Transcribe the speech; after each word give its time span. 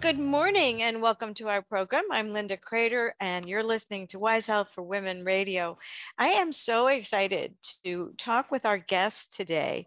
Good 0.00 0.18
morning 0.18 0.82
and 0.82 1.00
welcome 1.00 1.32
to 1.34 1.48
our 1.48 1.62
program. 1.62 2.04
I'm 2.12 2.32
Linda 2.32 2.56
Crater 2.56 3.14
and 3.18 3.48
you're 3.48 3.64
listening 3.64 4.06
to 4.08 4.18
Wise 4.18 4.46
Health 4.46 4.68
for 4.72 4.82
Women 4.82 5.24
Radio. 5.24 5.78
I 6.18 6.28
am 6.28 6.52
so 6.52 6.88
excited 6.88 7.54
to 7.84 8.12
talk 8.18 8.50
with 8.50 8.66
our 8.66 8.78
guest 8.78 9.32
today, 9.32 9.86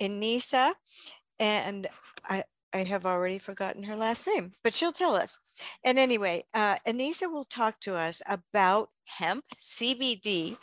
Enisa, 0.00 0.74
and 1.38 1.88
I, 2.24 2.44
I 2.72 2.84
have 2.84 3.04
already 3.04 3.38
forgotten 3.38 3.82
her 3.82 3.96
last 3.96 4.26
name, 4.28 4.52
but 4.62 4.74
she'll 4.74 4.92
tell 4.92 5.16
us. 5.16 5.38
And 5.84 5.98
anyway, 5.98 6.44
uh, 6.54 6.76
will 6.86 7.44
talk 7.44 7.80
to 7.80 7.94
us 7.96 8.22
about 8.26 8.90
hemp, 9.04 9.44
CBD, 9.56 10.56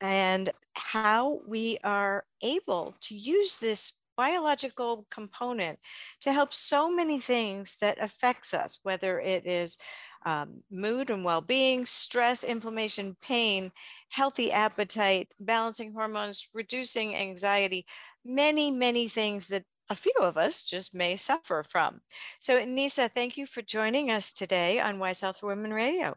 and 0.00 0.50
how 0.72 1.40
we 1.46 1.78
are 1.84 2.24
able 2.42 2.94
to 3.02 3.14
use 3.14 3.58
this 3.58 3.92
biological 4.16 5.06
component 5.10 5.78
to 6.20 6.32
help 6.32 6.52
so 6.52 6.90
many 6.90 7.18
things 7.18 7.76
that 7.80 7.98
affects 8.00 8.54
us, 8.54 8.78
whether 8.82 9.20
it 9.20 9.46
is 9.46 9.76
um, 10.26 10.62
mood 10.70 11.10
and 11.10 11.24
well-being, 11.24 11.84
stress, 11.84 12.44
inflammation, 12.44 13.16
pain, 13.20 13.70
healthy 14.08 14.50
appetite, 14.52 15.28
balancing 15.40 15.92
hormones, 15.92 16.48
reducing 16.54 17.14
anxiety, 17.14 17.84
many, 18.24 18.70
many 18.70 19.08
things 19.08 19.48
that 19.48 19.64
a 19.90 19.94
few 19.94 20.14
of 20.20 20.38
us 20.38 20.62
just 20.62 20.94
may 20.94 21.14
suffer 21.14 21.62
from. 21.68 22.00
So 22.40 22.64
Nisa, 22.64 23.10
thank 23.14 23.36
you 23.36 23.46
for 23.46 23.60
joining 23.60 24.10
us 24.10 24.32
today 24.32 24.80
on 24.80 24.98
Wise 24.98 25.20
Health 25.20 25.42
Women 25.42 25.74
Radio. 25.74 26.16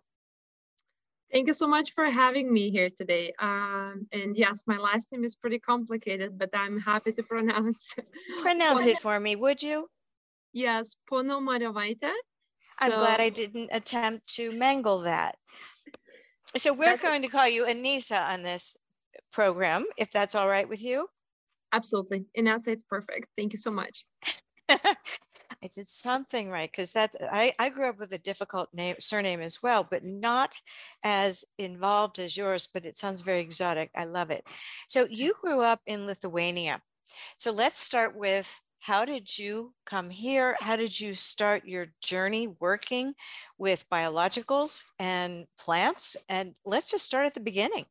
Thank 1.31 1.47
you 1.47 1.53
so 1.53 1.67
much 1.67 1.93
for 1.93 2.05
having 2.05 2.53
me 2.53 2.69
here 2.69 2.87
today. 2.89 3.33
Um, 3.39 4.07
and 4.13 4.37
yes, 4.37 4.63
my 4.65 4.77
last 4.77 5.07
name 5.11 5.25
is 5.25 5.35
pretty 5.35 5.59
complicated, 5.59 6.37
but 6.39 6.49
I'm 6.53 6.77
happy 6.77 7.11
to 7.11 7.23
pronounce. 7.23 7.95
Pronounce 8.41 8.85
it 8.85 8.99
for 8.99 9.19
me, 9.19 9.35
would 9.35 9.61
you? 9.61 9.89
Yes, 10.53 10.95
Ponomarevaite. 11.11 11.99
So, 12.01 12.11
I'm 12.79 12.91
glad 12.91 13.19
I 13.19 13.29
didn't 13.29 13.69
attempt 13.73 14.27
to 14.35 14.51
mangle 14.51 15.01
that. 15.01 15.35
So 16.55 16.71
we're 16.71 16.97
going 16.97 17.21
to 17.23 17.27
call 17.27 17.47
you 17.47 17.65
Anisa 17.65 18.29
on 18.29 18.43
this 18.43 18.77
program, 19.33 19.85
if 19.97 20.11
that's 20.11 20.33
all 20.33 20.47
right 20.47 20.67
with 20.67 20.81
you. 20.81 21.07
Absolutely. 21.73 22.25
Inasa, 22.37 22.69
it's 22.69 22.83
perfect. 22.83 23.27
Thank 23.37 23.51
you 23.51 23.59
so 23.59 23.71
much. 23.71 24.05
I 25.67 25.69
did 25.75 25.89
something 25.89 26.49
right 26.49 26.71
because 26.71 26.93
that's 26.93 27.17
I, 27.29 27.53
I 27.59 27.67
grew 27.67 27.89
up 27.89 27.99
with 27.99 28.13
a 28.13 28.17
difficult 28.19 28.69
name 28.73 28.95
surname 29.01 29.41
as 29.41 29.61
well, 29.61 29.83
but 29.83 30.01
not 30.05 30.55
as 31.03 31.43
involved 31.57 32.19
as 32.19 32.37
yours, 32.37 32.69
but 32.73 32.85
it 32.85 32.97
sounds 32.97 33.19
very 33.19 33.41
exotic. 33.41 33.91
I 33.93 34.05
love 34.05 34.31
it. 34.31 34.47
So 34.87 35.07
you 35.09 35.33
grew 35.41 35.59
up 35.59 35.81
in 35.85 36.05
Lithuania. 36.05 36.81
So 37.35 37.51
let's 37.51 37.81
start 37.81 38.15
with 38.15 38.49
how 38.79 39.03
did 39.03 39.37
you 39.37 39.73
come 39.85 40.09
here? 40.09 40.55
How 40.61 40.77
did 40.77 40.97
you 40.97 41.13
start 41.13 41.65
your 41.65 41.87
journey 42.01 42.47
working 42.61 43.13
with 43.57 43.89
biologicals 43.91 44.83
and 44.99 45.47
plants? 45.59 46.15
And 46.29 46.55
let's 46.63 46.91
just 46.91 47.05
start 47.05 47.25
at 47.25 47.33
the 47.33 47.41
beginning. 47.41 47.87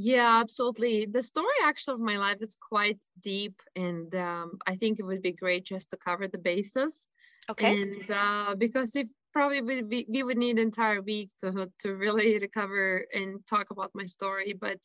Yeah, 0.00 0.38
absolutely. 0.38 1.06
The 1.06 1.22
story 1.22 1.58
actually 1.64 1.94
of 1.94 2.00
my 2.00 2.18
life 2.18 2.38
is 2.40 2.56
quite 2.56 3.00
deep, 3.20 3.60
and 3.74 4.14
um, 4.14 4.58
I 4.64 4.76
think 4.76 5.00
it 5.00 5.02
would 5.02 5.22
be 5.22 5.32
great 5.32 5.64
just 5.64 5.90
to 5.90 5.96
cover 5.96 6.28
the 6.28 6.38
bases. 6.38 7.08
Okay. 7.50 7.82
And 7.82 8.08
uh, 8.08 8.54
because 8.54 8.94
if 8.94 9.08
probably 9.32 9.82
we, 9.82 10.06
we 10.08 10.22
would 10.22 10.38
need 10.38 10.52
an 10.52 10.66
entire 10.66 11.02
week 11.02 11.30
to 11.40 11.68
to 11.80 11.96
really 11.96 12.38
recover 12.38 13.06
and 13.12 13.44
talk 13.44 13.72
about 13.72 13.90
my 13.92 14.04
story, 14.04 14.54
but 14.58 14.78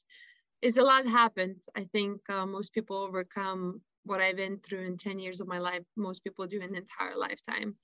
it's 0.63 0.78
a 0.78 0.84
lot 0.84 1.06
happened. 1.06 1.62
I 1.75 1.84
think 1.94 2.22
uh, 2.28 2.47
most 2.47 2.74
people 2.74 2.97
overcome 2.97 3.81
what 4.06 4.19
I've 4.19 4.38
been 4.38 4.57
through 4.57 4.88
in 4.88 4.97
10 4.97 5.19
years 5.19 5.41
of 5.41 5.47
my 5.47 5.59
life. 5.59 5.84
Most 5.95 6.24
people 6.24 6.47
do 6.47 6.59
an 6.59 6.75
entire 6.75 7.16
lifetime. 7.16 7.75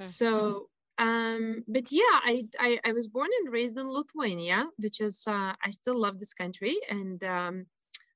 Mm-hmm. 0.00 0.10
So 0.10 0.66
um, 1.02 1.64
but 1.66 1.90
yeah, 1.90 2.16
I, 2.30 2.44
I, 2.60 2.78
I 2.84 2.92
was 2.92 3.08
born 3.08 3.28
and 3.40 3.52
raised 3.52 3.76
in 3.76 3.88
Lithuania, 3.88 4.66
which 4.78 5.00
is 5.00 5.24
uh, 5.26 5.52
I 5.64 5.70
still 5.70 5.98
love 5.98 6.20
this 6.20 6.32
country, 6.32 6.76
and 6.88 7.22
um, 7.24 7.66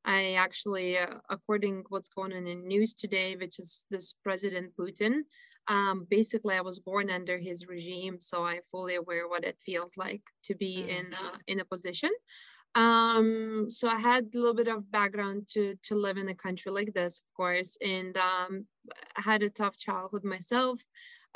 I 0.04 0.34
actually, 0.34 0.96
uh, 0.96 1.16
according 1.28 1.84
what's 1.88 2.08
going 2.08 2.32
on 2.32 2.46
in 2.46 2.68
news 2.68 2.94
today, 2.94 3.34
which 3.34 3.58
is 3.58 3.84
this 3.90 4.14
President 4.22 4.70
Putin, 4.78 5.22
um, 5.66 6.06
basically 6.08 6.54
I 6.54 6.60
was 6.60 6.78
born 6.78 7.10
under 7.10 7.38
his 7.38 7.66
regime, 7.66 8.20
so 8.20 8.44
I'm 8.44 8.62
fully 8.70 8.94
aware 8.94 9.26
what 9.26 9.44
it 9.44 9.58
feels 9.66 9.96
like 9.96 10.22
to 10.44 10.54
be 10.54 10.76
mm. 10.76 10.88
in 10.88 11.06
uh, 11.14 11.36
in 11.48 11.58
a 11.58 11.64
position. 11.64 12.10
Um, 12.76 13.66
so 13.68 13.88
I 13.88 13.98
had 13.98 14.26
a 14.32 14.38
little 14.38 14.54
bit 14.54 14.68
of 14.68 14.88
background 14.92 15.48
to 15.54 15.74
to 15.88 15.96
live 15.96 16.18
in 16.18 16.28
a 16.28 16.36
country 16.36 16.70
like 16.70 16.92
this, 16.94 17.18
of 17.18 17.36
course, 17.36 17.76
and 17.80 18.16
um, 18.16 18.66
I 19.16 19.22
had 19.22 19.42
a 19.42 19.50
tough 19.50 19.76
childhood 19.76 20.22
myself 20.22 20.78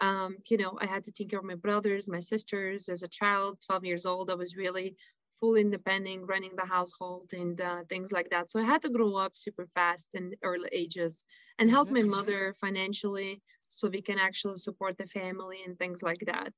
um, 0.01 0.39
you 0.49 0.57
know, 0.57 0.79
I 0.81 0.87
had 0.87 1.05
to 1.05 1.13
take 1.13 1.31
care 1.31 1.39
of 1.39 1.45
my 1.45 1.55
brothers, 1.55 2.09
my 2.09 2.21
sisters. 2.21 2.89
As 2.89 3.03
a 3.03 3.09
child, 3.09 3.59
12 3.67 3.85
years 3.85 4.07
old, 4.07 4.31
I 4.31 4.35
was 4.35 4.57
really 4.57 4.97
full 5.39 5.57
independent, 5.57 6.29
running 6.29 6.53
the 6.57 6.67
household 6.67 7.31
and 7.33 7.61
uh, 7.61 7.83
things 7.89 8.13
like 8.13 8.31
that. 8.31 8.51
So 8.51 8.61
I 8.61 8.65
had 8.65 8.83
to 8.83 8.91
grow 8.91 9.17
up 9.17 9.37
super 9.37 9.67
fast 9.75 10.09
in 10.15 10.35
early 10.43 10.69
ages 10.73 11.25
and 11.59 11.71
help 11.71 11.91
my 11.91 12.01
mm-hmm. 12.01 12.11
mother 12.11 12.55
financially 12.61 13.41
so 13.67 13.89
we 13.89 14.03
can 14.03 14.19
actually 14.19 14.57
support 14.57 14.99
the 14.99 15.07
family 15.07 15.59
and 15.67 15.79
things 15.79 16.03
like 16.03 16.23
that. 16.27 16.53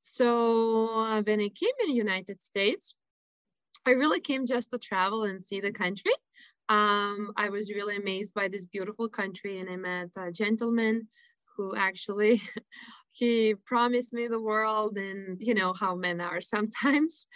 So 0.00 0.88
uh, 1.00 1.22
when 1.22 1.40
I 1.40 1.48
came 1.48 1.74
in 1.80 1.88
the 1.88 1.94
United 1.94 2.40
States, 2.40 2.94
I 3.84 3.90
really 3.90 4.20
came 4.20 4.46
just 4.46 4.70
to 4.70 4.78
travel 4.78 5.24
and 5.24 5.42
see 5.42 5.60
the 5.60 5.72
country. 5.72 6.12
Um, 6.68 7.32
I 7.36 7.48
was 7.48 7.72
really 7.74 7.96
amazed 7.96 8.34
by 8.34 8.48
this 8.48 8.64
beautiful 8.64 9.08
country 9.08 9.58
and 9.58 9.68
I 9.68 9.76
met 9.76 10.10
a 10.16 10.30
gentleman 10.30 11.08
who 11.56 11.74
actually 11.76 12.42
he 13.12 13.54
promised 13.66 14.12
me 14.12 14.28
the 14.28 14.40
world 14.40 14.96
and 14.96 15.38
you 15.40 15.54
know 15.54 15.72
how 15.78 15.94
men 15.94 16.20
are 16.20 16.40
sometimes. 16.40 17.26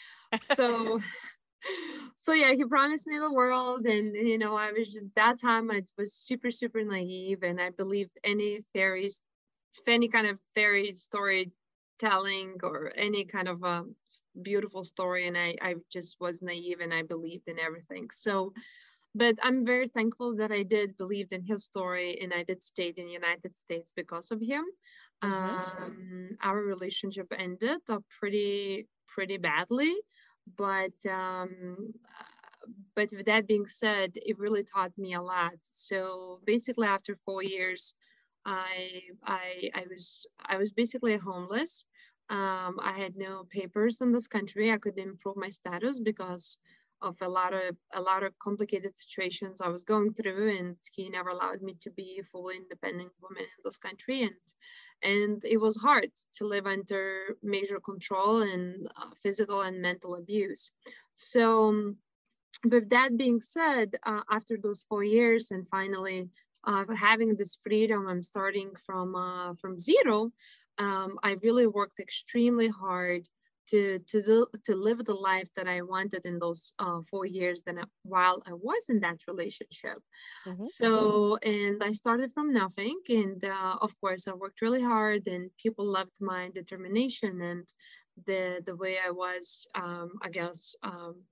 So 0.54 1.00
so 2.16 2.32
yeah 2.32 2.52
he 2.52 2.64
promised 2.64 3.06
me 3.06 3.18
the 3.18 3.32
world 3.32 3.86
and 3.86 4.14
you 4.14 4.38
know 4.38 4.54
i 4.54 4.70
was 4.70 4.92
just 4.92 5.08
that 5.16 5.40
time 5.40 5.70
i 5.70 5.82
was 5.98 6.14
super 6.14 6.50
super 6.50 6.84
naive 6.84 7.42
and 7.42 7.60
i 7.60 7.70
believed 7.70 8.12
any 8.22 8.60
fairies 8.72 9.20
any 9.86 10.08
kind 10.08 10.26
of 10.26 10.38
fairy 10.54 10.92
story 10.92 11.50
telling 11.98 12.56
or 12.62 12.92
any 12.96 13.24
kind 13.24 13.48
of 13.48 13.62
a 13.62 13.66
um, 13.66 13.94
beautiful 14.42 14.84
story 14.84 15.26
and 15.26 15.36
I, 15.36 15.56
I 15.62 15.74
just 15.90 16.16
was 16.20 16.42
naive 16.42 16.80
and 16.80 16.92
i 16.92 17.02
believed 17.02 17.48
in 17.48 17.58
everything. 17.58 18.08
So 18.12 18.52
but 19.16 19.36
I'm 19.42 19.64
very 19.64 19.88
thankful 19.88 20.36
that 20.36 20.52
I 20.52 20.62
did 20.62 20.96
believed 20.98 21.32
in 21.32 21.42
his 21.42 21.64
story 21.64 22.18
and 22.20 22.34
I 22.34 22.42
did 22.42 22.62
stay 22.62 22.92
in 22.96 23.06
the 23.06 23.12
United 23.12 23.56
States 23.56 23.92
because 23.96 24.30
of 24.30 24.40
him. 24.40 24.64
Mm-hmm. 25.22 25.82
Um, 25.82 26.28
our 26.42 26.60
relationship 26.62 27.32
ended 27.36 27.80
uh, 27.88 28.00
pretty 28.20 28.86
pretty 29.08 29.38
badly, 29.38 29.94
but 30.56 30.98
um, 31.10 31.94
but 32.94 33.08
with 33.16 33.26
that 33.26 33.46
being 33.46 33.66
said, 33.66 34.12
it 34.14 34.38
really 34.38 34.64
taught 34.64 34.92
me 34.98 35.14
a 35.14 35.22
lot. 35.22 35.58
So 35.72 36.40
basically, 36.44 36.86
after 36.86 37.16
four 37.24 37.42
years, 37.42 37.94
I 38.44 39.00
I 39.24 39.70
I 39.74 39.84
was 39.88 40.26
I 40.44 40.58
was 40.58 40.72
basically 40.72 41.16
homeless. 41.16 41.86
Um, 42.28 42.78
I 42.82 42.92
had 42.98 43.16
no 43.16 43.44
papers 43.48 44.00
in 44.00 44.12
this 44.12 44.26
country. 44.26 44.70
I 44.70 44.78
couldn't 44.78 45.08
improve 45.08 45.36
my 45.36 45.48
status 45.48 46.00
because 46.00 46.58
of 47.02 47.16
a 47.20 47.28
lot 47.28 47.52
of 47.52 47.76
a 47.92 48.00
lot 48.00 48.22
of 48.22 48.38
complicated 48.38 48.96
situations 48.96 49.60
I 49.60 49.68
was 49.68 49.84
going 49.84 50.14
through, 50.14 50.56
and 50.58 50.76
he 50.92 51.08
never 51.08 51.30
allowed 51.30 51.62
me 51.62 51.76
to 51.80 51.90
be 51.90 52.18
a 52.20 52.24
fully 52.24 52.56
independent 52.56 53.12
woman 53.20 53.42
in 53.42 53.62
this 53.64 53.78
country, 53.78 54.22
and 54.22 54.34
and 55.02 55.42
it 55.44 55.58
was 55.58 55.76
hard 55.76 56.10
to 56.36 56.46
live 56.46 56.66
under 56.66 57.36
major 57.42 57.80
control 57.80 58.42
and 58.42 58.88
uh, 58.96 59.10
physical 59.22 59.60
and 59.60 59.82
mental 59.82 60.16
abuse. 60.16 60.70
So, 61.14 61.68
um, 61.68 61.96
with 62.64 62.88
that 62.90 63.16
being 63.16 63.40
said, 63.40 63.96
uh, 64.04 64.22
after 64.30 64.56
those 64.56 64.84
four 64.88 65.04
years, 65.04 65.50
and 65.50 65.66
finally 65.68 66.28
uh, 66.64 66.84
having 66.94 67.36
this 67.36 67.58
freedom, 67.62 68.06
I'm 68.08 68.22
starting 68.22 68.70
from 68.84 69.14
uh, 69.14 69.54
from 69.54 69.78
zero. 69.78 70.32
Um, 70.78 71.18
I 71.22 71.36
really 71.42 71.66
worked 71.66 72.00
extremely 72.00 72.68
hard 72.68 73.26
to 73.68 73.98
to 73.98 74.22
do, 74.22 74.46
to 74.64 74.74
live 74.74 75.04
the 75.04 75.14
life 75.14 75.48
that 75.56 75.68
I 75.68 75.82
wanted 75.82 76.22
in 76.24 76.38
those 76.38 76.72
uh, 76.78 77.00
four 77.10 77.26
years 77.26 77.62
that 77.66 77.76
I, 77.78 77.84
while 78.02 78.42
I 78.46 78.52
was 78.52 78.88
in 78.88 78.98
that 78.98 79.18
relationship. 79.26 79.98
Mm-hmm. 80.46 80.64
So 80.64 81.36
and 81.36 81.82
I 81.82 81.92
started 81.92 82.32
from 82.32 82.52
nothing, 82.52 82.98
and 83.08 83.44
uh, 83.44 83.76
of 83.80 83.98
course 84.00 84.28
I 84.28 84.32
worked 84.32 84.62
really 84.62 84.82
hard, 84.82 85.26
and 85.26 85.50
people 85.58 85.86
loved 85.86 86.16
my 86.20 86.50
determination 86.54 87.40
and 87.42 87.66
the 88.26 88.62
the 88.64 88.76
way 88.76 88.96
I 89.04 89.10
was. 89.10 89.66
Um, 89.74 90.12
I 90.22 90.30
guess 90.30 90.74
um, 90.82 91.22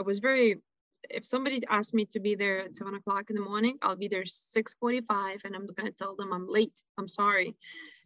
I 0.00 0.02
was 0.02 0.18
very. 0.18 0.60
If 1.10 1.26
somebody 1.26 1.62
asked 1.68 1.94
me 1.94 2.06
to 2.06 2.20
be 2.20 2.34
there 2.34 2.60
at 2.60 2.76
seven 2.76 2.94
o'clock 2.94 3.30
in 3.30 3.36
the 3.36 3.42
morning, 3.42 3.78
I'll 3.82 3.96
be 3.96 4.08
there 4.08 4.24
six 4.24 4.74
forty-five, 4.80 5.42
and 5.44 5.54
I'm 5.54 5.66
gonna 5.66 5.90
tell 5.90 6.16
them 6.16 6.32
I'm 6.32 6.48
late. 6.48 6.82
I'm 6.98 7.08
sorry, 7.08 7.54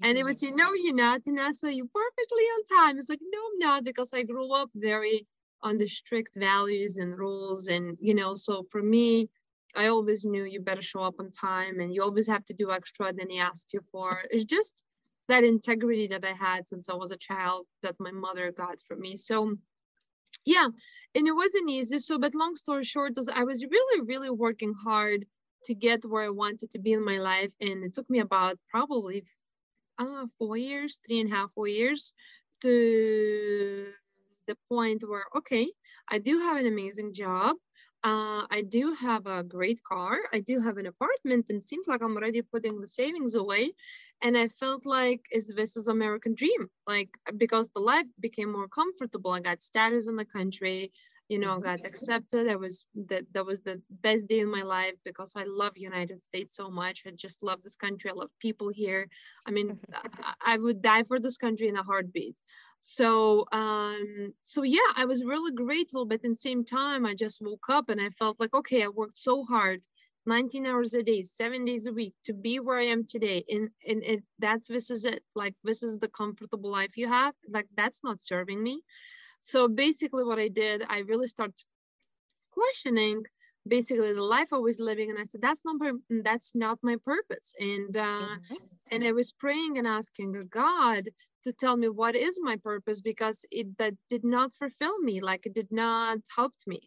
and 0.03 0.17
it 0.19 0.25
was 0.25 0.43
mm-hmm. 0.43 0.47
you 0.47 0.57
know 0.57 0.73
you're 0.75 0.95
not, 0.95 1.25
Vanessa. 1.25 1.73
You're 1.73 1.87
perfectly 1.87 2.45
on 2.45 2.79
time. 2.79 2.99
It's 2.99 3.09
like 3.09 3.21
no, 3.23 3.39
I'm 3.39 3.59
not 3.59 3.85
because 3.85 4.13
I 4.13 4.23
grew 4.23 4.53
up 4.53 4.71
very 4.75 5.27
on 5.63 5.79
the 5.79 5.87
strict 5.87 6.37
values 6.37 6.99
and 6.99 7.19
rules, 7.19 7.69
and 7.69 7.99
you 8.01 8.15
know, 8.15 8.35
so 8.35 8.65
for 8.71 8.83
me, 8.83 9.29
I 9.75 9.89
always 9.89 10.25
knew 10.25 10.45
you 10.45 10.61
better 10.61 10.83
show 10.83 11.03
up 11.03 11.17
on 11.19 11.31
time, 11.31 11.81
and 11.81 11.95
you 11.95 12.03
always 12.03 12.29
have 12.29 12.45
to 12.47 12.55
do 12.55 12.71
extra 12.71 13.13
than 13.13 13.31
he 13.31 13.39
asked 13.39 13.73
you 13.73 13.81
for. 13.93 14.23
It's 14.31 14.45
just 14.45 14.83
that 15.29 15.45
integrity 15.45 16.07
that 16.09 16.25
I 16.25 16.33
had 16.33 16.69
since 16.69 16.89
I 16.89 16.95
was 16.95 17.11
a 17.11 17.17
child 17.17 17.67
that 17.83 17.97
my 17.99 18.11
mother 18.11 18.53
got 18.53 18.81
from 18.81 19.01
me. 19.01 19.17
So 19.17 19.57
yeah, 20.47 20.69
and 21.15 21.29
it 21.29 21.33
wasn't 21.35 21.71
easy. 21.71 21.99
So, 21.99 22.19
but 22.19 22.35
long 22.35 22.57
story 22.57 22.85
short, 22.85 23.15
was 23.17 23.29
I 23.29 23.45
was 23.45 23.65
really, 23.65 24.01
really 24.03 24.31
working 24.31 24.75
hard 24.85 25.27
to 25.67 25.75
get 25.75 26.05
where 26.07 26.25
I 26.25 26.31
wanted 26.31 26.71
to 26.71 26.79
be 26.79 26.93
in 26.93 27.05
my 27.05 27.19
life. 27.19 27.53
And 27.61 27.85
it 27.85 27.95
took 27.95 28.09
me 28.09 28.21
about 28.21 28.59
probably 28.71 29.25
uh, 29.99 30.27
four 30.39 30.57
years, 30.57 31.01
three 31.07 31.21
and 31.21 31.31
a 31.31 31.35
half, 31.35 31.53
four 31.53 31.69
years 31.69 32.13
to 32.63 33.89
the 34.47 34.57
point 34.69 35.03
where, 35.09 35.25
okay, 35.37 35.69
I 36.09 36.19
do 36.19 36.39
have 36.39 36.57
an 36.57 36.67
amazing 36.67 37.13
job. 37.15 37.57
Uh, 38.05 38.47
I 38.51 38.63
do 38.69 38.93
have 38.93 39.27
a 39.27 39.43
great 39.43 39.83
car. 39.83 40.19
I 40.33 40.41
do 40.41 40.61
have 40.61 40.77
an 40.77 40.87
apartment, 40.87 41.47
and 41.49 41.63
seems 41.63 41.89
like 41.89 42.03
I'm 42.03 42.17
already 42.17 42.43
putting 42.43 42.81
the 42.81 42.87
savings 42.87 43.35
away. 43.35 43.73
And 44.23 44.37
i 44.39 44.49
felt 44.49 44.87
like 44.87 45.21
is 45.31 45.53
this 45.55 45.77
is 45.77 45.89
american 45.89 46.35
dream 46.35 46.71
like 46.87 47.11
because 47.37 47.69
the 47.69 47.81
life 47.81 48.07
became 48.19 48.51
more 48.51 48.69
comfortable. 48.69 49.33
I 49.33 49.41
got 49.41 49.61
status 49.61 50.09
in 50.09 50.17
the 50.17 50.25
country 50.25 50.93
you 51.29 51.39
know 51.39 51.59
got 51.59 51.79
mm-hmm. 51.79 51.87
accepted. 51.87 52.49
I 52.49 52.57
was 52.57 52.85
that 53.09 53.25
that 53.33 53.45
was 53.45 53.61
the 53.61 53.83
best 53.91 54.29
day 54.29 54.41
in 54.41 54.51
my 54.51 54.63
life 54.63 54.95
because 55.05 55.35
i 55.37 55.45
love 55.45 55.73
united 55.77 56.23
states 56.23 56.57
so 56.57 56.71
much. 56.71 57.03
I 57.07 57.11
just 57.11 57.43
love 57.43 57.63
this 57.63 57.77
country. 57.77 58.11
I 58.11 58.15
love 58.15 58.31
people 58.41 58.69
here. 58.69 59.09
I 59.47 59.51
mean 59.51 59.79
i 60.41 60.57
would 60.57 60.83
die 60.83 61.03
for 61.03 61.19
this 61.21 61.37
country 61.37 61.69
in 61.69 61.77
a 61.77 61.83
heartbeat 61.83 62.37
so 62.81 63.47
um 63.53 64.33
so 64.43 64.63
yeah 64.63 64.93
i 64.97 65.05
was 65.05 65.25
really 65.25 65.53
grateful 65.53 66.07
but 66.07 66.23
in 66.25 66.31
the 66.31 66.37
same 66.37 66.65
time 66.65 67.05
i 67.05 67.15
just 67.15 67.43
woke 67.43 67.67
up 67.69 67.89
and 67.89 68.01
i 68.01 68.09
felt 68.11 68.39
like 68.39 68.55
okay 68.55 68.83
i 68.85 68.89
worked 68.89 69.19
so 69.19 69.43
hard 69.45 69.81
19 70.27 70.67
hours 70.67 70.93
a 70.95 71.03
day, 71.03 71.23
seven 71.23 71.65
days 71.65 71.87
a 71.87 71.93
week 71.93 72.13
to 72.25 72.35
be 72.35 72.59
where 72.59 72.79
I 72.79 72.87
am 72.87 73.05
today. 73.07 73.45
And, 73.49 73.71
and 73.87 74.03
it, 74.03 74.25
that's, 74.41 74.67
this 74.69 74.91
is 74.91 75.05
it. 75.05 75.23
Like, 75.35 75.55
this 75.63 75.83
is 75.83 75.99
the 75.99 76.09
comfortable 76.09 76.71
life 76.71 76.97
you 76.97 77.09
have. 77.09 77.33
Like, 77.49 77.67
that's 77.77 78.03
not 78.03 78.23
serving 78.23 78.61
me. 78.61 78.83
So 79.43 79.69
basically 79.69 80.25
what 80.25 80.41
I 80.41 80.49
did, 80.49 80.83
I 80.89 80.99
really 80.99 81.29
started 81.29 81.55
questioning 82.51 83.23
basically 83.67 84.13
the 84.13 84.23
life 84.23 84.53
I 84.53 84.59
was 84.59 84.79
living. 84.79 85.11
And 85.11 85.19
I 85.19 85.25
said, 85.25 85.43
that's 85.43 85.63
not, 85.65 85.77
that's 86.23 86.55
not 86.55 86.79
my 86.83 86.97
purpose. 87.05 87.55
And, 87.59 87.97
uh, 87.97 88.01
mm-hmm. 88.01 88.55
and 88.91 89.05
I 89.05 89.13
was 89.13 89.33
praying 89.33 89.79
and 89.79 89.87
asking 89.87 90.49
God 90.51 91.09
to 91.45 91.53
tell 91.53 91.77
me 91.77 91.89
what 91.89 92.17
is 92.17 92.39
my 92.41 92.57
purpose 92.57 93.01
because 93.01 93.45
it, 93.51 93.79
that 93.79 93.95
did 94.09 94.25
not 94.25 94.53
fulfill 94.53 94.99
me. 94.99 95.21
Like 95.21 95.47
it 95.47 95.55
did 95.55 95.71
not 95.71 96.19
help 96.35 96.55
me. 96.67 96.81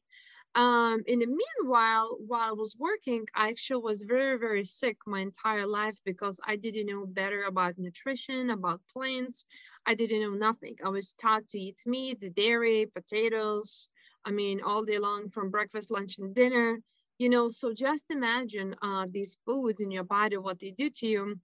Um, 0.55 1.03
in 1.05 1.19
the 1.19 1.27
meanwhile, 1.27 2.17
while 2.25 2.49
I 2.49 2.53
was 2.53 2.75
working, 2.77 3.25
I 3.35 3.49
actually 3.49 3.83
was 3.83 4.01
very, 4.01 4.39
very 4.39 4.65
sick 4.65 4.97
my 5.05 5.19
entire 5.19 5.67
life 5.67 5.97
because 6.05 6.39
I 6.45 6.55
didn't 6.55 6.87
know 6.87 7.05
better 7.05 7.43
about 7.43 7.77
nutrition, 7.77 8.49
about 8.49 8.81
plants. 8.91 9.45
I 9.85 9.93
didn't 9.93 10.21
know 10.21 10.33
nothing. 10.33 10.75
I 10.83 10.89
was 10.89 11.13
taught 11.13 11.47
to 11.49 11.59
eat 11.59 11.79
meat, 11.85 12.19
dairy, 12.35 12.87
potatoes. 12.93 13.89
I 14.25 14.31
mean, 14.31 14.61
all 14.61 14.83
day 14.85 14.99
long 14.99 15.29
from 15.29 15.49
breakfast, 15.49 15.91
lunch, 15.91 16.17
and 16.17 16.35
dinner. 16.35 16.79
You 17.17 17.29
know, 17.29 17.49
so 17.49 17.73
just 17.73 18.11
imagine 18.11 18.75
uh, 18.81 19.05
these 19.09 19.37
foods 19.45 19.81
in 19.81 19.91
your 19.91 20.05
body, 20.05 20.37
what 20.37 20.59
they 20.59 20.71
do 20.71 20.89
to 20.89 21.07
you, 21.07 21.35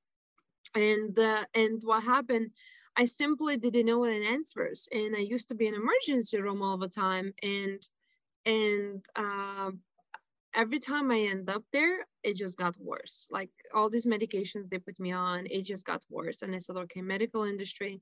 and 0.73 1.17
uh, 1.19 1.45
and 1.53 1.81
what 1.83 2.03
happened. 2.03 2.51
I 2.97 3.05
simply 3.05 3.57
didn't 3.57 3.87
know 3.87 3.99
what 3.99 4.11
an 4.11 4.23
answers, 4.23 4.87
and 4.91 5.15
I 5.15 5.19
used 5.19 5.49
to 5.49 5.55
be 5.55 5.67
in 5.67 5.75
emergency 5.75 6.39
room 6.39 6.61
all 6.61 6.77
the 6.77 6.87
time, 6.87 7.33
and 7.43 7.81
and 8.45 9.05
um, 9.15 9.81
every 10.53 10.79
time 10.79 11.11
I 11.11 11.19
end 11.21 11.49
up 11.49 11.63
there, 11.73 12.05
it 12.23 12.35
just 12.35 12.57
got 12.57 12.75
worse. 12.79 13.27
Like 13.29 13.49
all 13.73 13.89
these 13.89 14.05
medications 14.05 14.69
they 14.69 14.79
put 14.79 14.99
me 14.99 15.11
on, 15.11 15.47
it 15.47 15.63
just 15.63 15.85
got 15.85 16.03
worse. 16.09 16.41
And 16.41 16.55
I 16.55 16.59
said, 16.59 16.77
okay, 16.77 17.01
medical 17.01 17.43
industry 17.43 18.01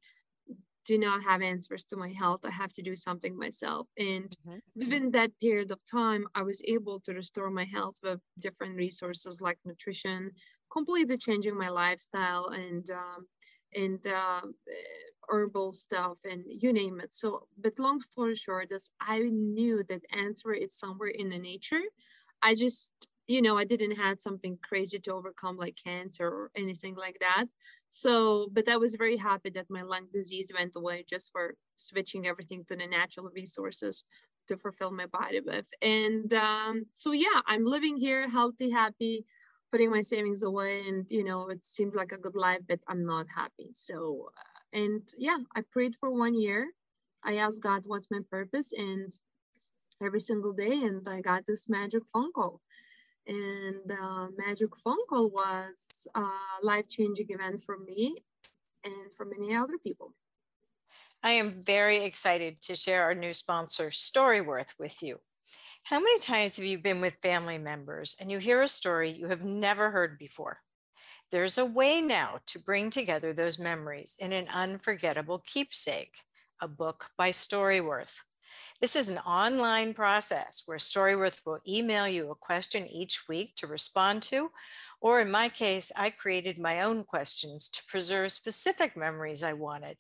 do 0.86 0.98
not 0.98 1.24
have 1.24 1.42
answers 1.42 1.84
to 1.86 1.96
my 1.96 2.10
health. 2.10 2.42
I 2.46 2.52
have 2.52 2.74
to 2.74 2.82
do 2.82 2.96
something 2.96 3.38
myself. 3.38 3.88
And 3.98 4.36
mm-hmm. 4.48 4.60
within 4.76 5.12
that 5.12 5.32
period 5.40 5.72
of 5.72 5.80
time, 5.90 6.26
I 6.36 6.44
was 6.44 6.62
able 6.66 7.00
to 7.02 7.14
restore 7.14 7.50
my 7.50 7.66
health 7.66 7.98
with 8.04 8.20
different 8.40 8.76
resources 8.76 9.42
like 9.42 9.58
nutrition, 9.66 10.32
completely 10.72 11.18
changing 11.18 11.58
my 11.58 11.70
lifestyle 11.70 12.48
and 12.48 12.90
um, 12.90 13.28
and 13.76 14.06
uh, 14.06 14.42
herbal 15.30 15.74
stuff 15.74 16.18
and 16.30 16.44
you 16.48 16.74
name 16.74 17.00
it. 17.00 17.14
So, 17.14 17.48
but 17.58 17.80
long 17.80 18.02
story 18.02 18.36
short 18.36 18.72
is 18.72 18.90
I 19.00 19.20
knew 19.20 19.84
that 19.84 20.02
answer 20.12 20.54
is 20.54 20.76
somewhere 20.76 21.10
in 21.10 21.30
the 21.30 21.38
nature. 21.38 21.82
I 22.42 22.56
just, 22.56 22.92
you 23.28 23.42
know, 23.42 23.58
I 23.58 23.64
didn't 23.66 23.96
have 23.98 24.20
something 24.20 24.58
crazy 24.62 25.00
to 25.00 25.14
overcome 25.14 25.58
like 25.58 25.78
cancer 25.84 26.28
or 26.28 26.52
anything 26.56 26.96
like 26.96 27.18
that. 27.22 27.46
So, 27.90 28.50
but 28.52 28.68
I 28.68 28.78
was 28.78 28.96
very 28.96 29.18
happy 29.18 29.50
that 29.52 29.70
my 29.70 29.82
lung 29.84 30.08
disease 30.14 30.52
went 30.58 30.76
away 30.76 31.06
just 31.08 31.32
for 31.32 31.56
switching 31.76 32.28
everything 32.28 32.66
to 32.66 32.76
the 32.76 32.88
natural 32.88 33.30
resources 33.34 34.04
to 34.48 34.58
fulfill 34.58 34.92
my 34.92 35.06
body 35.08 35.40
with. 35.40 35.66
And 35.82 36.32
um, 36.34 36.86
so, 36.92 37.12
yeah, 37.12 37.42
I'm 37.48 37.66
living 37.66 37.98
here 37.98 38.28
healthy, 38.30 38.70
happy, 38.70 39.26
putting 39.72 39.90
my 39.90 40.02
savings 40.02 40.44
away 40.44 40.88
and 40.88 41.10
you 41.10 41.24
know 41.24 41.50
it 41.50 41.64
seems 41.64 41.96
like 41.96 42.12
a 42.12 42.18
good 42.18 42.36
life 42.36 42.62
but 42.68 42.80
i'm 42.88 43.06
not 43.06 43.26
happy 43.36 43.70
so 43.74 44.30
uh, 44.38 44.78
and 44.78 45.02
yeah 45.18 45.38
i 45.56 45.62
prayed 45.72 45.96
for 46.00 46.12
one 46.12 46.36
year 46.36 46.68
i 47.24 47.38
asked 47.38 47.62
god 47.62 47.82
what's 47.88 48.12
my 48.12 48.20
purpose 48.30 48.72
and 48.72 49.12
every 50.02 50.20
single 50.20 50.54
day 50.54 50.74
and 50.84 51.08
i 51.10 51.22
got 51.22 51.46
this 51.48 51.68
magic 51.70 52.04
phone 52.14 52.32
call 52.34 52.62
and 53.28 53.92
uh, 53.92 54.28
magic 54.38 54.76
phone 54.78 54.98
call 55.10 55.30
was 55.30 56.08
a 56.16 56.26
life-changing 56.62 57.28
event 57.30 57.60
for 57.62 57.78
me 57.78 58.16
and 58.84 59.12
for 59.16 59.26
many 59.26 59.56
other 59.56 59.78
people 59.82 60.14
i 61.24 61.32
am 61.32 61.52
very 61.52 61.98
excited 62.04 62.62
to 62.62 62.76
share 62.76 63.04
our 63.04 63.16
new 63.16 63.34
sponsor 63.34 63.88
storyworth 63.88 64.74
with 64.78 65.02
you 65.02 65.20
how 65.84 66.00
many 66.00 66.18
times 66.20 66.56
have 66.56 66.66
you 66.66 66.78
been 66.78 67.02
with 67.02 67.18
family 67.22 67.58
members 67.58 68.16
and 68.20 68.32
you 68.32 68.38
hear 68.38 68.62
a 68.62 68.70
story 68.70 69.12
you 69.12 69.28
have 69.28 69.44
never 69.44 69.92
heard 69.92 70.18
before? 70.18 70.58
There's 71.30 71.58
a 71.58 71.66
way 71.66 72.00
now 72.00 72.40
to 72.48 72.60
bring 72.60 72.90
together 72.90 73.34
those 73.34 73.60
memories 73.60 74.16
in 74.18 74.32
an 74.32 74.48
unforgettable 74.48 75.40
keepsake, 75.46 76.22
a 76.62 76.70
book 76.70 77.10
by 77.18 77.32
Storyworth. 77.32 78.16
This 78.82 78.96
is 78.96 79.10
an 79.10 79.20
online 79.20 79.94
process 79.94 80.64
where 80.66 80.78
Storyworth 80.78 81.40
will 81.46 81.60
email 81.68 82.08
you 82.08 82.32
a 82.32 82.36
question 82.36 82.88
each 82.88 83.28
week 83.28 83.56
to 83.56 83.68
respond 83.68 84.24
to, 84.24 84.52
or 85.00 85.22
in 85.22 85.32
my 85.32 85.50
case, 85.50 85.92
I 85.96 86.10
created 86.10 86.60
my 86.60 86.82
own 86.82 87.04
questions 87.04 87.68
to 87.70 87.84
preserve 87.86 88.32
specific 88.32 88.98
memories 88.98 89.44
I 89.44 89.54
wanted. 89.54 89.98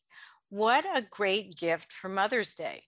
What 0.50 0.86
a 0.86 1.06
great 1.10 1.56
gift 1.56 1.92
for 1.92 2.10
Mother's 2.10 2.54
Day. 2.54 2.84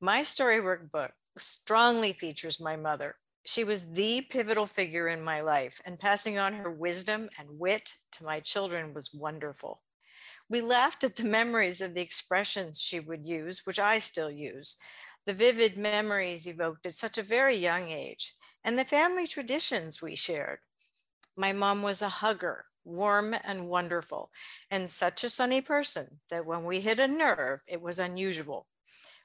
My 0.00 0.20
Storyworth 0.20 0.90
book 0.90 1.12
strongly 1.38 2.12
features 2.12 2.60
my 2.60 2.76
mother. 2.76 3.16
She 3.44 3.64
was 3.64 3.92
the 3.92 4.22
pivotal 4.22 4.66
figure 4.66 5.08
in 5.08 5.22
my 5.22 5.40
life, 5.40 5.80
and 5.86 5.98
passing 5.98 6.38
on 6.38 6.52
her 6.52 6.70
wisdom 6.70 7.28
and 7.38 7.58
wit 7.58 7.94
to 8.12 8.24
my 8.24 8.40
children 8.40 8.92
was 8.92 9.14
wonderful. 9.14 9.80
We 10.50 10.60
laughed 10.60 11.04
at 11.04 11.16
the 11.16 11.24
memories 11.24 11.80
of 11.80 11.94
the 11.94 12.02
expressions 12.02 12.80
she 12.80 13.00
would 13.00 13.26
use, 13.26 13.64
which 13.64 13.78
I 13.78 13.98
still 13.98 14.30
use, 14.30 14.76
the 15.24 15.32
vivid 15.32 15.78
memories 15.78 16.46
evoked 16.46 16.86
at 16.86 16.94
such 16.94 17.16
a 17.16 17.22
very 17.22 17.56
young 17.56 17.88
age, 17.88 18.34
and 18.64 18.78
the 18.78 18.84
family 18.84 19.26
traditions 19.26 20.02
we 20.02 20.16
shared. 20.16 20.58
My 21.36 21.52
mom 21.52 21.80
was 21.80 22.02
a 22.02 22.08
hugger, 22.08 22.66
warm 22.84 23.34
and 23.44 23.68
wonderful, 23.68 24.30
and 24.70 24.90
such 24.90 25.24
a 25.24 25.30
sunny 25.30 25.62
person 25.62 26.20
that 26.28 26.44
when 26.44 26.64
we 26.64 26.80
hit 26.80 26.98
a 26.98 27.06
nerve, 27.06 27.60
it 27.68 27.80
was 27.80 27.98
unusual 27.98 28.66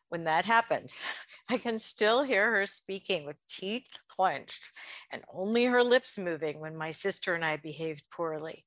when 0.10 0.24
that 0.24 0.46
happened, 0.46 0.92
I 1.50 1.58
can 1.58 1.78
still 1.78 2.24
hear 2.24 2.52
her 2.52 2.66
speaking 2.66 3.26
with 3.26 3.36
teeth 3.48 3.88
clenched 4.08 4.72
and 5.12 5.24
only 5.34 5.66
her 5.66 5.84
lips 5.84 6.18
moving 6.18 6.60
when 6.60 6.76
my 6.76 6.92
sister 6.92 7.36
and 7.36 7.44
I 7.44 7.58
behaved 7.58 8.10
poorly. 8.10 8.66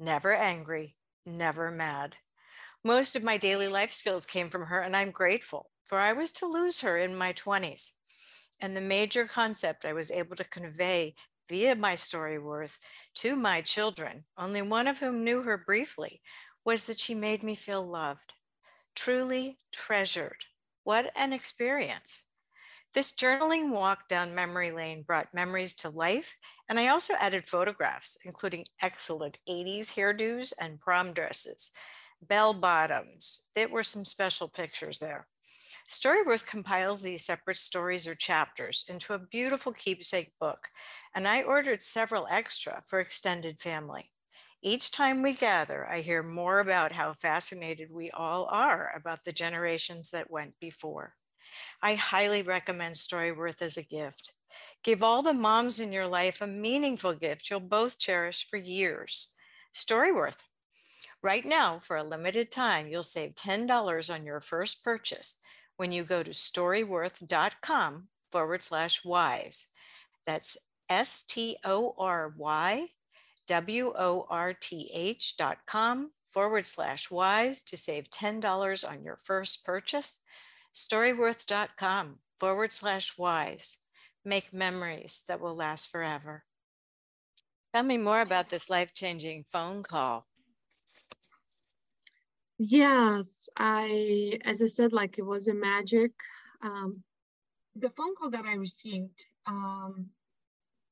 Never 0.00 0.34
angry, 0.34 0.96
never 1.28 1.70
mad. 1.70 2.16
Most 2.82 3.14
of 3.14 3.22
my 3.22 3.36
daily 3.36 3.68
life 3.68 3.92
skills 3.92 4.26
came 4.26 4.48
from 4.48 4.66
her, 4.66 4.80
and 4.80 4.96
I'm 4.96 5.10
grateful, 5.10 5.70
for 5.84 5.98
I 5.98 6.12
was 6.12 6.32
to 6.32 6.46
lose 6.46 6.80
her 6.80 6.98
in 6.98 7.16
my 7.16 7.32
20s. 7.32 7.92
And 8.60 8.76
the 8.76 8.80
major 8.80 9.24
concept 9.26 9.84
I 9.84 9.92
was 9.92 10.10
able 10.10 10.36
to 10.36 10.44
convey 10.44 11.14
via 11.48 11.74
my 11.76 11.94
Storyworth 11.94 12.78
to 13.14 13.36
my 13.36 13.60
children, 13.60 14.24
only 14.36 14.62
one 14.62 14.86
of 14.88 14.98
whom 14.98 15.24
knew 15.24 15.42
her 15.42 15.56
briefly, 15.58 16.20
was 16.64 16.84
that 16.84 16.98
she 16.98 17.14
made 17.14 17.42
me 17.42 17.54
feel 17.54 17.86
loved 17.86 18.34
truly 18.98 19.58
treasured. 19.72 20.44
What 20.82 21.12
an 21.14 21.32
experience. 21.32 22.24
This 22.92 23.12
journaling 23.12 23.70
walk 23.72 24.08
down 24.08 24.34
memory 24.34 24.70
lane 24.72 25.02
brought 25.02 25.32
memories 25.32 25.72
to 25.76 25.88
life, 25.88 26.36
and 26.68 26.78
I 26.78 26.88
also 26.88 27.14
added 27.14 27.46
photographs, 27.46 28.18
including 28.24 28.66
excellent 28.82 29.38
80s 29.46 29.92
hairdos 29.92 30.52
and 30.60 30.78
prom 30.78 31.14
dresses, 31.14 31.70
bell 32.20 32.52
bottoms. 32.52 33.44
There 33.54 33.68
were 33.68 33.82
some 33.82 34.04
special 34.04 34.50
pictures 34.50 34.98
there. 34.98 35.28
Storyworth 35.88 36.46
compiles 36.46 37.02
these 37.02 37.24
separate 37.24 37.58
stories 37.58 38.06
or 38.06 38.14
chapters 38.14 38.84
into 38.88 39.14
a 39.14 39.18
beautiful 39.18 39.72
keepsake 39.72 40.38
book, 40.38 40.68
and 41.14 41.26
I 41.28 41.42
ordered 41.42 41.82
several 41.82 42.26
extra 42.30 42.84
for 42.86 43.00
extended 43.00 43.60
family. 43.60 44.12
Each 44.62 44.90
time 44.90 45.22
we 45.22 45.34
gather, 45.34 45.88
I 45.88 46.02
hear 46.02 46.22
more 46.22 46.60
about 46.60 46.92
how 46.92 47.14
fascinated 47.14 47.90
we 47.90 48.10
all 48.10 48.46
are 48.46 48.92
about 48.94 49.24
the 49.24 49.32
generations 49.32 50.10
that 50.10 50.30
went 50.30 50.60
before. 50.60 51.16
I 51.82 51.94
highly 51.94 52.42
recommend 52.42 52.94
Storyworth 52.94 53.62
as 53.62 53.76
a 53.76 53.82
gift. 53.82 54.32
Give 54.84 55.02
all 55.02 55.22
the 55.22 55.32
moms 55.32 55.80
in 55.80 55.92
your 55.92 56.06
life 56.06 56.40
a 56.40 56.46
meaningful 56.46 57.14
gift 57.14 57.50
you'll 57.50 57.60
both 57.60 57.98
cherish 57.98 58.48
for 58.48 58.56
years. 58.56 59.34
Storyworth. 59.74 60.38
Right 61.22 61.44
now, 61.44 61.78
for 61.78 61.96
a 61.96 62.04
limited 62.04 62.50
time, 62.50 62.88
you'll 62.88 63.02
save 63.02 63.34
$10 63.34 64.14
on 64.14 64.24
your 64.24 64.40
first 64.40 64.84
purchase 64.84 65.38
when 65.76 65.90
you 65.90 66.04
go 66.04 66.22
to 66.22 66.30
storyworth.com 66.30 68.08
forward 68.30 68.62
slash 68.62 69.04
wise. 69.04 69.66
That's 70.26 70.56
S 70.88 71.22
T 71.22 71.56
O 71.64 71.94
R 71.98 72.34
Y 72.36 72.88
W 73.46 73.92
O 73.96 74.26
R 74.30 74.52
T 74.52 74.90
H 74.92 75.36
dot 75.36 75.58
com 75.66 76.12
forward 76.28 76.66
slash 76.66 77.10
wise 77.10 77.62
to 77.64 77.76
save 77.76 78.10
$10 78.10 78.88
on 78.88 79.02
your 79.02 79.18
first 79.22 79.64
purchase. 79.64 80.20
Storyworth.com 80.78 82.20
forward 82.38 82.70
slash 82.72 83.18
wise. 83.18 83.78
Make 84.24 84.54
memories 84.54 85.24
that 85.26 85.40
will 85.40 85.56
last 85.56 85.90
forever. 85.90 86.44
Tell 87.74 87.82
me 87.82 87.98
more 87.98 88.20
about 88.20 88.48
this 88.48 88.70
life 88.70 88.94
changing 88.94 89.44
phone 89.50 89.82
call. 89.82 90.28
Yes, 92.58 93.48
I, 93.56 94.38
as 94.44 94.62
I 94.62 94.66
said, 94.66 94.92
like 94.92 95.18
it 95.18 95.26
was 95.26 95.48
a 95.48 95.54
magic. 95.54 96.12
Um, 96.62 97.02
the 97.74 97.90
phone 97.90 98.14
call 98.14 98.30
that 98.30 98.44
I 98.44 98.54
received, 98.54 99.24
um, 99.46 100.06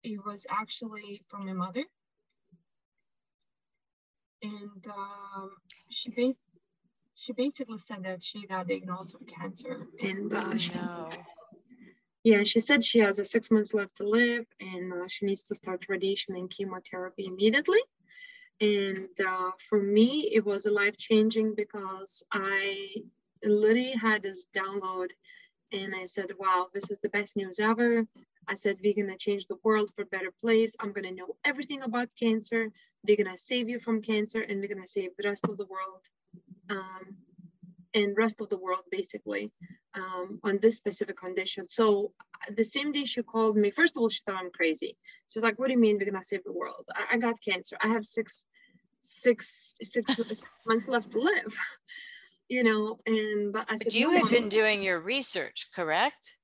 it 0.03 0.19
was 0.27 0.47
actually 0.51 1.23
from 1.29 1.47
my 1.47 1.53
mother. 1.53 1.85
And 4.43 4.85
um, 4.89 5.51
she, 5.91 6.11
bas- 6.11 6.46
she 7.17 7.33
basically 7.33 7.79
said 7.79 8.05
that 8.05 8.23
she 8.23 8.47
got 8.47 8.69
diagnosed 8.69 9.15
with 9.19 9.27
cancer. 9.27 9.87
And 10.03 10.33
uh, 10.33 10.51
oh, 10.53 10.57
she, 10.59 10.75
no. 10.75 11.09
yeah, 12.25 12.45
she 12.45 12.61
said 12.61 12.85
she 12.85 12.99
has 12.99 13.19
a 13.19 13.25
six 13.25 13.51
months 13.51 13.73
left 13.73 13.97
to 13.97 14.09
live 14.09 14.45
and 14.61 14.93
uh, 14.93 15.09
she 15.09 15.25
needs 15.25 15.43
to 15.45 15.55
start 15.55 15.87
radiation 15.89 16.37
and 16.37 16.51
chemotherapy 16.51 17.27
immediately. 17.27 17.81
And 18.61 19.09
uh, 19.27 19.53
for 19.69 19.83
me 19.83 20.31
it 20.33 20.45
was 20.45 20.67
a 20.67 20.71
life 20.71 20.97
changing 20.97 21.55
because 21.55 22.23
i 22.33 22.95
literally 23.45 23.93
had 23.93 24.23
this 24.23 24.47
download 24.57 25.11
and 25.73 25.95
i 25.95 26.07
said 26.07 26.31
wow 26.39 26.67
this 26.73 26.91
is 26.91 26.99
the 27.01 27.11
best 27.11 27.37
news 27.37 27.61
ever. 27.61 28.07
I 28.49 28.55
said 28.55 28.79
we're 28.83 28.95
going 28.95 29.09
to 29.09 29.17
change 29.19 29.47
the 29.47 29.59
world 29.65 29.91
for 29.95 30.03
a 30.03 30.07
better 30.07 30.33
place. 30.41 30.77
I'm 30.79 30.93
going 30.93 31.09
to 31.09 31.15
know 31.21 31.37
everything 31.45 31.83
about 31.83 32.09
cancer. 32.19 32.71
We're 33.07 33.17
going 33.17 33.31
to 33.31 33.37
save 33.37 33.69
you 33.69 33.81
from 33.81 34.01
cancer 34.01 34.41
and 34.41 34.61
we're 34.61 34.69
going 34.69 34.81
to 34.81 34.87
save 34.87 35.11
the 35.17 35.29
rest 35.29 35.45
of 35.45 35.57
the 35.57 35.67
world 35.67 36.07
um, 36.71 37.17
and 37.95 38.17
rest 38.17 38.41
of 38.41 38.49
the 38.51 38.59
world 38.59 38.83
basically 38.91 39.51
um, 39.95 40.39
on 40.45 40.59
this 40.61 40.77
specific 40.77 41.17
condition. 41.17 41.67
So 41.69 42.13
the 42.55 42.65
same 42.65 42.93
day 42.93 43.05
she 43.05 43.23
called 43.23 43.57
me, 43.57 43.71
first 43.71 43.97
of 43.97 44.03
all, 44.03 44.09
she 44.09 44.21
thought 44.27 44.37
I'm 44.37 44.51
crazy. 44.51 44.97
She's 45.29 45.43
like, 45.43 45.59
what 45.59 45.69
do 45.69 45.73
you 45.73 45.79
mean 45.79 45.99
we're 45.99 46.11
gonna 46.11 46.23
save 46.23 46.45
the 46.45 46.53
world? 46.53 46.85
I, 46.95 47.17
I 47.17 47.19
got 47.19 47.41
cancer. 47.41 47.77
I 47.83 47.89
have 47.89 48.05
six, 48.05 48.45
six, 49.01 49.75
six, 49.83 50.15
six 50.17 50.45
months 50.67 50.89
left 50.89 51.13
to 51.13 51.21
live, 51.21 51.57
you 52.49 52.63
know? 52.63 52.99
And 53.07 53.57
I 53.57 53.77
said, 53.77 53.85
but 53.85 53.95
you 53.95 54.11
no, 54.11 54.19
had 54.19 54.31
been 54.31 54.49
doing 54.49 54.83
your 54.83 55.01
research, 55.01 55.69
correct? 55.75 56.37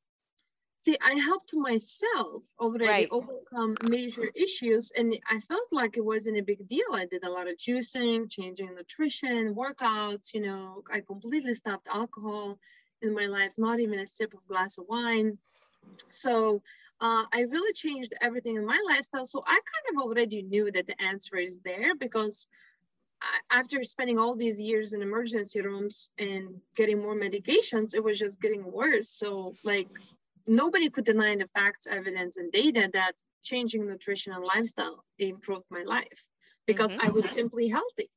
See 0.83 0.99
i 1.01 1.15
helped 1.19 1.55
myself 1.55 2.43
already 2.59 2.87
right. 2.87 3.09
overcome 3.11 3.75
major 3.85 4.29
issues 4.35 4.93
and 4.97 5.17
i 5.31 5.39
felt 5.41 5.69
like 5.71 5.97
it 5.97 6.05
wasn't 6.05 6.37
a 6.37 6.43
big 6.43 6.67
deal. 6.67 6.91
I 6.93 7.07
did 7.07 7.25
a 7.25 7.31
lot 7.31 7.49
of 7.49 7.57
juicing 7.57 8.31
changing 8.31 8.75
nutrition 8.75 9.55
workouts 9.55 10.35
you 10.35 10.41
know 10.41 10.83
i 10.91 11.01
completely 11.01 11.55
stopped 11.55 11.89
alcohol 11.89 12.59
in 13.01 13.15
my 13.15 13.27
life 13.27 13.55
not 13.59 13.81
even 13.81 14.01
a 14.01 14.07
sip 14.07 14.35
of 14.35 14.47
glass 14.49 14.79
of 14.79 14.85
wine. 14.89 15.39
So 16.09 16.63
uh, 17.01 17.25
i 17.33 17.41
really 17.43 17.73
changed 17.73 18.13
everything 18.21 18.57
in 18.57 18.67
my 18.67 18.81
lifestyle. 18.89 19.27
So 19.27 19.43
i 19.47 19.59
kind 19.73 19.87
of 19.91 20.03
already 20.03 20.43
knew 20.43 20.71
that 20.73 20.87
the 20.87 21.01
answer 21.01 21.37
is 21.37 21.59
there 21.65 21.95
because 21.95 22.47
I, 23.21 23.59
after 23.59 23.85
spending 23.85 24.19
all 24.19 24.35
these 24.35 24.61
years 24.61 24.95
in 24.95 25.03
emergency 25.03 25.61
rooms 25.61 26.11
and 26.19 26.61
getting 26.75 27.01
more 27.01 27.15
medications 27.15 27.95
it 27.95 28.03
was 28.03 28.19
just 28.19 28.41
getting 28.41 28.65
worse. 28.81 29.09
So 29.09 29.55
like 29.65 29.89
nobody 30.47 30.91
could 30.91 31.05
deny 31.05 31.37
the 31.37 31.47
facts, 31.49 31.87
evidence, 31.87 32.37
and 32.37 32.53
data 32.53 32.89
that 32.93 33.13
changing 33.43 33.87
nutrition 33.87 34.33
and 34.33 34.45
lifestyle 34.45 35.05
improved 35.19 35.65
my 35.71 35.83
life 35.83 36.25
because 36.67 36.95
mm-hmm. 36.95 37.07
I 37.07 37.11
was 37.11 37.29
simply 37.29 37.69
healthy. 37.69 38.09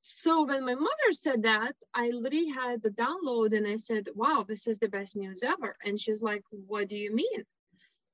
So 0.00 0.44
when 0.44 0.64
my 0.64 0.74
mother 0.74 1.10
said 1.12 1.42
that, 1.42 1.74
I 1.92 2.10
literally 2.10 2.48
had 2.50 2.82
the 2.82 2.90
download 2.90 3.56
and 3.56 3.66
I 3.66 3.76
said, 3.76 4.08
wow, 4.14 4.44
this 4.46 4.66
is 4.66 4.78
the 4.78 4.88
best 4.88 5.16
news 5.16 5.42
ever. 5.42 5.76
And 5.84 6.00
she's 6.00 6.22
like, 6.22 6.44
what 6.50 6.88
do 6.88 6.96
you 6.96 7.14
mean? 7.14 7.44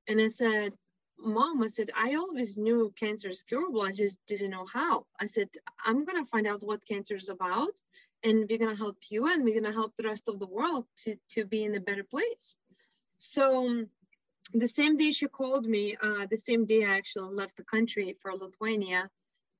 And 0.08 0.20
I 0.20 0.28
said, 0.28 0.72
mom, 1.18 1.62
I 1.62 1.66
said, 1.66 1.90
I 1.96 2.14
always 2.14 2.56
knew 2.56 2.92
cancer 2.98 3.28
is 3.28 3.42
curable. 3.42 3.82
I 3.82 3.92
just 3.92 4.18
didn't 4.26 4.50
know 4.50 4.66
how. 4.72 5.06
I 5.20 5.26
said, 5.26 5.48
I'm 5.84 6.04
going 6.04 6.22
to 6.22 6.30
find 6.30 6.46
out 6.46 6.62
what 6.62 6.86
cancer 6.86 7.14
is 7.14 7.28
about 7.28 7.74
and 8.24 8.46
we're 8.48 8.58
going 8.58 8.74
to 8.74 8.82
help 8.82 8.96
you 9.10 9.26
and 9.26 9.44
we're 9.44 9.60
going 9.60 9.64
to 9.64 9.72
help 9.72 9.92
the 9.96 10.08
rest 10.08 10.28
of 10.28 10.38
the 10.38 10.46
world 10.46 10.86
to, 11.04 11.16
to 11.30 11.44
be 11.44 11.64
in 11.64 11.74
a 11.74 11.80
better 11.80 12.04
place. 12.04 12.56
So 13.24 13.86
the 14.52 14.66
same 14.66 14.96
day 14.96 15.12
she 15.12 15.28
called 15.28 15.64
me, 15.64 15.96
uh, 16.02 16.26
the 16.28 16.36
same 16.36 16.66
day 16.66 16.84
I 16.84 16.96
actually 16.96 17.32
left 17.32 17.56
the 17.56 17.62
country 17.62 18.16
for 18.20 18.34
Lithuania, 18.34 19.08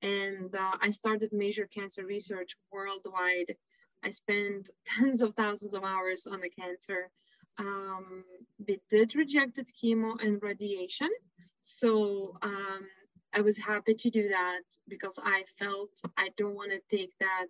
and 0.02 0.52
uh, 0.52 0.76
I 0.81 0.90
started 0.90 1.33
major 1.33 1.69
cancer 1.69 2.04
research 2.04 2.57
worldwide. 2.73 3.54
I 4.02 4.11
spent 4.11 4.69
tens 4.85 5.23
of 5.23 5.37
thousands 5.37 5.75
of 5.75 5.85
hours 5.85 6.26
on 6.26 6.40
the 6.40 6.50
cancer. 6.50 7.09
Um, 7.57 8.25
we 8.66 8.81
did 8.90 9.14
rejected 9.14 9.69
chemo 9.81 10.21
and 10.21 10.42
radiation. 10.42 11.11
So 11.61 12.37
um, 12.42 12.88
I 13.33 13.42
was 13.42 13.57
happy 13.59 13.95
to 13.95 14.11
do 14.11 14.31
that 14.31 14.62
because 14.88 15.21
I 15.23 15.45
felt 15.57 15.92
I 16.19 16.31
don't 16.37 16.57
want 16.57 16.73
to 16.73 16.97
take 16.97 17.12
that 17.21 17.47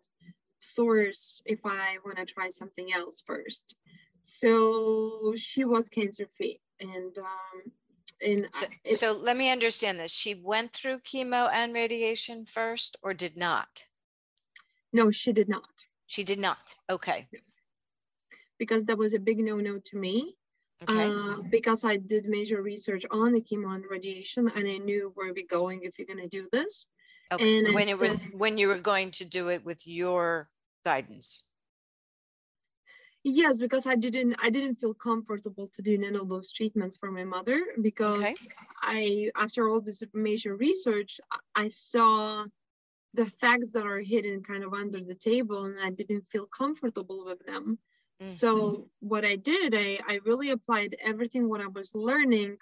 source 0.60 1.42
if 1.46 1.60
I 1.64 1.96
want 2.04 2.18
to 2.18 2.26
try 2.26 2.50
something 2.50 2.92
else 2.92 3.22
first. 3.24 3.74
So 4.22 5.34
she 5.36 5.64
was 5.64 5.88
cancer 5.88 6.26
free. 6.36 6.60
And 6.80 7.16
um, 7.18 7.72
and 8.24 8.48
so, 8.52 8.66
so, 8.94 9.20
let 9.20 9.36
me 9.36 9.50
understand 9.50 9.98
this. 9.98 10.12
She 10.12 10.34
went 10.34 10.72
through 10.72 11.00
chemo 11.00 11.50
and 11.52 11.74
radiation 11.74 12.46
first 12.46 12.96
or 13.02 13.14
did 13.14 13.36
not? 13.36 13.84
No, 14.92 15.10
she 15.10 15.32
did 15.32 15.48
not. 15.48 15.86
She 16.06 16.22
did 16.22 16.38
not. 16.38 16.76
Okay. 16.88 17.28
Because 18.58 18.84
that 18.84 18.98
was 18.98 19.14
a 19.14 19.18
big 19.18 19.38
no-no 19.38 19.78
to 19.86 19.96
me. 19.96 20.36
Okay. 20.88 21.10
Uh, 21.10 21.36
because 21.50 21.84
I 21.84 21.96
did 21.96 22.26
major 22.26 22.62
research 22.62 23.04
on 23.10 23.32
the 23.32 23.40
chemo 23.40 23.74
and 23.74 23.84
radiation 23.88 24.50
and 24.54 24.68
I 24.68 24.78
knew 24.78 25.12
where 25.14 25.32
we're 25.32 25.46
going 25.48 25.80
if 25.82 25.98
you're 25.98 26.06
gonna 26.06 26.28
do 26.28 26.48
this. 26.52 26.86
Okay. 27.32 27.58
And 27.58 27.74
when 27.74 27.88
I 27.88 27.92
it 27.92 27.98
said, 27.98 28.02
was 28.02 28.18
when 28.32 28.58
you 28.58 28.68
were 28.68 28.78
going 28.78 29.10
to 29.12 29.24
do 29.24 29.48
it 29.48 29.64
with 29.64 29.86
your 29.86 30.48
guidance. 30.84 31.44
Yes, 33.24 33.60
because 33.60 33.86
I 33.86 33.94
didn't 33.94 34.36
I 34.42 34.50
didn't 34.50 34.76
feel 34.76 34.94
comfortable 34.94 35.68
to 35.68 35.82
do 35.82 35.96
none 35.96 36.16
of 36.16 36.28
those 36.28 36.52
treatments 36.52 36.96
for 36.96 37.10
my 37.10 37.22
mother 37.22 37.64
because 37.80 38.18
okay. 38.18 38.40
I 38.82 39.30
after 39.36 39.68
all 39.68 39.80
this 39.80 40.02
major 40.12 40.56
research 40.56 41.20
I 41.54 41.68
saw 41.68 42.44
the 43.14 43.26
facts 43.26 43.70
that 43.70 43.86
are 43.86 44.00
hidden 44.00 44.42
kind 44.42 44.64
of 44.64 44.74
under 44.74 45.00
the 45.00 45.14
table 45.14 45.66
and 45.66 45.78
I 45.80 45.90
didn't 45.90 46.26
feel 46.30 46.46
comfortable 46.46 47.24
with 47.24 47.44
them. 47.46 47.78
Mm-hmm. 48.20 48.32
So 48.32 48.88
what 49.00 49.24
I 49.24 49.36
did, 49.36 49.74
I, 49.74 49.98
I 50.08 50.20
really 50.24 50.50
applied 50.50 50.96
everything 51.02 51.48
what 51.48 51.60
I 51.60 51.66
was 51.66 51.94
learning. 51.94 52.56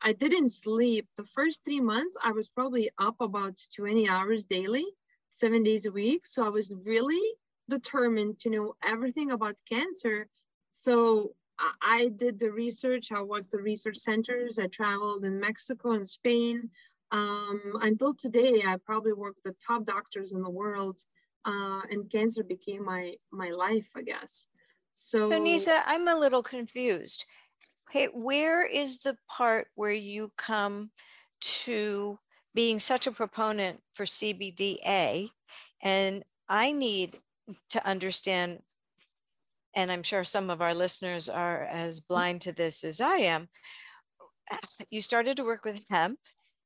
I 0.00 0.12
didn't 0.12 0.48
sleep. 0.48 1.08
The 1.16 1.24
first 1.24 1.64
three 1.64 1.80
months, 1.80 2.16
I 2.22 2.32
was 2.32 2.48
probably 2.48 2.90
up 2.98 3.16
about 3.20 3.60
20 3.76 4.08
hours 4.08 4.44
daily, 4.44 4.86
seven 5.30 5.62
days 5.62 5.86
a 5.86 5.92
week. 5.92 6.26
So 6.26 6.44
I 6.44 6.48
was 6.48 6.72
really 6.86 7.20
determined 7.76 8.38
to 8.40 8.50
know 8.50 8.74
everything 8.84 9.30
about 9.30 9.56
cancer. 9.68 10.26
So 10.70 11.34
I 11.80 12.10
did 12.16 12.38
the 12.38 12.50
research. 12.50 13.12
I 13.12 13.22
worked 13.22 13.50
the 13.52 13.62
research 13.62 13.98
centers. 13.98 14.58
I 14.58 14.66
traveled 14.66 15.24
in 15.24 15.38
Mexico 15.38 15.92
and 15.92 16.06
Spain. 16.06 16.70
Um, 17.12 17.60
until 17.82 18.14
today, 18.14 18.62
I 18.66 18.76
probably 18.84 19.12
work 19.12 19.34
with 19.36 19.54
the 19.54 19.64
top 19.66 19.84
doctors 19.84 20.32
in 20.32 20.42
the 20.42 20.50
world 20.50 20.98
uh, 21.44 21.80
and 21.90 22.10
cancer 22.10 22.42
became 22.42 22.84
my 22.84 23.14
my 23.30 23.50
life, 23.50 23.88
I 23.96 24.02
guess. 24.02 24.46
So, 24.92 25.24
so 25.24 25.38
Nisa, 25.38 25.78
I'm 25.86 26.08
a 26.08 26.14
little 26.14 26.42
confused. 26.42 27.24
Hey, 27.90 28.06
where 28.06 28.64
is 28.64 28.98
the 28.98 29.16
part 29.28 29.68
where 29.74 29.92
you 29.92 30.32
come 30.36 30.90
to 31.40 32.18
being 32.54 32.78
such 32.78 33.06
a 33.06 33.12
proponent 33.12 33.80
for 33.94 34.04
CBDA? 34.04 35.30
And 35.82 36.22
I 36.48 36.72
need 36.72 37.18
to 37.70 37.86
understand, 37.86 38.60
and 39.74 39.90
I'm 39.90 40.02
sure 40.02 40.24
some 40.24 40.50
of 40.50 40.60
our 40.60 40.74
listeners 40.74 41.28
are 41.28 41.64
as 41.64 42.00
blind 42.00 42.42
to 42.42 42.52
this 42.52 42.84
as 42.84 43.00
I 43.00 43.16
am. 43.18 43.48
You 44.90 45.00
started 45.00 45.36
to 45.38 45.44
work 45.44 45.64
with 45.64 45.80
hemp, 45.90 46.18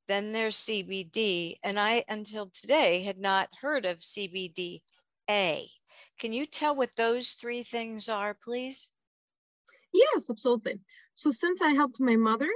then 0.08 0.32
there's 0.32 0.56
CBD, 0.56 1.56
and 1.62 1.78
I, 1.78 2.04
until 2.08 2.50
today, 2.52 3.02
had 3.02 3.18
not 3.18 3.48
heard 3.60 3.84
of 3.84 3.98
CBDA. 3.98 4.80
Can 5.28 6.32
you 6.32 6.46
tell 6.46 6.74
what 6.74 6.96
those 6.96 7.32
three 7.32 7.62
things 7.62 8.08
are, 8.08 8.34
please? 8.34 8.90
Yes, 9.92 10.30
absolutely. 10.30 10.80
So 11.14 11.30
since 11.30 11.62
I 11.62 11.70
helped 11.70 12.00
my 12.00 12.16
mother, 12.16 12.48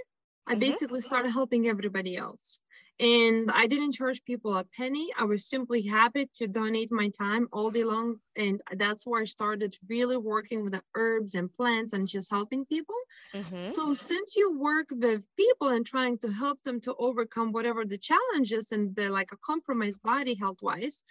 I 0.47 0.53
mm-hmm. 0.53 0.61
basically 0.61 1.01
started 1.01 1.31
helping 1.31 1.67
everybody 1.67 2.17
else. 2.17 2.59
And 3.01 3.51
I 3.51 3.67
didn't 3.67 3.93
charge 3.93 4.23
people 4.25 4.55
a 4.55 4.65
penny. 4.77 5.09
I 5.19 5.25
was 5.25 5.49
simply 5.49 5.81
happy 5.81 6.29
to 6.35 6.47
donate 6.47 6.93
my 6.93 7.09
time 7.09 7.49
all 7.51 7.71
day 7.71 7.83
long. 7.83 8.17
And 8.37 8.61
that's 8.77 9.07
where 9.07 9.23
I 9.23 9.25
started 9.25 9.75
really 9.89 10.19
working 10.19 10.63
with 10.63 10.75
the 10.75 10.83
herbs 10.95 11.35
and 11.35 11.51
plants 11.51 11.95
and 11.95 12.07
just 12.07 12.31
helping 12.31 12.67
people. 12.67 12.95
Mm-hmm. 13.33 13.73
So, 13.73 13.95
since 13.95 14.37
you 14.37 14.59
work 14.59 14.89
with 14.91 15.25
people 15.35 15.69
and 15.69 15.87
trying 15.87 16.19
to 16.19 16.31
help 16.31 16.63
them 16.63 16.79
to 16.83 16.95
overcome 16.99 17.53
whatever 17.53 17.87
the 17.87 17.97
challenges 17.97 18.71
and 18.71 18.95
the 18.95 19.09
like 19.09 19.33
a 19.33 19.39
compromised 19.39 20.03
body 20.03 20.35
health 20.35 20.59
wise, 20.61 21.03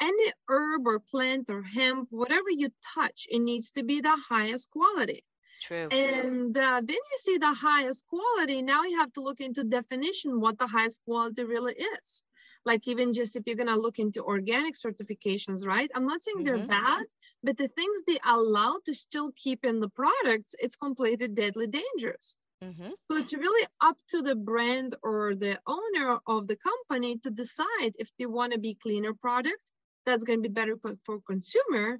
any 0.00 0.32
herb 0.48 0.86
or 0.86 0.98
plant 0.98 1.50
or 1.50 1.62
hemp, 1.62 2.08
whatever 2.10 2.48
you 2.50 2.70
touch, 2.94 3.26
it 3.28 3.40
needs 3.40 3.70
to 3.72 3.82
be 3.82 4.00
the 4.00 4.16
highest 4.30 4.70
quality. 4.70 5.24
True. 5.60 5.88
And 5.90 6.56
uh, 6.56 6.80
then 6.84 6.96
you 6.96 7.18
see 7.18 7.38
the 7.38 7.54
highest 7.54 8.04
quality. 8.06 8.62
Now 8.62 8.84
you 8.84 8.98
have 8.98 9.12
to 9.14 9.22
look 9.22 9.40
into 9.40 9.64
definition 9.64 10.40
what 10.40 10.58
the 10.58 10.66
highest 10.66 11.00
quality 11.04 11.44
really 11.44 11.74
is. 11.74 12.22
Like 12.66 12.88
even 12.88 13.12
just 13.12 13.36
if 13.36 13.46
you're 13.46 13.56
gonna 13.56 13.76
look 13.76 13.98
into 13.98 14.22
organic 14.22 14.74
certifications, 14.74 15.66
right? 15.66 15.90
I'm 15.94 16.06
not 16.06 16.22
saying 16.24 16.38
mm-hmm. 16.38 16.56
they're 16.56 16.66
bad, 16.66 17.04
but 17.42 17.56
the 17.56 17.68
things 17.68 18.02
they 18.06 18.18
allow 18.24 18.80
to 18.86 18.94
still 18.94 19.32
keep 19.36 19.64
in 19.64 19.80
the 19.80 19.90
products, 19.90 20.54
it's 20.58 20.76
completely 20.76 21.28
deadly 21.28 21.66
dangerous. 21.66 22.34
Mm-hmm. 22.62 22.90
So 23.10 23.16
it's 23.18 23.34
really 23.34 23.66
up 23.80 23.98
to 24.08 24.22
the 24.22 24.34
brand 24.34 24.94
or 25.02 25.34
the 25.34 25.58
owner 25.66 26.18
of 26.26 26.46
the 26.46 26.56
company 26.56 27.18
to 27.18 27.30
decide 27.30 27.92
if 27.98 28.10
they 28.18 28.26
want 28.26 28.52
to 28.54 28.58
be 28.58 28.74
cleaner 28.74 29.12
product 29.12 29.58
that's 30.06 30.24
going 30.24 30.42
to 30.42 30.48
be 30.48 30.52
better 30.52 30.76
for 31.04 31.20
consumer 31.26 31.98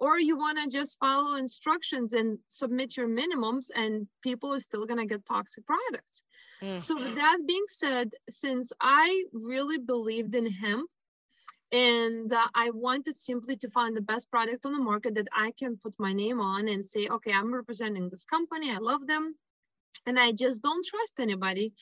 or 0.00 0.18
you 0.18 0.36
want 0.36 0.58
to 0.58 0.68
just 0.68 0.98
follow 0.98 1.36
instructions 1.36 2.12
and 2.14 2.38
submit 2.48 2.96
your 2.96 3.08
minimums 3.08 3.70
and 3.74 4.06
people 4.22 4.52
are 4.52 4.60
still 4.60 4.86
going 4.86 4.98
to 4.98 5.06
get 5.06 5.24
toxic 5.26 5.64
products 5.66 6.22
mm. 6.62 6.80
so 6.80 6.96
with 6.96 7.14
that 7.14 7.38
being 7.46 7.64
said 7.66 8.10
since 8.28 8.72
i 8.80 9.24
really 9.32 9.78
believed 9.78 10.34
in 10.34 10.46
hemp 10.46 10.88
and 11.72 12.32
uh, 12.32 12.46
i 12.54 12.70
wanted 12.70 13.16
simply 13.16 13.56
to 13.56 13.68
find 13.68 13.96
the 13.96 14.00
best 14.00 14.30
product 14.30 14.66
on 14.66 14.72
the 14.72 14.78
market 14.78 15.14
that 15.14 15.28
i 15.32 15.52
can 15.58 15.78
put 15.82 15.94
my 15.98 16.12
name 16.12 16.40
on 16.40 16.68
and 16.68 16.84
say 16.84 17.08
okay 17.08 17.32
i'm 17.32 17.54
representing 17.54 18.08
this 18.08 18.24
company 18.24 18.70
i 18.70 18.78
love 18.78 19.06
them 19.06 19.34
and 20.06 20.18
i 20.18 20.32
just 20.32 20.62
don't 20.62 20.84
trust 20.84 21.14
anybody 21.18 21.72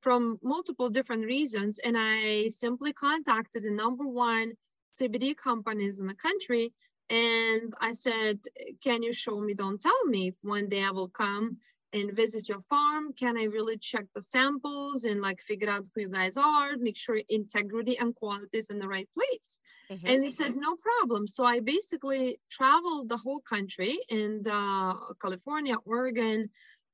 from 0.00 0.38
multiple 0.42 0.90
different 0.90 1.24
reasons 1.24 1.78
and 1.84 1.96
i 1.98 2.46
simply 2.48 2.92
contacted 2.92 3.62
the 3.62 3.70
number 3.70 4.06
one 4.06 4.52
cbd 5.00 5.36
companies 5.36 6.00
in 6.00 6.06
the 6.06 6.14
country 6.14 6.72
and 7.10 7.74
I 7.80 7.92
said, 7.92 8.38
can 8.82 9.02
you 9.02 9.12
show 9.12 9.38
me, 9.40 9.54
don't 9.54 9.80
tell 9.80 10.04
me 10.06 10.28
if 10.28 10.34
one 10.42 10.68
day 10.68 10.82
I 10.82 10.90
will 10.90 11.08
come 11.08 11.58
and 11.92 12.12
visit 12.12 12.48
your 12.48 12.62
farm? 12.62 13.12
Can 13.12 13.36
I 13.36 13.44
really 13.44 13.76
check 13.76 14.06
the 14.14 14.22
samples 14.22 15.04
and 15.04 15.20
like 15.20 15.42
figure 15.42 15.68
out 15.68 15.86
who 15.94 16.02
you 16.02 16.08
guys 16.08 16.36
are, 16.36 16.76
make 16.78 16.96
sure 16.96 17.20
integrity 17.28 17.98
and 17.98 18.14
quality 18.14 18.58
is 18.58 18.70
in 18.70 18.78
the 18.78 18.88
right 18.88 19.08
place? 19.14 19.58
Mm-hmm. 19.90 20.06
And 20.06 20.24
he 20.24 20.30
said, 20.30 20.56
no 20.56 20.76
problem. 20.76 21.28
So 21.28 21.44
I 21.44 21.60
basically 21.60 22.38
traveled 22.50 23.08
the 23.08 23.18
whole 23.18 23.40
country 23.40 23.98
in 24.08 24.42
uh, 24.50 24.94
California, 25.20 25.76
Oregon, 25.84 26.48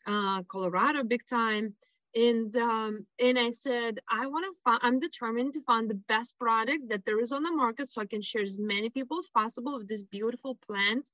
uh, 0.06 0.42
Colorado, 0.44 1.04
big 1.04 1.24
time 1.26 1.74
and 2.18 2.56
um, 2.56 3.06
and 3.20 3.38
I 3.38 3.50
said 3.50 4.00
I 4.10 4.26
want 4.26 4.44
to 4.46 4.60
find 4.64 4.80
I'm 4.82 4.98
determined 4.98 5.54
to 5.54 5.62
find 5.62 5.88
the 5.88 6.02
best 6.08 6.38
product 6.38 6.88
that 6.88 7.04
there 7.04 7.20
is 7.20 7.32
on 7.32 7.42
the 7.42 7.52
market 7.52 7.88
so 7.88 8.00
I 8.00 8.06
can 8.06 8.22
share 8.22 8.42
as 8.42 8.58
many 8.58 8.90
people 8.90 9.18
as 9.18 9.28
possible 9.28 9.78
with 9.78 9.88
this 9.88 10.02
beautiful 10.02 10.58
plant 10.66 11.08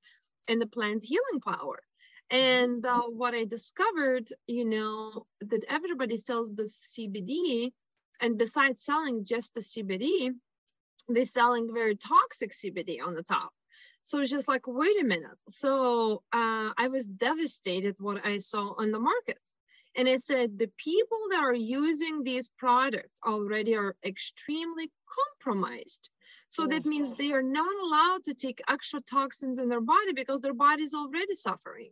and 0.48 0.60
the 0.60 0.66
plant's 0.66 1.06
healing 1.06 1.40
power. 1.44 1.78
And 2.30 2.84
uh, 2.86 3.02
what 3.02 3.34
I 3.34 3.44
discovered, 3.44 4.28
you 4.46 4.64
know, 4.64 5.26
that 5.42 5.64
everybody 5.68 6.16
sells 6.16 6.50
the 6.50 6.62
CBD, 6.62 7.70
and 8.20 8.38
besides 8.38 8.82
selling 8.82 9.24
just 9.24 9.52
the 9.52 9.60
CBD, 9.60 10.30
they're 11.08 11.26
selling 11.26 11.68
very 11.72 11.96
toxic 11.96 12.52
CBD 12.52 12.98
on 13.04 13.14
the 13.14 13.22
top. 13.22 13.50
So 14.04 14.20
it's 14.20 14.30
just 14.30 14.48
like, 14.48 14.66
wait 14.66 15.00
a 15.00 15.04
minute. 15.04 15.38
So 15.48 16.22
uh, 16.32 16.70
I 16.78 16.88
was 16.90 17.06
devastated 17.06 17.96
what 17.98 18.24
I 18.24 18.38
saw 18.38 18.74
on 18.78 18.90
the 18.90 18.98
market 18.98 19.38
and 19.96 20.08
I 20.08 20.16
said, 20.16 20.58
the 20.58 20.70
people 20.76 21.18
that 21.30 21.40
are 21.40 21.54
using 21.54 22.22
these 22.22 22.50
products 22.58 23.20
already 23.24 23.76
are 23.76 23.96
extremely 24.04 24.90
compromised. 25.18 26.10
So 26.48 26.66
that 26.68 26.86
means 26.86 27.12
they 27.16 27.32
are 27.32 27.42
not 27.42 27.74
allowed 27.84 28.22
to 28.24 28.34
take 28.34 28.60
extra 28.68 29.00
toxins 29.00 29.58
in 29.58 29.68
their 29.68 29.80
body 29.80 30.12
because 30.14 30.40
their 30.40 30.54
body 30.54 30.82
is 30.84 30.94
already 30.94 31.34
suffering. 31.34 31.90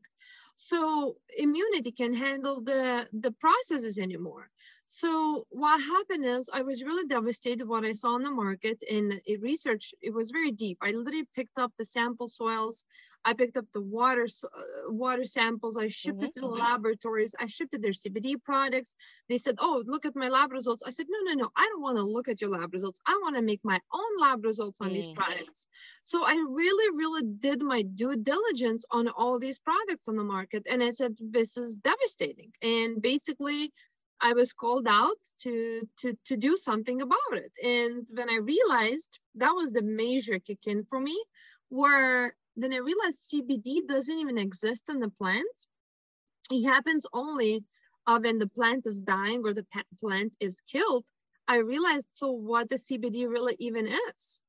So 0.54 1.16
immunity 1.36 1.90
can 1.90 2.12
handle 2.14 2.60
the, 2.60 3.08
the 3.12 3.32
processes 3.32 3.98
anymore. 3.98 4.50
So 4.86 5.46
what 5.48 5.80
happened 5.80 6.24
is 6.24 6.50
I 6.52 6.62
was 6.62 6.84
really 6.84 7.06
devastated 7.06 7.66
what 7.66 7.84
I 7.84 7.92
saw 7.92 8.16
in 8.16 8.22
the 8.22 8.30
market 8.30 8.82
and 8.88 9.20
research, 9.40 9.94
it 10.02 10.12
was 10.12 10.30
very 10.30 10.52
deep. 10.52 10.78
I 10.82 10.90
literally 10.90 11.26
picked 11.34 11.58
up 11.58 11.72
the 11.76 11.84
sample 11.84 12.28
soils 12.28 12.84
I 13.24 13.34
picked 13.34 13.56
up 13.56 13.66
the 13.72 13.80
water 13.80 14.26
uh, 14.44 14.92
water 14.92 15.24
samples. 15.24 15.76
I 15.76 15.88
shipped 15.88 16.18
mm-hmm. 16.18 16.26
it 16.26 16.34
to 16.34 16.40
the 16.40 16.46
laboratories. 16.46 17.34
I 17.38 17.46
shipped 17.46 17.74
it 17.74 17.82
their 17.82 17.92
CBD 17.92 18.42
products. 18.42 18.94
They 19.28 19.38
said, 19.38 19.56
"Oh, 19.58 19.82
look 19.86 20.04
at 20.06 20.16
my 20.16 20.28
lab 20.28 20.52
results." 20.52 20.82
I 20.84 20.90
said, 20.90 21.06
"No, 21.08 21.18
no, 21.24 21.42
no. 21.42 21.50
I 21.56 21.68
don't 21.68 21.82
want 21.82 21.98
to 21.98 22.02
look 22.02 22.28
at 22.28 22.40
your 22.40 22.50
lab 22.50 22.72
results. 22.72 23.00
I 23.06 23.18
want 23.22 23.36
to 23.36 23.42
make 23.42 23.60
my 23.62 23.80
own 23.92 24.20
lab 24.20 24.44
results 24.44 24.80
on 24.80 24.90
mm. 24.90 24.94
these 24.94 25.08
products." 25.08 25.64
So 26.02 26.24
I 26.24 26.34
really, 26.34 26.98
really 26.98 27.22
did 27.38 27.62
my 27.62 27.82
due 27.82 28.16
diligence 28.16 28.84
on 28.90 29.08
all 29.08 29.38
these 29.38 29.58
products 29.58 30.08
on 30.08 30.16
the 30.16 30.24
market, 30.24 30.66
and 30.68 30.82
I 30.82 30.90
said, 30.90 31.16
"This 31.20 31.56
is 31.56 31.76
devastating." 31.76 32.52
And 32.62 33.00
basically, 33.00 33.72
I 34.22 34.32
was 34.34 34.52
called 34.52 34.86
out 34.86 35.20
to 35.42 35.88
to 35.98 36.16
to 36.26 36.36
do 36.36 36.56
something 36.56 37.02
about 37.02 37.32
it. 37.32 37.52
And 37.62 38.08
when 38.12 38.30
I 38.30 38.36
realized 38.36 39.18
that 39.34 39.50
was 39.50 39.72
the 39.72 39.82
major 39.82 40.38
kick 40.38 40.66
in 40.66 40.84
for 40.84 41.00
me, 41.00 41.16
where 41.68 42.34
then 42.56 42.72
I 42.72 42.78
realized 42.78 43.30
CBD 43.32 43.86
doesn't 43.86 44.18
even 44.18 44.38
exist 44.38 44.84
in 44.88 45.00
the 45.00 45.10
plant. 45.10 45.56
It 46.50 46.64
happens 46.64 47.06
only 47.12 47.64
uh, 48.06 48.18
when 48.20 48.38
the 48.38 48.48
plant 48.48 48.86
is 48.86 49.02
dying 49.02 49.42
or 49.44 49.54
the 49.54 49.66
plant 50.00 50.36
is 50.40 50.60
killed. 50.62 51.04
I 51.48 51.56
realized 51.56 52.08
so 52.12 52.30
what 52.30 52.68
the 52.68 52.76
CBD 52.76 53.28
really 53.28 53.56
even 53.58 53.86
is. 53.86 54.40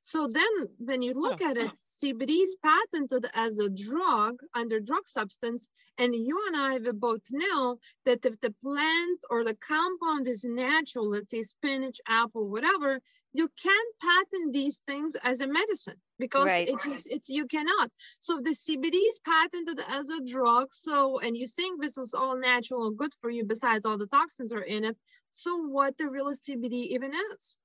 So 0.00 0.26
then 0.26 0.68
when 0.78 1.02
you 1.02 1.12
look 1.12 1.42
at 1.42 1.58
it, 1.58 1.70
CBD 1.84 2.42
is 2.42 2.56
patented 2.62 3.26
as 3.34 3.58
a 3.58 3.68
drug 3.68 4.40
under 4.54 4.80
drug 4.80 5.06
substance. 5.06 5.68
And 5.98 6.14
you 6.14 6.40
and 6.46 6.56
I 6.56 6.74
have 6.74 7.00
both 7.00 7.22
know 7.30 7.78
that 8.06 8.24
if 8.24 8.40
the 8.40 8.54
plant 8.62 9.20
or 9.28 9.44
the 9.44 9.56
compound 9.56 10.28
is 10.28 10.44
natural, 10.44 11.10
let's 11.10 11.30
say 11.30 11.42
spinach, 11.42 12.00
apple, 12.06 12.48
whatever, 12.48 13.00
you 13.32 13.48
can't 13.62 13.94
patent 14.00 14.52
these 14.52 14.78
things 14.86 15.16
as 15.22 15.40
a 15.40 15.46
medicine 15.46 15.96
because 16.18 16.46
right. 16.46 16.68
it's 16.68 16.84
just, 16.84 17.06
it's 17.10 17.28
you 17.28 17.46
cannot. 17.46 17.90
So 18.20 18.40
the 18.42 18.50
CBD 18.50 18.94
is 18.94 19.20
patented 19.24 19.80
as 19.88 20.10
a 20.10 20.24
drug. 20.24 20.68
So 20.72 21.20
and 21.20 21.36
you 21.36 21.46
think 21.46 21.80
this 21.80 21.98
is 21.98 22.14
all 22.14 22.38
natural 22.38 22.88
and 22.88 22.98
good 22.98 23.12
for 23.20 23.30
you, 23.30 23.44
besides 23.44 23.84
all 23.84 23.98
the 23.98 24.06
toxins 24.06 24.52
are 24.52 24.62
in 24.62 24.84
it. 24.84 24.96
So 25.30 25.56
what 25.56 25.96
the 25.98 26.08
real 26.08 26.32
CBD 26.34 26.88
even 26.94 27.12
is? 27.32 27.56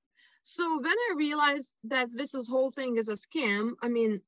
So 0.42 0.78
when 0.78 0.92
I 0.92 1.14
realized 1.16 1.74
that 1.84 2.08
this 2.12 2.34
is 2.34 2.48
whole 2.48 2.70
thing 2.70 2.96
is 2.98 3.08
a 3.08 3.14
scam, 3.14 3.72
I 3.82 3.88
mean, 3.88 4.20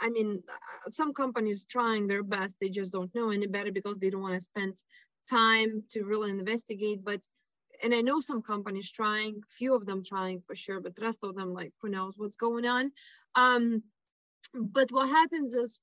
I 0.00 0.10
mean, 0.10 0.42
some 0.90 1.14
companies 1.14 1.64
trying 1.64 2.06
their 2.06 2.22
best, 2.24 2.56
they 2.60 2.68
just 2.68 2.92
don't 2.92 3.14
know 3.14 3.30
any 3.30 3.46
better 3.46 3.72
because 3.72 3.96
they 3.96 4.10
don't 4.10 4.20
want 4.20 4.34
to 4.34 4.40
spend 4.40 4.76
time 5.30 5.84
to 5.92 6.02
really 6.02 6.30
investigate. 6.30 7.04
But 7.04 7.20
and 7.82 7.94
I 7.94 8.00
know 8.00 8.20
some 8.20 8.42
companies 8.42 8.90
trying, 8.90 9.42
few 9.48 9.74
of 9.74 9.86
them 9.86 10.02
trying 10.04 10.42
for 10.46 10.54
sure, 10.54 10.80
but 10.80 10.94
the 10.94 11.02
rest 11.02 11.20
of 11.22 11.34
them 11.34 11.52
like 11.52 11.72
who 11.80 11.88
knows 11.88 12.14
what's 12.16 12.36
going 12.36 12.66
on. 12.66 12.92
Um, 13.34 13.82
but 14.54 14.90
what 14.90 15.08
happens 15.08 15.54
is 15.54 15.80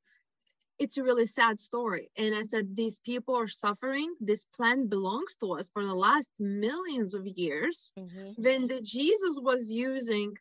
it's 0.79 0.97
a 0.97 1.03
really 1.03 1.25
sad 1.25 1.59
story. 1.59 2.11
And 2.17 2.35
I 2.35 2.43
said, 2.43 2.75
these 2.75 2.99
people 2.99 3.35
are 3.35 3.47
suffering. 3.47 4.13
This 4.19 4.45
plant 4.45 4.89
belongs 4.89 5.35
to 5.39 5.53
us 5.53 5.69
for 5.73 5.83
the 5.85 5.95
last 5.95 6.29
millions 6.39 7.13
of 7.13 7.25
years. 7.25 7.91
Mm-hmm. 7.97 8.41
When 8.41 8.67
the 8.67 8.81
Jesus 8.81 9.39
was 9.41 9.71
using 9.71 10.35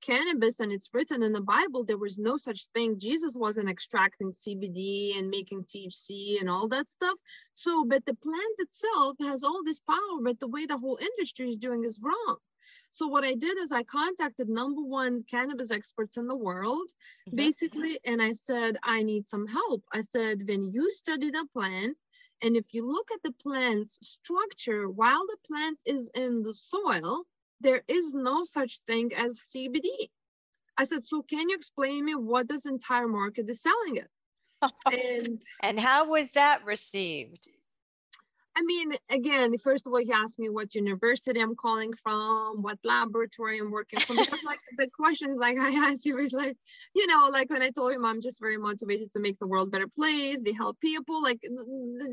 cannabis 0.00 0.60
and 0.60 0.72
it's 0.72 0.90
written 0.92 1.22
in 1.22 1.32
the 1.32 1.40
Bible, 1.40 1.84
there 1.84 1.98
was 1.98 2.18
no 2.18 2.36
such 2.36 2.66
thing. 2.74 2.98
Jesus 2.98 3.34
wasn't 3.36 3.68
extracting 3.68 4.32
CBD 4.32 5.18
and 5.18 5.28
making 5.28 5.64
THC 5.64 6.40
and 6.40 6.48
all 6.48 6.68
that 6.68 6.88
stuff. 6.88 7.18
So, 7.52 7.84
but 7.84 8.04
the 8.06 8.14
plant 8.14 8.56
itself 8.58 9.16
has 9.20 9.44
all 9.44 9.62
this 9.64 9.80
power, 9.80 10.20
but 10.22 10.40
the 10.40 10.48
way 10.48 10.66
the 10.66 10.78
whole 10.78 10.98
industry 11.00 11.48
is 11.48 11.56
doing 11.56 11.84
is 11.84 12.00
wrong. 12.02 12.38
So 12.90 13.06
what 13.06 13.24
I 13.24 13.34
did 13.34 13.58
is 13.58 13.72
I 13.72 13.82
contacted 13.82 14.48
number 14.48 14.82
one 14.82 15.24
cannabis 15.30 15.70
experts 15.70 16.16
in 16.16 16.26
the 16.26 16.36
world, 16.36 16.88
mm-hmm. 17.28 17.36
basically, 17.36 18.00
and 18.04 18.20
I 18.22 18.32
said, 18.32 18.78
I 18.82 19.02
need 19.02 19.26
some 19.26 19.46
help. 19.46 19.84
I 19.92 20.00
said, 20.00 20.42
when 20.46 20.70
you 20.72 20.90
study 20.90 21.30
the 21.30 21.46
plant, 21.52 21.96
and 22.40 22.56
if 22.56 22.72
you 22.72 22.86
look 22.86 23.08
at 23.12 23.22
the 23.22 23.32
plant's 23.32 23.98
structure 24.02 24.88
while 24.88 25.26
the 25.26 25.36
plant 25.46 25.78
is 25.84 26.08
in 26.14 26.42
the 26.42 26.54
soil, 26.54 27.24
there 27.60 27.82
is 27.88 28.12
no 28.14 28.44
such 28.44 28.80
thing 28.86 29.12
as 29.16 29.40
CBD. 29.54 29.88
I 30.76 30.84
said, 30.84 31.04
so 31.04 31.22
can 31.22 31.48
you 31.48 31.56
explain 31.56 32.04
me 32.04 32.14
what 32.14 32.48
this 32.48 32.66
entire 32.66 33.08
market 33.08 33.48
is 33.48 33.62
selling 33.62 33.96
it? 33.96 34.08
and 34.86 35.40
and 35.62 35.78
how 35.78 36.08
was 36.08 36.32
that 36.32 36.64
received? 36.64 37.48
I 38.58 38.62
mean, 38.62 38.90
again, 39.08 39.56
first 39.58 39.86
of 39.86 39.92
all, 39.92 40.00
he 40.00 40.10
asked 40.10 40.36
me 40.36 40.48
what 40.48 40.74
university 40.74 41.38
I'm 41.40 41.54
calling 41.54 41.92
from, 41.92 42.60
what 42.60 42.78
laboratory 42.82 43.60
I'm 43.60 43.70
working 43.70 44.00
from. 44.00 44.16
Because 44.16 44.42
like 44.44 44.58
the 44.76 44.88
questions 44.88 45.38
like 45.38 45.58
I 45.60 45.70
asked 45.90 46.04
you 46.04 46.16
was 46.16 46.32
like, 46.32 46.56
you 46.92 47.06
know, 47.06 47.28
like 47.32 47.50
when 47.50 47.62
I 47.62 47.70
told 47.70 47.92
him 47.92 48.04
I'm 48.04 48.20
just 48.20 48.40
very 48.40 48.56
motivated 48.56 49.12
to 49.12 49.20
make 49.20 49.38
the 49.38 49.46
world 49.46 49.70
better 49.70 49.86
place, 49.86 50.42
we 50.44 50.52
help 50.52 50.80
people. 50.80 51.22
Like 51.22 51.40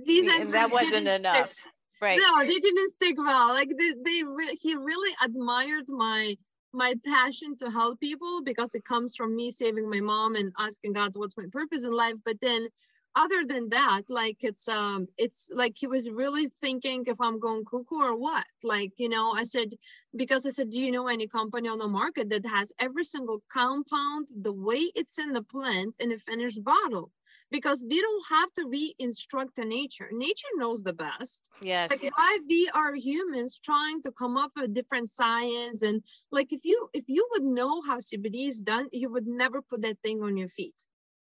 these 0.06 0.28
answers 0.28 0.52
that 0.52 0.72
wasn't 0.72 1.08
enough. 1.08 1.52
Stick. 1.52 1.58
Right. 2.02 2.20
No, 2.20 2.46
they 2.46 2.60
didn't 2.60 2.94
stick 2.94 3.18
well. 3.18 3.50
Like 3.50 3.70
they, 3.78 3.94
they 4.04 4.24
re- 4.24 4.58
he 4.62 4.76
really 4.76 5.16
admired 5.22 5.86
my 5.90 6.38
my 6.74 6.94
passion 7.06 7.56
to 7.56 7.72
help 7.72 8.00
people 8.02 8.42
because 8.44 8.76
it 8.76 8.84
comes 8.84 9.16
from 9.16 9.34
me 9.36 9.50
saving 9.50 9.90
my 9.90 10.02
mom 10.02 10.36
and 10.36 10.52
asking 10.60 10.94
God 10.94 11.12
what's 11.16 11.38
my 11.38 11.46
purpose 11.52 11.86
in 11.86 11.92
life. 11.92 12.18
But 12.26 12.42
then 12.42 12.68
other 13.16 13.46
than 13.48 13.70
that 13.70 14.02
like 14.10 14.38
it's 14.42 14.68
um 14.68 15.08
it's 15.18 15.50
like 15.54 15.74
he 15.78 15.88
was 15.88 16.10
really 16.10 16.48
thinking 16.60 17.04
if 17.08 17.20
i'm 17.22 17.40
going 17.40 17.64
cuckoo 17.64 18.02
or 18.02 18.18
what 18.18 18.46
like 18.64 18.92
you 18.98 19.08
know 19.10 19.32
i 19.32 19.44
said 19.44 19.70
because 20.16 20.46
i 20.46 20.50
said 20.50 20.70
do 20.70 20.82
you 20.82 20.92
know 20.92 21.08
any 21.08 21.28
company 21.28 21.70
on 21.70 21.78
the 21.78 21.88
market 21.88 22.30
that 22.30 22.46
has 22.46 22.74
every 22.80 23.04
single 23.04 23.42
compound 23.52 24.28
the 24.42 24.52
way 24.52 24.92
it's 24.96 25.18
in 25.18 25.32
the 25.32 25.42
plant 25.42 25.96
in 26.00 26.12
a 26.12 26.18
finished 26.18 26.64
bottle 26.64 27.12
because 27.52 27.86
we 27.88 28.02
don't 28.02 28.26
have 28.30 28.52
to 28.54 28.66
re-instruct 28.68 29.56
the 29.56 29.66
nature. 29.66 30.10
Nature 30.12 30.48
knows 30.56 30.82
the 30.82 30.94
best. 30.94 31.48
Yes. 31.62 31.92
Like 31.92 32.18
why 32.18 32.40
we 32.48 32.70
are 32.74 32.94
humans 32.96 33.60
trying 33.64 34.02
to 34.04 34.12
come 34.12 34.38
up 34.38 34.52
with 34.56 34.74
different 34.74 35.10
science 35.10 35.84
and 35.84 36.02
like 36.32 36.52
if 36.52 36.66
you 36.66 36.90
if 36.94 37.08
you 37.08 37.28
would 37.32 37.44
know 37.44 37.82
how 37.82 37.98
cbd 37.98 38.48
is 38.48 38.60
done 38.60 38.88
you 38.92 39.12
would 39.12 39.28
never 39.28 39.62
put 39.62 39.82
that 39.82 40.00
thing 40.02 40.22
on 40.24 40.38
your 40.38 40.48
feet. 40.48 40.76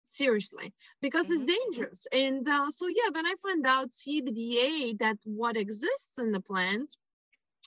Seriously. 0.10 0.74
Because 1.02 1.28
mm-hmm. 1.28 1.44
it's 1.44 1.60
dangerous. 1.60 2.08
And 2.12 2.48
uh, 2.48 2.70
so 2.72 2.88
yeah 2.88 3.10
when 3.12 3.26
i 3.26 3.36
find 3.42 3.66
out 3.66 3.90
cbda 3.90 4.98
that 5.00 5.18
what 5.24 5.58
exists 5.58 6.18
in 6.18 6.32
the 6.32 6.42
plant 6.42 6.96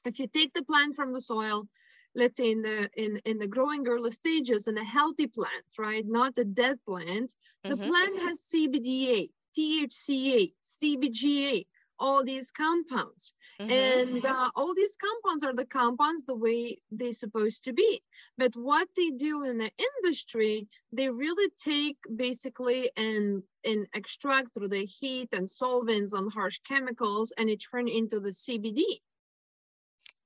if 0.04 0.18
you 0.18 0.26
take 0.26 0.52
the 0.52 0.64
plant 0.64 0.96
from 0.96 1.12
the 1.12 1.20
soil 1.20 1.68
let's 2.14 2.36
say 2.36 2.50
in 2.50 2.62
the 2.62 2.90
in 2.96 3.20
in 3.24 3.38
the 3.38 3.46
growing 3.46 3.86
early 3.86 4.10
stages 4.10 4.68
in 4.68 4.76
a 4.78 4.84
healthy 4.84 5.26
plant 5.26 5.64
right? 5.78 6.04
Not 6.06 6.38
a 6.38 6.44
dead 6.44 6.78
plant. 6.86 7.34
Mm-hmm. 7.64 7.70
the 7.70 7.76
plant 7.76 8.18
has 8.22 8.40
cbda 8.52 9.30
thca 9.56 10.52
cbga 10.80 11.66
all 11.98 12.24
these 12.24 12.50
compounds. 12.50 13.32
Mm-hmm. 13.60 13.70
and 13.70 14.24
uh, 14.24 14.50
all 14.56 14.74
these 14.74 14.96
compounds 14.96 15.44
are 15.44 15.54
the 15.54 15.66
compounds 15.66 16.24
the 16.24 16.34
way 16.34 16.78
they're 16.90 17.12
supposed 17.12 17.64
to 17.64 17.72
be. 17.72 18.02
But 18.38 18.56
what 18.56 18.88
they 18.96 19.10
do 19.10 19.44
in 19.44 19.58
the 19.58 19.70
industry 19.88 20.66
they 20.92 21.08
really 21.08 21.50
take 21.62 21.96
basically 22.16 22.90
and 22.96 23.42
and 23.64 23.86
extract 23.94 24.52
through 24.54 24.68
the 24.68 24.84
heat 24.84 25.28
and 25.32 25.48
solvents 25.48 26.12
and 26.12 26.32
harsh 26.32 26.58
chemicals 26.66 27.32
and 27.38 27.48
it 27.48 27.62
turn 27.70 27.88
into 27.88 28.20
the 28.20 28.30
cbd 28.30 28.82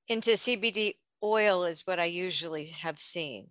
into 0.07 0.31
cbd 0.31 0.95
oil 1.23 1.63
is 1.63 1.81
what 1.85 1.99
i 1.99 2.05
usually 2.05 2.67
have 2.81 2.99
seen 2.99 3.47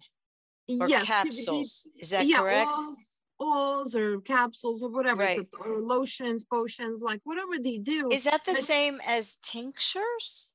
or 0.81 0.89
yes, 0.89 1.05
capsules 1.05 1.87
is 1.99 2.11
that 2.11 2.27
yeah, 2.27 2.39
correct 2.41 2.71
oils, 2.77 3.17
oils 3.41 3.97
or 3.97 4.21
capsules 4.21 4.83
or 4.83 4.91
whatever, 4.91 5.23
right. 5.23 5.47
or 5.65 5.81
lotions, 5.81 6.45
potions, 6.45 7.03
like 7.03 7.21
whatever 7.25 7.59
they 7.63 7.79
do. 7.79 8.09
Is 8.11 8.25
that 8.25 8.45
the 8.45 8.55
same 8.55 9.01
as 9.07 9.39
tinctures? 9.43 10.55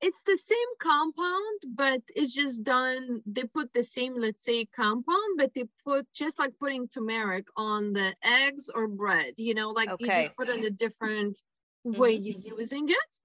It's 0.00 0.20
the 0.26 0.36
same 0.36 0.58
compound, 0.80 1.60
but 1.76 2.02
it's 2.16 2.34
just 2.34 2.64
done. 2.64 3.22
They 3.24 3.44
put 3.44 3.72
the 3.72 3.84
same, 3.84 4.14
let's 4.16 4.44
say, 4.44 4.66
compound, 4.74 5.38
but 5.38 5.54
they 5.54 5.64
put 5.84 6.08
just 6.12 6.40
like 6.40 6.58
putting 6.58 6.88
turmeric 6.88 7.46
on 7.56 7.92
the 7.92 8.12
eggs 8.24 8.68
or 8.74 8.88
bread. 8.88 9.34
You 9.36 9.54
know, 9.54 9.70
like 9.70 9.90
okay. 9.90 10.04
you 10.04 10.22
just 10.22 10.36
put 10.36 10.48
in 10.48 10.64
a 10.64 10.70
different 10.70 11.38
way 11.84 12.18
mm-hmm. 12.18 12.40
you're 12.44 12.58
using 12.58 12.88
it. 12.88 13.18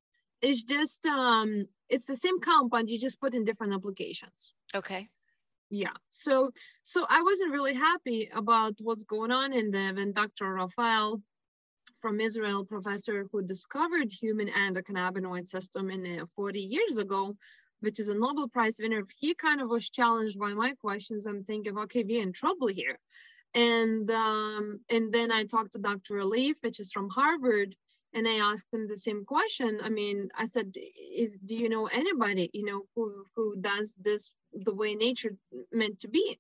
It's 0.44 0.64
just 0.64 1.04
um, 1.08 1.66
it's 1.90 2.06
the 2.06 2.16
same 2.16 2.40
compound. 2.40 2.90
You 2.90 3.00
just 3.00 3.20
put 3.20 3.34
in 3.34 3.44
different 3.44 3.74
applications. 3.74 4.54
Okay 4.76 5.10
yeah 5.70 5.92
so 6.10 6.50
so 6.84 7.06
i 7.10 7.22
wasn't 7.22 7.52
really 7.52 7.74
happy 7.74 8.30
about 8.34 8.74
what's 8.82 9.04
going 9.04 9.32
on 9.32 9.52
in 9.54 9.70
the 9.70 9.92
when 9.96 10.14
dr 10.14 10.54
rafael 10.54 11.22
from 12.02 12.20
israel 12.22 12.66
professor 12.66 13.28
who 13.32 13.44
discovered 13.44 14.12
human 14.12 14.48
endocannabinoid 14.48 15.48
system 15.48 15.90
in 15.90 16.20
uh, 16.22 16.26
40 16.36 16.60
years 16.60 16.98
ago 16.98 17.36
which 17.82 18.00
is 18.00 18.08
a 18.08 18.14
nobel 18.14 18.48
prize 18.48 18.78
winner 18.80 19.04
he 19.20 19.36
kind 19.36 19.60
of 19.60 19.70
was 19.70 19.90
challenged 19.90 20.40
by 20.40 20.54
my 20.54 20.72
questions 20.80 21.26
i'm 21.26 21.44
thinking 21.44 21.78
okay 21.78 22.04
we're 22.04 22.24
in 22.24 22.32
trouble 22.32 22.68
here 22.68 22.98
and 23.54 24.10
um, 24.10 24.80
and 24.90 25.14
then 25.14 25.32
i 25.32 25.44
talked 25.44 25.74
to 25.74 25.80
dr 25.80 26.18
alif 26.18 26.58
which 26.62 26.80
is 26.80 26.92
from 26.92 27.10
harvard 27.10 27.76
and 28.18 28.28
I 28.28 28.38
asked 28.52 28.72
them 28.72 28.88
the 28.88 28.98
same 28.98 29.24
question. 29.26 29.80
I 29.84 29.90
mean, 29.90 30.30
I 30.44 30.46
said, 30.46 30.76
"Is 31.24 31.38
do 31.50 31.56
you 31.56 31.70
know 31.70 31.86
anybody 32.02 32.50
you 32.52 32.66
know 32.70 32.82
who 32.96 33.06
who 33.36 33.46
does 33.72 33.88
this 34.08 34.34
the 34.68 34.74
way 34.74 34.96
nature 34.96 35.34
meant 35.72 36.00
to 36.00 36.08
be?" 36.08 36.40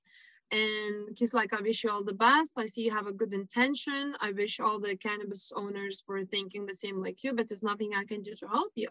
And 0.52 1.16
he's 1.20 1.36
like, 1.40 1.52
"I 1.54 1.62
wish 1.62 1.84
you 1.84 1.92
all 1.92 2.04
the 2.04 2.22
best. 2.28 2.54
I 2.56 2.66
see 2.66 2.86
you 2.86 2.94
have 3.00 3.12
a 3.12 3.20
good 3.22 3.34
intention. 3.44 4.16
I 4.28 4.32
wish 4.32 4.60
all 4.60 4.80
the 4.80 4.96
cannabis 5.08 5.44
owners 5.62 6.04
were 6.08 6.26
thinking 6.26 6.66
the 6.66 6.82
same 6.84 6.98
like 7.06 7.24
you, 7.24 7.32
but 7.34 7.48
there's 7.48 7.70
nothing 7.72 7.92
I 7.94 8.06
can 8.12 8.22
do 8.24 8.34
to 8.42 8.48
help 8.48 8.74
you." 8.84 8.90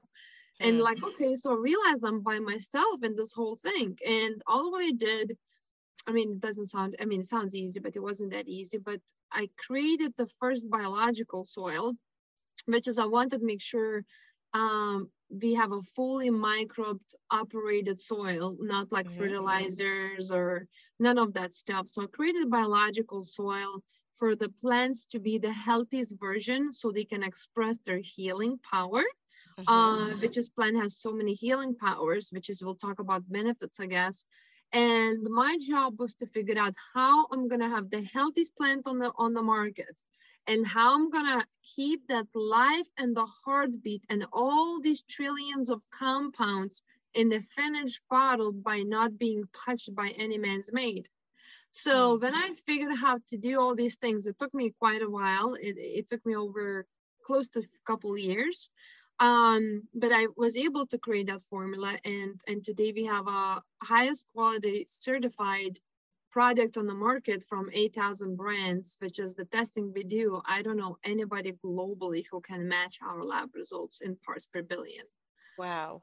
And 0.61 0.81
like, 0.89 0.99
mm. 0.99 1.09
okay, 1.09 1.35
so 1.35 1.47
I 1.53 1.59
realized 1.71 2.05
I'm 2.05 2.21
by 2.31 2.39
myself 2.39 2.97
in 3.03 3.15
this 3.17 3.33
whole 3.39 3.57
thing, 3.57 3.99
and 4.07 4.35
all 4.47 4.71
what 4.71 4.85
I 4.91 4.93
did. 4.93 5.37
I 6.09 6.13
mean, 6.13 6.31
it 6.37 6.41
doesn't 6.41 6.67
sound, 6.75 6.95
I 7.01 7.05
mean, 7.05 7.21
it 7.21 7.27
sounds 7.27 7.55
easy, 7.57 7.81
but 7.81 7.97
it 7.97 8.05
wasn't 8.09 8.31
that 8.31 8.47
easy. 8.47 8.79
But 8.79 9.01
I 9.33 9.43
created 9.65 10.13
the 10.15 10.29
first 10.41 10.71
biological 10.71 11.45
soil 11.45 11.97
which 12.67 12.89
is 12.89 12.99
I 12.99 13.07
wanted 13.07 13.39
to 13.39 13.45
make 13.45 13.63
sure 13.63 14.05
um, 14.55 15.11
we 15.31 15.55
have 15.55 15.73
a 15.73 15.83
fully 15.83 16.31
microbed 16.31 17.15
operated 17.31 17.99
soil, 17.99 18.57
not 18.61 18.93
like 18.93 19.07
mm-hmm. 19.07 19.19
fertilizers 19.19 20.31
or 20.31 20.67
none 20.99 21.19
of 21.19 21.33
that 21.35 21.55
stuff. 21.55 21.89
So 21.89 22.03
I 22.03 22.07
created 22.07 22.51
biological 22.51 23.25
soil 23.25 23.83
for 24.15 24.35
the 24.35 24.49
plants 24.49 25.07
to 25.07 25.19
be 25.19 25.39
the 25.39 25.53
healthiest 25.53 26.15
version 26.19 26.73
so 26.73 26.91
they 26.91 27.05
can 27.05 27.23
express 27.23 27.79
their 27.79 27.99
healing 27.99 28.59
power. 28.71 29.03
Mm-hmm. 29.59 29.73
Uh, 29.73 30.17
which 30.19 30.37
is 30.37 30.51
plant 30.51 30.77
has 30.77 31.01
so 31.01 31.13
many 31.13 31.33
healing 31.33 31.75
powers, 31.75 32.29
which 32.31 32.51
is 32.51 32.63
we'll 32.63 32.75
talk 32.75 32.99
about 32.99 33.23
benefits, 33.31 33.81
I 33.81 33.87
guess. 33.87 34.27
And 34.73 35.23
my 35.31 35.57
job 35.67 35.99
was 35.99 36.15
to 36.17 36.27
figure 36.27 36.59
out 36.59 36.75
how 36.93 37.27
I'm 37.33 37.49
gonna 37.49 37.71
have 37.71 37.89
the 37.89 38.03
healthiest 38.03 38.55
plant 38.55 38.87
on 38.87 38.99
the 38.99 39.13
on 39.17 39.33
the 39.33 39.43
market 39.43 39.99
and 40.47 40.67
how 40.67 40.95
I'm 40.95 41.11
gonna 41.11 41.47
keep 41.75 42.07
that 42.09 42.27
life 42.35 42.87
and 42.97 43.17
the 43.17 43.27
heartbeat 43.45 44.05
and 44.09 44.27
all 44.33 44.81
these 44.81 45.03
trillions 45.03 45.71
of 45.71 45.83
compounds 45.91 46.83
in 47.15 47.29
the 47.29 47.41
finished 47.41 48.03
bottle 48.11 48.53
by 48.53 48.83
not 48.83 49.19
being 49.19 49.45
touched 49.65 49.95
by 49.95 50.09
any 50.19 50.39
man's 50.39 50.73
made. 50.73 51.09
So 51.73 52.17
mm. 52.17 52.23
when 52.23 52.35
I 52.35 52.55
figured 52.65 52.93
out 52.93 52.99
how 52.99 53.19
to 53.29 53.39
do 53.39 53.61
all 53.61 53.75
these 53.75 53.97
things, 53.97 54.27
it 54.27 54.39
took 54.39 54.55
me 54.55 54.73
quite 54.79 55.03
a 55.03 55.11
while. 55.11 55.55
It, 55.55 55.77
it 55.79 56.09
took 56.09 56.25
me 56.25 56.37
over 56.37 56.87
close 57.25 57.49
to 57.51 57.61
a 57.61 57.63
couple 57.87 58.17
years. 58.17 58.71
Um, 59.19 59.83
but 59.95 60.13
I 60.13 60.27
was 60.37 60.57
able 60.57 60.87
to 60.89 60.99
create 60.99 61.29
that 61.29 61.41
formula 61.49 61.99
and, 62.05 62.39
and 62.47 62.63
today 62.63 62.93
we 62.95 63.07
have 63.07 63.27
a 63.27 63.63
highest 63.83 64.27
quality 64.35 64.85
certified 64.89 65.79
product 66.37 66.77
on 66.77 66.87
the 66.87 66.93
market 66.93 67.43
from 67.49 67.71
8,000 67.73 68.37
brands, 68.37 68.99
which 69.01 69.19
is 69.19 69.35
the 69.35 69.47
testing 69.47 69.91
we 69.95 70.05
do, 70.05 70.43
I 70.45 70.61
don't 70.61 70.77
know 70.77 70.99
anybody 71.03 71.55
globally 71.65 72.27
who 72.31 72.43
can 72.43 72.69
match 72.69 72.99
our 73.03 73.25
lab 73.25 73.55
results 73.55 74.03
in 74.03 74.17
parts 74.17 74.45
per 74.45 74.61
billion. 74.61 75.07
Wow. 75.57 76.03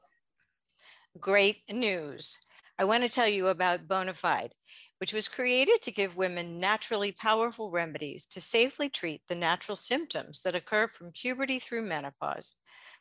Great 1.20 1.58
news. 1.70 2.36
I 2.80 2.84
want 2.84 3.04
to 3.04 3.08
tell 3.08 3.28
you 3.28 3.46
about 3.46 3.86
Bonafide, 3.86 4.50
which 4.98 5.14
was 5.14 5.28
created 5.28 5.80
to 5.82 5.92
give 5.92 6.16
women 6.16 6.58
naturally 6.58 7.12
powerful 7.12 7.70
remedies 7.70 8.26
to 8.26 8.40
safely 8.40 8.88
treat 8.88 9.22
the 9.28 9.36
natural 9.36 9.76
symptoms 9.76 10.42
that 10.42 10.56
occur 10.56 10.88
from 10.88 11.12
puberty 11.12 11.60
through 11.60 11.86
menopause. 11.86 12.56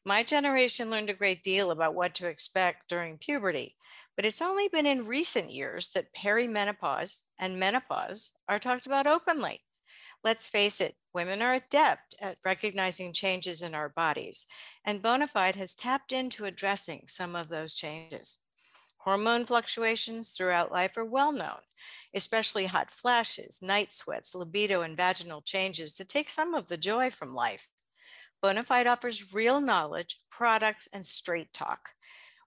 My 0.06 0.22
generation 0.22 0.91
learned 0.91 1.10
a 1.10 1.13
great 1.13 1.41
deal 1.41 1.72
about 1.72 1.96
what 1.96 2.13
to 2.15 2.28
expect 2.28 2.89
during 2.89 3.17
puberty, 3.17 3.76
But 4.15 4.26
it's 4.26 4.41
only 4.41 4.67
been 4.67 4.86
in 4.86 5.08
recent 5.08 5.52
years 5.52 5.89
that 5.89 6.13
perimenopause 6.15 7.21
and 7.39 7.60
menopause 7.60 8.32
are 8.47 8.60
talked 8.60 8.86
about 8.86 9.08
openly. 9.08 9.62
Let's 10.23 10.47
face 10.47 10.80
it, 10.80 10.95
women 11.13 11.41
are 11.41 11.56
adept 11.56 12.15
at 12.21 12.38
recognizing 12.45 13.12
changes 13.12 13.62
in 13.62 13.76
our 13.76 13.89
bodies, 13.89 14.45
and 14.86 15.02
Bonafide 15.02 15.56
has 15.56 15.76
tapped 15.76 16.13
into 16.13 16.45
addressing 16.45 17.04
some 17.08 17.36
of 17.36 17.49
those 17.49 17.73
changes. 17.73 18.38
Hormone 18.99 19.45
fluctuations 19.45 20.30
throughout 20.30 20.71
life 20.71 20.95
are 20.95 21.04
well 21.04 21.34
known, 21.34 21.60
especially 22.13 22.67
hot 22.67 22.89
flashes, 22.89 23.60
night 23.62 23.91
sweats, 23.91 24.34
libido, 24.34 24.82
and 24.82 24.95
vaginal 24.95 25.41
changes 25.41 25.97
that 25.97 26.08
take 26.08 26.30
some 26.30 26.54
of 26.54 26.69
the 26.69 26.78
joy 26.78 27.10
from 27.10 27.36
life. 27.36 27.67
Bonafide 28.41 28.88
offers 28.88 29.34
real 29.34 29.60
knowledge, 29.60 30.21
products, 30.32 30.88
and 30.93 31.06
straight 31.06 31.52
talk. 31.52 31.89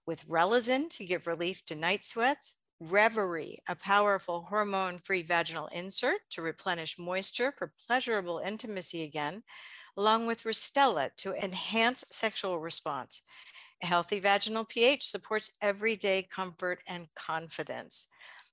With 0.07 0.25
Relizen 0.25 0.89
to 0.91 1.05
give 1.05 1.27
relief 1.27 1.65
to 1.65 1.75
night 1.75 2.05
sweats, 2.05 2.53
Revaree, 2.81 3.57
a 3.67 3.75
powerful 3.75 4.43
hormone 4.49 4.99
free 4.99 5.21
vaginal 5.21 5.67
insert 5.67 6.21
to 6.29 6.41
replenish 6.41 6.97
moisture 6.97 7.53
for 7.57 7.73
pleasurable 7.85 8.39
intimacy 8.39 9.03
again, 9.03 9.43
along 9.97 10.25
with 10.25 10.43
Ristela 10.43 11.09
to 11.17 11.33
enhance 11.33 12.05
sexual 12.09 12.59
response. 12.59 13.21
A 13.83 13.87
healthy 13.87 14.21
vaginal 14.21 14.63
pH 14.63 15.05
supports 15.05 15.57
everyday 15.61 16.23
comfort 16.23 16.79
and 16.87 17.07
confidence. 17.13 18.07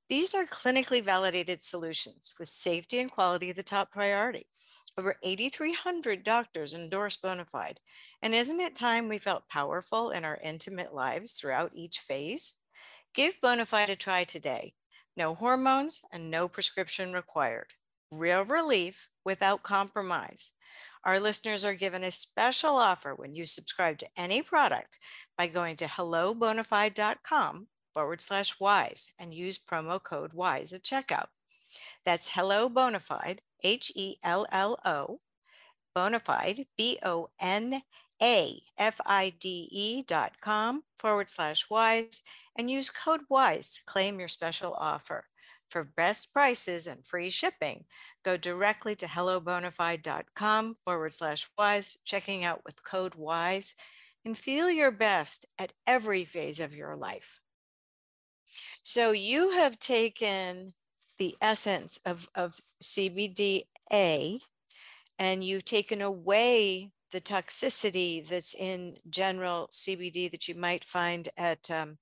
These 0.09 0.35
are 0.35 0.47
clinically 0.47 1.03
validated 1.03 1.63
solutions 1.63 2.33
with 2.37 2.49
safety 2.49 2.99
and 2.99 3.11
quality 3.11 3.53
the 3.53 3.63
top 3.63 3.93
priority. 3.93 4.47
Over 4.97 5.17
8,300 5.25 6.23
doctors 6.23 6.73
endorse 6.73 7.17
Bonafide. 7.17 7.79
And 8.23 8.33
isn't 8.33 8.61
it 8.61 8.77
time 8.77 9.09
we 9.09 9.19
felt 9.19 9.49
powerful 9.49 10.11
in 10.11 10.25
our 10.25 10.39
intimate 10.43 10.95
lives 10.95 11.33
throughout 11.33 11.73
each 11.75 11.99
phase? 11.99 12.55
Give 13.13 13.35
Bonafide 13.43 13.89
a 13.89 13.97
try 13.97 14.23
today. 14.23 14.75
No 15.17 15.35
hormones 15.35 16.01
and 16.13 16.31
no 16.31 16.47
prescription 16.47 17.13
required. 17.13 17.73
Real 18.11 18.45
relief 18.45 19.09
without 19.25 19.65
compromise. 19.65 20.53
Our 21.05 21.19
listeners 21.21 21.65
are 21.65 21.75
given 21.75 22.05
a 22.05 22.11
special 22.11 22.77
offer 22.77 23.15
when 23.15 23.35
you 23.35 23.45
subscribe 23.47 23.99
to 23.99 24.09
any 24.17 24.43
product 24.43 24.99
by 25.37 25.49
going 25.49 25.77
to 25.77 25.87
hellobonafide.com 25.87 27.67
forward 27.93 28.21
slash 28.21 28.59
wise 28.59 29.11
and 29.19 29.35
use 29.35 29.59
promo 29.59 30.03
code 30.03 30.33
wise 30.33 30.73
at 30.73 30.83
checkout. 30.83 31.29
That's 32.05 32.29
Hello 32.29 32.69
Bonafide, 32.69 33.39
H 33.63 33.91
E 33.95 34.17
L 34.23 34.47
L 34.53 34.79
O, 34.85 35.21
Bonafide, 35.97 36.67
B 36.77 36.99
O 37.03 37.31
N 37.41 37.83
A 38.23 38.63
F 38.79 39.01
I 39.07 39.33
D 39.41 39.69
E 39.71 40.03
dot 40.03 40.41
com 40.41 40.83
forward 40.99 41.31
slash 41.31 41.71
wise 41.71 42.23
and 42.57 42.71
use 42.71 42.91
code 42.91 43.23
WISE 43.29 43.75
to 43.75 43.85
claim 43.85 44.19
your 44.19 44.29
special 44.29 44.75
offer. 44.75 45.25
For 45.71 45.83
best 45.83 46.33
prices 46.33 46.87
and 46.87 47.05
free 47.05 47.31
shipping, 47.31 47.85
go 48.25 48.37
directly 48.37 48.95
to 48.97 49.07
hellobonafide.com 49.07 50.75
forward 50.85 51.15
slash 51.15 51.49
WISE, 51.59 51.99
checking 52.05 52.45
out 52.45 52.63
with 52.65 52.85
code 52.85 53.15
WISE, 53.15 53.75
and 54.25 54.39
feel 54.39 54.71
your 54.71 54.91
best 54.91 55.47
at 55.59 55.73
every 55.87 56.25
phase 56.25 56.61
of 56.61 56.75
your 56.75 56.95
life. 56.95 57.41
So 58.83 59.11
you 59.13 59.51
have 59.51 59.79
taken 59.79 60.75
the 61.19 61.37
essence 61.41 61.99
of, 62.05 62.29
of 62.35 62.61
CBDA 62.83 64.41
and 65.19 65.45
you've 65.45 65.65
taken 65.65 66.03
away 66.03 66.91
the 67.13 67.21
toxicity 67.21 68.27
that's 68.27 68.55
in 68.55 68.97
general 69.09 69.69
CBD 69.73 70.31
that 70.31 70.49
you 70.49 70.55
might 70.55 70.85
find 70.85 71.29
at 71.37 71.71
um, 71.71 71.97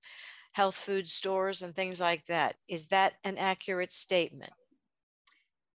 health 0.53 0.75
food 0.75 1.07
stores 1.07 1.61
and 1.61 1.75
things 1.75 2.01
like 2.01 2.25
that. 2.25 2.55
Is 2.67 2.87
that 2.87 3.13
an 3.23 3.37
accurate 3.37 3.93
statement? 3.93 4.53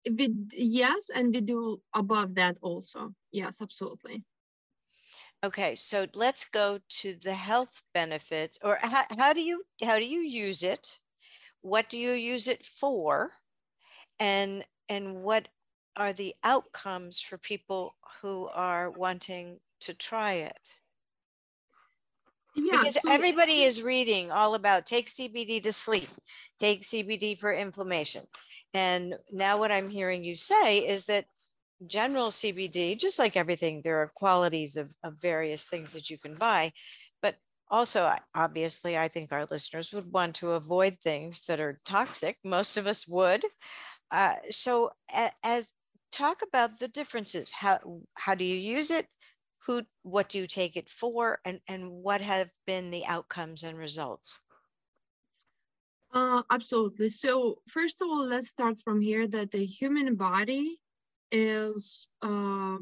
We, 0.09 0.29
yes, 0.53 1.11
and 1.15 1.35
we 1.35 1.41
do 1.41 1.81
above 1.95 2.35
that 2.35 2.59
also. 2.61 3.15
Yes, 3.33 3.63
absolutely. 3.63 4.23
Okay, 5.43 5.75
so 5.75 6.07
let's 6.15 6.47
go 6.47 6.81
to 6.89 7.15
the 7.17 7.35
health 7.35 7.83
benefits, 7.93 8.59
or 8.63 8.79
how, 8.81 9.05
how 9.19 9.33
do 9.33 9.43
you 9.43 9.65
how 9.83 9.99
do 9.99 10.07
you 10.07 10.21
use 10.21 10.63
it? 10.63 11.01
What 11.65 11.89
do 11.89 11.99
you 11.99 12.13
use 12.13 12.47
it 12.47 12.63
for? 12.63 13.33
And 14.21 14.65
and 14.91 15.23
what 15.23 15.49
are 15.97 16.13
the 16.13 16.35
outcomes 16.45 17.23
for 17.23 17.39
people 17.39 17.97
who 18.21 18.49
are 18.53 18.91
wanting 18.91 19.61
to 19.81 19.95
try 19.95 20.35
it? 20.35 20.69
Yeah, 22.55 22.81
because 22.81 22.99
so 23.01 23.11
everybody 23.11 23.63
is 23.63 23.83
reading 23.83 24.31
all 24.31 24.55
about 24.55 24.85
take 24.85 25.09
CBD 25.09 25.63
to 25.63 25.73
sleep, 25.73 26.11
take 26.61 26.83
CBD 26.83 27.39
for 27.39 27.51
inflammation. 27.51 28.27
And 28.75 29.15
now 29.33 29.57
what 29.57 29.73
I'm 29.73 29.89
hearing 29.89 30.23
you 30.23 30.37
say 30.37 30.87
is 30.87 31.07
that 31.07 31.25
general 31.87 32.29
CBD, 32.29 32.99
just 33.01 33.19
like 33.19 33.39
everything, 33.39 33.81
there 33.83 34.03
are 34.03 34.13
qualities 34.15 34.77
of, 34.77 34.95
of 35.03 35.15
various 35.15 35.65
things 35.65 35.93
that 35.93 36.11
you 36.11 36.19
can 36.19 36.35
buy. 36.35 36.73
Also, 37.71 38.15
obviously, 38.35 38.97
I 38.97 39.09
think 39.09 39.33
our 39.33 39.47
listeners 39.51 39.93
would 39.93 40.13
want 40.13 40.37
to 40.37 40.53
avoid 40.53 40.99
things 41.01 41.43
that 41.47 41.61
are 41.61 41.81
toxic. 41.85 42.39
Most 42.45 42.77
of 42.77 42.87
us 42.87 43.09
would. 43.09 43.45
Uh, 44.11 44.37
so, 44.51 44.93
as 45.43 45.71
talk 46.13 46.43
about 46.43 46.79
the 46.79 46.89
differences. 46.89 47.51
How 47.53 48.03
how 48.15 48.35
do 48.35 48.45
you 48.45 48.57
use 48.57 48.91
it? 48.91 49.09
who 49.67 49.83
what 50.03 50.29
do 50.29 50.39
you 50.39 50.47
take 50.47 50.77
it 50.77 50.89
for 50.89 51.39
and 51.45 51.61
and 51.69 51.91
what 51.91 52.21
have 52.21 52.51
been 52.67 52.91
the 52.91 53.05
outcomes 53.07 53.65
and 53.65 53.79
results 53.79 54.39
uh, 56.13 56.43
absolutely 56.51 57.09
so 57.09 57.59
first 57.69 58.01
of 58.03 58.09
all 58.09 58.27
let's 58.27 58.49
start 58.49 58.79
from 58.79 59.01
here 59.01 59.27
that 59.27 59.51
the 59.51 59.65
human 59.65 60.15
body 60.15 60.79
is 61.33 62.09
uh, 62.23 62.77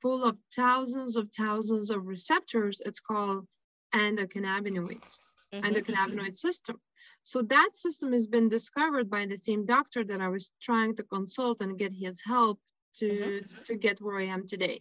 full 0.00 0.24
of 0.24 0.36
thousands 0.54 1.16
of 1.16 1.28
thousands 1.36 1.90
of 1.90 2.06
receptors 2.06 2.82
it's 2.84 3.00
called 3.00 3.46
endocannabinoids 3.94 5.18
mm-hmm. 5.52 5.64
endocannabinoid 5.64 6.34
system 6.34 6.80
so 7.22 7.42
that 7.42 7.70
system 7.72 8.12
has 8.12 8.26
been 8.26 8.48
discovered 8.48 9.08
by 9.08 9.26
the 9.26 9.36
same 9.36 9.64
doctor 9.64 10.04
that 10.04 10.20
i 10.20 10.28
was 10.28 10.52
trying 10.60 10.94
to 10.94 11.02
consult 11.04 11.60
and 11.60 11.78
get 11.78 11.92
his 11.92 12.20
help 12.24 12.58
to 12.94 13.08
mm-hmm. 13.08 13.62
to 13.64 13.76
get 13.76 14.00
where 14.00 14.18
i 14.18 14.24
am 14.24 14.46
today 14.46 14.80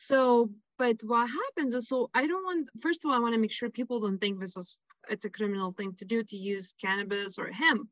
so, 0.00 0.48
but 0.78 0.96
what 1.02 1.28
happens 1.28 1.74
is, 1.74 1.88
so 1.88 2.08
I 2.14 2.28
don't 2.28 2.44
want, 2.44 2.68
first 2.80 3.04
of 3.04 3.10
all, 3.10 3.16
I 3.16 3.18
want 3.18 3.34
to 3.34 3.40
make 3.40 3.50
sure 3.50 3.68
people 3.68 3.98
don't 3.98 4.18
think 4.18 4.38
this 4.38 4.56
is, 4.56 4.78
it's 5.10 5.24
a 5.24 5.30
criminal 5.30 5.72
thing 5.72 5.92
to 5.96 6.04
do 6.04 6.22
to 6.22 6.36
use 6.36 6.72
cannabis 6.80 7.36
or 7.36 7.48
hemp. 7.48 7.88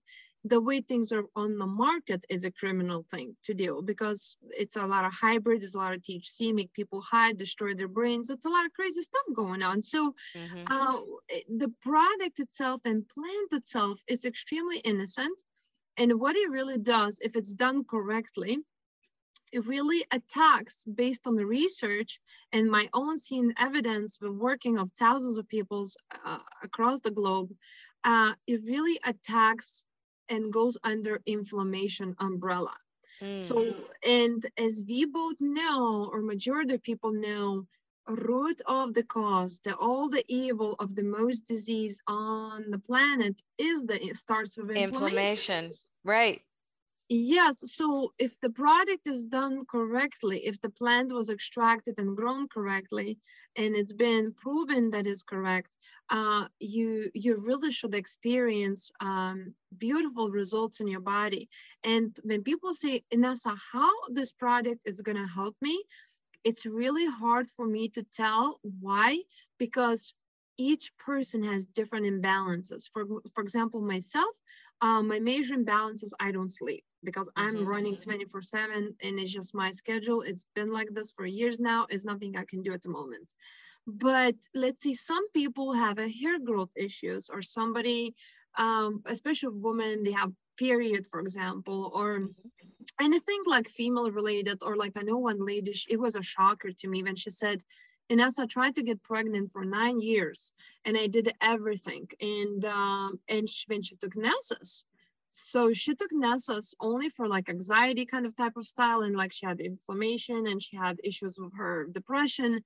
The 0.48 0.60
way 0.60 0.80
things 0.80 1.12
are 1.12 1.24
on 1.34 1.58
the 1.58 1.66
market 1.66 2.24
is 2.28 2.44
a 2.44 2.50
criminal 2.50 3.04
thing 3.10 3.36
to 3.44 3.54
do 3.54 3.82
because 3.84 4.36
it's 4.50 4.76
a 4.76 4.86
lot 4.86 5.04
of 5.04 5.12
hybrids, 5.12 5.64
it's 5.64 5.74
a 5.74 5.78
lot 5.78 5.94
of 5.94 6.02
THC, 6.02 6.54
make 6.54 6.72
people 6.72 7.00
high, 7.00 7.32
destroy 7.32 7.74
their 7.74 7.88
brains. 7.88 8.30
It's 8.30 8.46
a 8.46 8.50
lot 8.50 8.66
of 8.66 8.72
crazy 8.72 9.02
stuff 9.02 9.22
going 9.34 9.62
on. 9.62 9.82
So 9.82 10.14
mm-hmm. 10.36 10.64
uh, 10.70 11.00
the 11.48 11.72
product 11.82 12.40
itself 12.40 12.80
and 12.84 13.08
plant 13.08 13.52
itself 13.52 14.00
is 14.06 14.24
extremely 14.24 14.78
innocent. 14.78 15.40
And 15.96 16.20
what 16.20 16.36
it 16.36 16.50
really 16.50 16.78
does, 16.78 17.18
if 17.22 17.36
it's 17.36 17.54
done 17.54 17.84
correctly, 17.84 18.58
it 19.52 19.66
really 19.66 20.04
attacks 20.10 20.84
based 20.84 21.26
on 21.26 21.36
the 21.36 21.46
research 21.46 22.20
and 22.52 22.70
my 22.70 22.88
own 22.92 23.16
seen 23.18 23.54
evidence 23.58 24.18
with 24.20 24.32
working 24.32 24.78
of 24.78 24.90
thousands 24.98 25.38
of 25.38 25.48
people 25.48 25.86
uh, 26.24 26.38
across 26.62 27.00
the 27.00 27.10
globe 27.10 27.50
uh, 28.04 28.34
it 28.46 28.60
really 28.66 28.98
attacks 29.04 29.84
and 30.28 30.52
goes 30.52 30.76
under 30.84 31.20
inflammation 31.26 32.14
umbrella 32.20 32.74
mm. 33.20 33.40
so 33.40 33.74
and 34.04 34.46
as 34.58 34.82
we 34.86 35.04
both 35.04 35.36
know 35.40 36.08
or 36.12 36.20
majority 36.20 36.74
of 36.74 36.82
people 36.82 37.12
know 37.12 37.66
root 38.08 38.60
of 38.66 38.94
the 38.94 39.02
cause 39.02 39.60
the 39.64 39.74
all 39.76 40.08
the 40.08 40.24
evil 40.28 40.76
of 40.78 40.94
the 40.94 41.02
most 41.02 41.40
disease 41.40 42.00
on 42.06 42.70
the 42.70 42.78
planet 42.78 43.40
is 43.58 43.84
that 43.84 44.02
it 44.02 44.16
starts 44.16 44.56
with 44.56 44.70
inflammation, 44.70 45.64
inflammation. 45.64 45.72
right 46.04 46.42
Yes, 47.08 47.62
so 47.72 48.12
if 48.18 48.38
the 48.40 48.50
product 48.50 49.06
is 49.06 49.24
done 49.26 49.64
correctly, 49.66 50.46
if 50.46 50.60
the 50.60 50.70
plant 50.70 51.12
was 51.12 51.30
extracted 51.30 51.98
and 51.98 52.16
grown 52.16 52.48
correctly, 52.48 53.18
and 53.56 53.76
it's 53.76 53.92
been 53.92 54.32
proven 54.34 54.90
that 54.90 55.06
is 55.06 55.22
correct, 55.22 55.70
uh, 56.10 56.48
you 56.60 57.10
you 57.14 57.36
really 57.36 57.70
should 57.72 57.94
experience 57.94 58.90
um, 59.00 59.54
beautiful 59.78 60.30
results 60.30 60.80
in 60.80 60.88
your 60.88 61.00
body. 61.00 61.48
And 61.84 62.16
when 62.24 62.42
people 62.42 62.74
say, 62.74 63.02
Inessa, 63.14 63.56
how 63.72 63.92
this 64.08 64.32
product 64.32 64.80
is 64.84 65.00
gonna 65.00 65.28
help 65.28 65.56
me, 65.62 65.84
it's 66.44 66.64
really 66.66 67.06
hard 67.06 67.48
for 67.48 67.66
me 67.66 67.88
to 67.90 68.02
tell 68.04 68.60
why, 68.80 69.18
because 69.58 70.14
each 70.58 70.96
person 70.96 71.42
has 71.42 71.66
different 71.66 72.06
imbalances. 72.06 72.90
For, 72.92 73.04
for 73.34 73.42
example, 73.42 73.82
myself, 73.82 74.34
um, 74.82 75.08
my 75.08 75.18
major 75.18 75.54
imbalance 75.54 76.02
is 76.02 76.14
I 76.20 76.32
don't 76.32 76.52
sleep 76.52 76.84
because 77.02 77.28
I'm 77.36 77.56
mm-hmm. 77.56 77.66
running 77.66 77.96
24 77.96 78.42
7 78.42 78.94
and 79.02 79.18
it's 79.18 79.32
just 79.32 79.54
my 79.54 79.70
schedule. 79.70 80.22
It's 80.22 80.44
been 80.54 80.72
like 80.72 80.88
this 80.92 81.12
for 81.12 81.26
years 81.26 81.58
now. 81.60 81.86
It's 81.88 82.04
nothing 82.04 82.36
I 82.36 82.44
can 82.44 82.62
do 82.62 82.72
at 82.72 82.82
the 82.82 82.90
moment. 82.90 83.28
but 83.86 84.34
let's 84.52 84.82
say 84.82 84.92
some 84.92 85.30
people 85.30 85.72
have 85.72 85.98
a 85.98 86.08
hair 86.08 86.38
growth 86.40 86.70
issues 86.76 87.30
or 87.30 87.40
somebody 87.40 88.14
um, 88.58 89.02
especially 89.06 89.58
women 89.60 90.02
they 90.02 90.12
have 90.12 90.32
period 90.58 91.06
for 91.06 91.20
example 91.20 91.90
or 91.94 92.20
mm-hmm. 92.20 93.04
anything 93.04 93.40
like 93.46 93.68
female 93.68 94.10
related 94.10 94.58
or 94.62 94.76
like 94.76 94.92
i 94.96 95.02
know 95.02 95.18
one 95.18 95.44
lady 95.44 95.72
she, 95.72 95.92
it 95.92 96.00
was 96.00 96.16
a 96.16 96.22
shocker 96.22 96.70
to 96.72 96.88
me 96.88 97.02
when 97.02 97.14
she 97.14 97.30
said 97.30 97.62
Inessa 98.10 98.40
I 98.40 98.46
tried 98.46 98.74
to 98.76 98.82
get 98.82 99.02
pregnant 99.02 99.50
for 99.50 99.64
nine 99.64 100.00
years 100.00 100.52
and 100.84 100.96
I 100.96 101.06
did 101.06 101.32
everything. 101.40 102.08
And 102.20 102.64
um, 102.64 103.20
and 103.28 103.48
she, 103.48 103.64
when 103.68 103.82
she 103.82 103.96
took 103.96 104.14
Nesas, 104.14 104.84
so 105.30 105.72
she 105.72 105.94
took 105.94 106.12
Nesas 106.12 106.74
only 106.80 107.08
for 107.08 107.26
like 107.28 107.48
anxiety 107.48 108.06
kind 108.06 108.26
of 108.26 108.36
type 108.36 108.56
of 108.56 108.66
style 108.66 109.02
and 109.02 109.16
like 109.16 109.32
she 109.32 109.46
had 109.46 109.60
inflammation 109.60 110.46
and 110.46 110.62
she 110.62 110.76
had 110.76 111.00
issues 111.04 111.38
with 111.38 111.52
her 111.56 111.86
depression 111.92 112.62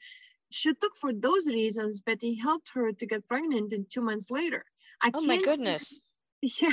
she 0.51 0.75
took 0.75 0.97
for 0.97 1.13
those 1.13 1.47
reasons, 1.47 2.03
but 2.05 2.19
it 2.23 2.37
helped 2.37 2.71
her 2.75 2.93
to 2.93 3.07
get 3.07 3.27
pregnant 3.27 3.73
in 3.73 3.87
two 3.89 4.01
months 4.03 4.31
later. 4.31 4.65
I 5.01 5.11
oh 5.15 5.21
my 5.23 5.41
goodness. 5.41 6.01
Yeah, 6.61 6.73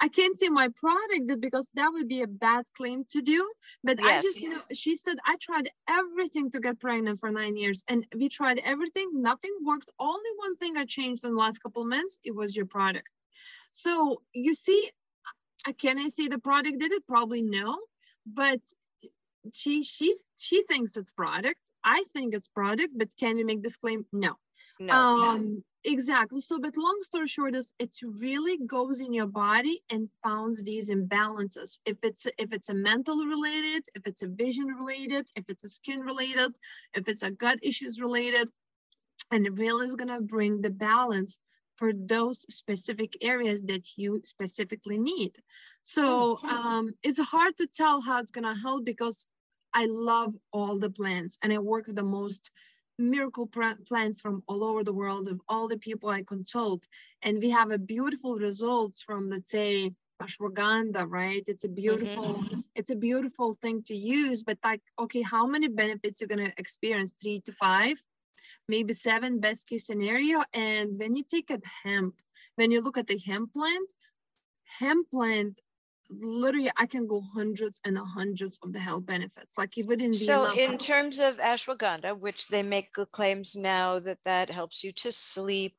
I 0.00 0.08
can't 0.08 0.38
say 0.38 0.48
my 0.48 0.68
product 0.68 1.26
did 1.26 1.40
because 1.40 1.68
that 1.74 1.90
would 1.92 2.08
be 2.08 2.22
a 2.22 2.26
bad 2.26 2.64
claim 2.74 3.04
to 3.10 3.20
do. 3.20 3.46
But 3.84 3.98
yes, 4.00 4.08
I 4.08 4.22
just, 4.22 4.40
you 4.40 4.50
know, 4.50 4.58
she 4.72 4.94
said, 4.94 5.16
I 5.26 5.36
tried 5.38 5.68
everything 5.86 6.50
to 6.52 6.60
get 6.60 6.80
pregnant 6.80 7.18
for 7.18 7.30
nine 7.30 7.56
years 7.56 7.84
and 7.88 8.06
we 8.16 8.30
tried 8.30 8.58
everything. 8.64 9.10
Nothing 9.12 9.54
worked. 9.62 9.92
Only 9.98 10.30
one 10.36 10.56
thing 10.56 10.78
I 10.78 10.86
changed 10.86 11.24
in 11.24 11.32
the 11.32 11.38
last 11.38 11.58
couple 11.62 11.84
months, 11.84 12.18
it 12.24 12.34
was 12.34 12.56
your 12.56 12.64
product. 12.64 13.08
So 13.72 14.22
you 14.32 14.54
see, 14.54 14.90
can 15.78 15.98
I 15.98 16.08
say 16.08 16.28
the 16.28 16.38
product 16.38 16.78
did 16.78 16.92
it? 16.92 17.06
Probably 17.06 17.42
no, 17.42 17.78
but 18.26 18.60
she 19.52 19.82
she 19.82 20.14
she 20.38 20.62
thinks 20.62 20.96
it's 20.96 21.10
product 21.10 21.58
I 21.84 22.04
think 22.12 22.34
it's 22.34 22.48
product, 22.48 22.92
but 22.96 23.08
can 23.18 23.36
we 23.36 23.44
make 23.44 23.62
this 23.62 23.76
claim? 23.76 24.06
No. 24.12 24.34
No. 24.78 24.94
Um, 24.94 25.64
exactly. 25.84 26.40
So, 26.40 26.58
but 26.60 26.76
long 26.76 26.98
story 27.02 27.26
short 27.26 27.54
is 27.54 27.72
it 27.78 27.96
really 28.20 28.58
goes 28.66 29.00
in 29.00 29.12
your 29.12 29.26
body 29.26 29.80
and 29.90 30.08
finds 30.22 30.62
these 30.62 30.90
imbalances. 30.90 31.78
If 31.84 31.98
it's 32.02 32.26
if 32.38 32.52
it's 32.52 32.68
a 32.68 32.74
mental 32.74 33.16
related, 33.26 33.84
if 33.94 34.06
it's 34.06 34.22
a 34.22 34.28
vision 34.28 34.66
related, 34.66 35.26
if 35.36 35.44
it's 35.48 35.64
a 35.64 35.68
skin 35.68 36.00
related, 36.00 36.56
if 36.94 37.08
it's 37.08 37.22
a 37.22 37.30
gut 37.30 37.58
issues 37.62 38.00
related, 38.00 38.50
and 39.30 39.46
it 39.46 39.54
really 39.54 39.86
is 39.86 39.96
gonna 39.96 40.20
bring 40.20 40.60
the 40.60 40.70
balance 40.70 41.38
for 41.76 41.92
those 41.94 42.44
specific 42.54 43.16
areas 43.22 43.62
that 43.64 43.86
you 43.96 44.20
specifically 44.24 44.98
need. 44.98 45.32
So 45.82 46.38
oh, 46.42 46.48
um, 46.48 46.92
it's 47.02 47.18
hard 47.18 47.56
to 47.58 47.66
tell 47.66 48.00
how 48.00 48.20
it's 48.20 48.30
gonna 48.30 48.56
help 48.58 48.84
because 48.84 49.26
I 49.74 49.86
love 49.86 50.34
all 50.52 50.78
the 50.78 50.90
plants 50.90 51.38
and 51.42 51.52
I 51.52 51.58
work 51.58 51.86
with 51.86 51.96
the 51.96 52.02
most 52.02 52.50
miracle 52.98 53.48
plants 53.48 54.20
from 54.20 54.42
all 54.46 54.64
over 54.64 54.84
the 54.84 54.92
world 54.92 55.28
of 55.28 55.40
all 55.48 55.68
the 55.68 55.78
people 55.78 56.08
I 56.08 56.22
consult. 56.22 56.86
And 57.22 57.38
we 57.40 57.50
have 57.50 57.70
a 57.70 57.78
beautiful 57.78 58.36
results 58.36 59.02
from, 59.02 59.30
let's 59.30 59.50
say, 59.50 59.92
ashwagandha, 60.22 61.04
right? 61.08 61.42
It's 61.46 61.64
a 61.64 61.68
beautiful, 61.68 62.34
mm-hmm. 62.34 62.60
it's 62.74 62.90
a 62.90 62.96
beautiful 62.96 63.54
thing 63.54 63.82
to 63.84 63.96
use, 63.96 64.42
but 64.42 64.58
like, 64.64 64.82
okay, 64.98 65.22
how 65.22 65.46
many 65.46 65.68
benefits 65.68 66.20
you're 66.20 66.28
gonna 66.28 66.52
experience? 66.56 67.12
Three 67.20 67.40
to 67.46 67.52
five, 67.52 68.02
maybe 68.68 68.92
seven, 68.92 69.40
best 69.40 69.66
case 69.66 69.86
scenario. 69.86 70.42
And 70.54 70.98
when 70.98 71.16
you 71.16 71.24
take 71.24 71.50
a 71.50 71.60
hemp, 71.84 72.14
when 72.56 72.70
you 72.70 72.80
look 72.80 72.98
at 72.98 73.06
the 73.06 73.18
hemp 73.18 73.52
plant, 73.52 73.92
hemp 74.78 75.10
plant 75.10 75.60
literally 76.10 76.70
I 76.76 76.86
can 76.86 77.06
go 77.06 77.22
hundreds 77.34 77.80
and 77.84 77.98
hundreds 77.98 78.58
of 78.62 78.72
the 78.72 78.78
health 78.78 79.06
benefits. 79.06 79.56
Like 79.56 79.76
if 79.78 79.90
it 79.90 79.96
didn't 79.96 80.14
so 80.14 80.52
in 80.52 80.78
terms 80.78 81.18
of 81.18 81.38
ashwagandha, 81.38 82.18
which 82.18 82.48
they 82.48 82.62
make 82.62 82.92
the 82.94 83.06
claims 83.06 83.56
now 83.56 83.98
that 84.00 84.18
that 84.24 84.50
helps 84.50 84.84
you 84.84 84.92
to 84.92 85.12
sleep, 85.12 85.76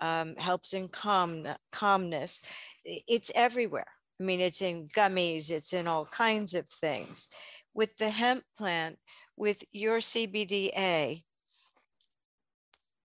um, 0.00 0.36
helps 0.36 0.74
in 0.74 0.88
calm 0.88 1.46
calmness. 1.70 2.40
It's 2.84 3.30
everywhere. 3.34 3.86
I 4.20 4.24
mean, 4.24 4.40
it's 4.40 4.62
in 4.62 4.88
gummies. 4.88 5.50
It's 5.50 5.72
in 5.72 5.86
all 5.86 6.06
kinds 6.06 6.54
of 6.54 6.68
things. 6.68 7.28
With 7.74 7.96
the 7.96 8.10
hemp 8.10 8.44
plant, 8.56 8.98
with 9.36 9.62
your 9.72 9.98
CBDA, 9.98 11.22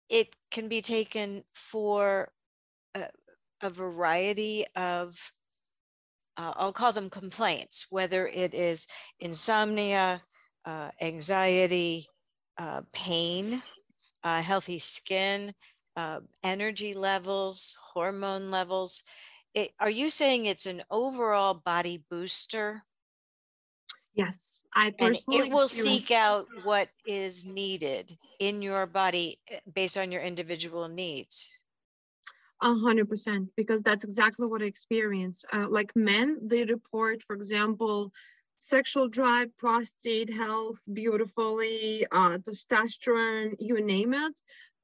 it 0.09 0.35
can 0.51 0.69
be 0.69 0.81
taken 0.81 1.43
for 1.53 2.29
a, 2.93 3.09
a 3.61 3.69
variety 3.69 4.65
of 4.75 5.31
uh, 6.37 6.53
I'll 6.55 6.73
call 6.73 6.91
them 6.93 7.09
complaints, 7.09 7.87
whether 7.89 8.27
it 8.27 8.53
is 8.53 8.87
insomnia, 9.19 10.21
uh, 10.65 10.91
anxiety, 11.01 12.07
uh, 12.57 12.81
pain, 12.91 13.61
uh, 14.23 14.41
healthy 14.41 14.79
skin, 14.79 15.53
uh, 15.95 16.19
energy 16.43 16.93
levels, 16.93 17.77
hormone 17.93 18.49
levels. 18.49 19.03
It, 19.53 19.71
are 19.79 19.89
you 19.89 20.09
saying 20.09 20.45
it's 20.45 20.65
an 20.65 20.83
overall 20.91 21.53
body 21.53 22.03
booster? 22.09 22.83
Yes, 24.13 24.63
I 24.73 24.91
personally. 24.91 25.39
And 25.39 25.47
it 25.47 25.53
will 25.53 25.67
seek 25.67 26.11
out 26.11 26.47
what 26.63 26.89
is 27.05 27.45
needed 27.45 28.17
in 28.39 28.61
your 28.61 28.85
body 28.85 29.39
eh, 29.49 29.59
based 29.71 29.97
on 29.97 30.11
your 30.11 30.21
individual 30.21 30.87
needs. 30.87 31.59
A 32.61 32.73
hundred 32.73 33.09
percent, 33.09 33.49
because 33.57 33.81
that's 33.81 34.03
exactly 34.03 34.47
what 34.47 34.61
I 34.61 34.65
experienced. 34.65 35.45
Uh, 35.51 35.67
like 35.67 35.91
men, 35.95 36.39
they 36.41 36.63
report, 36.63 37.21
for 37.21 37.35
example, 37.35 38.11
sexual 38.57 39.09
drive, 39.09 39.55
prostate 39.57 40.31
health, 40.31 40.79
beautifully, 40.91 42.05
uh, 42.11 42.37
testosterone, 42.37 43.55
you 43.59 43.81
name 43.81 44.13
it. 44.13 44.33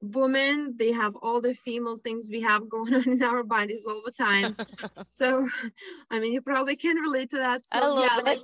Women, 0.00 0.74
they 0.76 0.92
have 0.92 1.14
all 1.16 1.40
the 1.40 1.54
female 1.54 1.96
things 1.96 2.28
we 2.30 2.42
have 2.42 2.68
going 2.68 2.94
on 2.94 3.08
in 3.08 3.22
our 3.22 3.42
bodies 3.42 3.86
all 3.86 4.02
the 4.04 4.12
time. 4.12 4.56
so, 5.02 5.48
I 6.10 6.18
mean, 6.18 6.32
you 6.32 6.42
probably 6.42 6.76
can 6.76 6.96
relate 6.96 7.30
to 7.30 7.38
that. 7.38 7.64
So, 7.64 8.02
yeah, 8.02 8.16
like, 8.22 8.40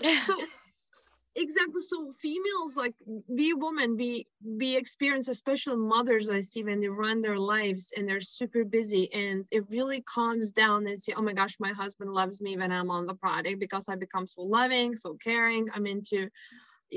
yeah. 0.00 0.24
So 0.26 0.38
exactly. 1.36 1.82
So 1.82 2.12
females 2.20 2.76
like 2.76 2.94
we 3.28 3.54
women 3.54 3.96
we 3.96 4.26
we 4.44 4.76
experience 4.76 5.28
especially 5.28 5.76
mothers 5.76 6.28
i 6.28 6.40
see 6.40 6.64
when 6.64 6.80
they 6.80 6.88
run 6.88 7.22
their 7.22 7.38
lives 7.38 7.92
and 7.96 8.08
they're 8.08 8.20
super 8.20 8.64
busy 8.64 9.12
and 9.12 9.44
it 9.50 9.64
really 9.70 10.02
calms 10.02 10.50
down 10.50 10.86
and 10.86 11.00
say 11.00 11.12
oh 11.16 11.22
my 11.22 11.32
gosh 11.32 11.56
my 11.60 11.72
husband 11.72 12.12
loves 12.12 12.40
me 12.40 12.56
when 12.56 12.72
i'm 12.72 12.90
on 12.90 13.06
the 13.06 13.14
product 13.14 13.60
because 13.60 13.88
i 13.88 13.94
become 13.94 14.26
so 14.26 14.42
loving 14.42 14.94
so 14.94 15.16
caring. 15.22 15.68
I'm 15.74 15.86
into 15.86 16.28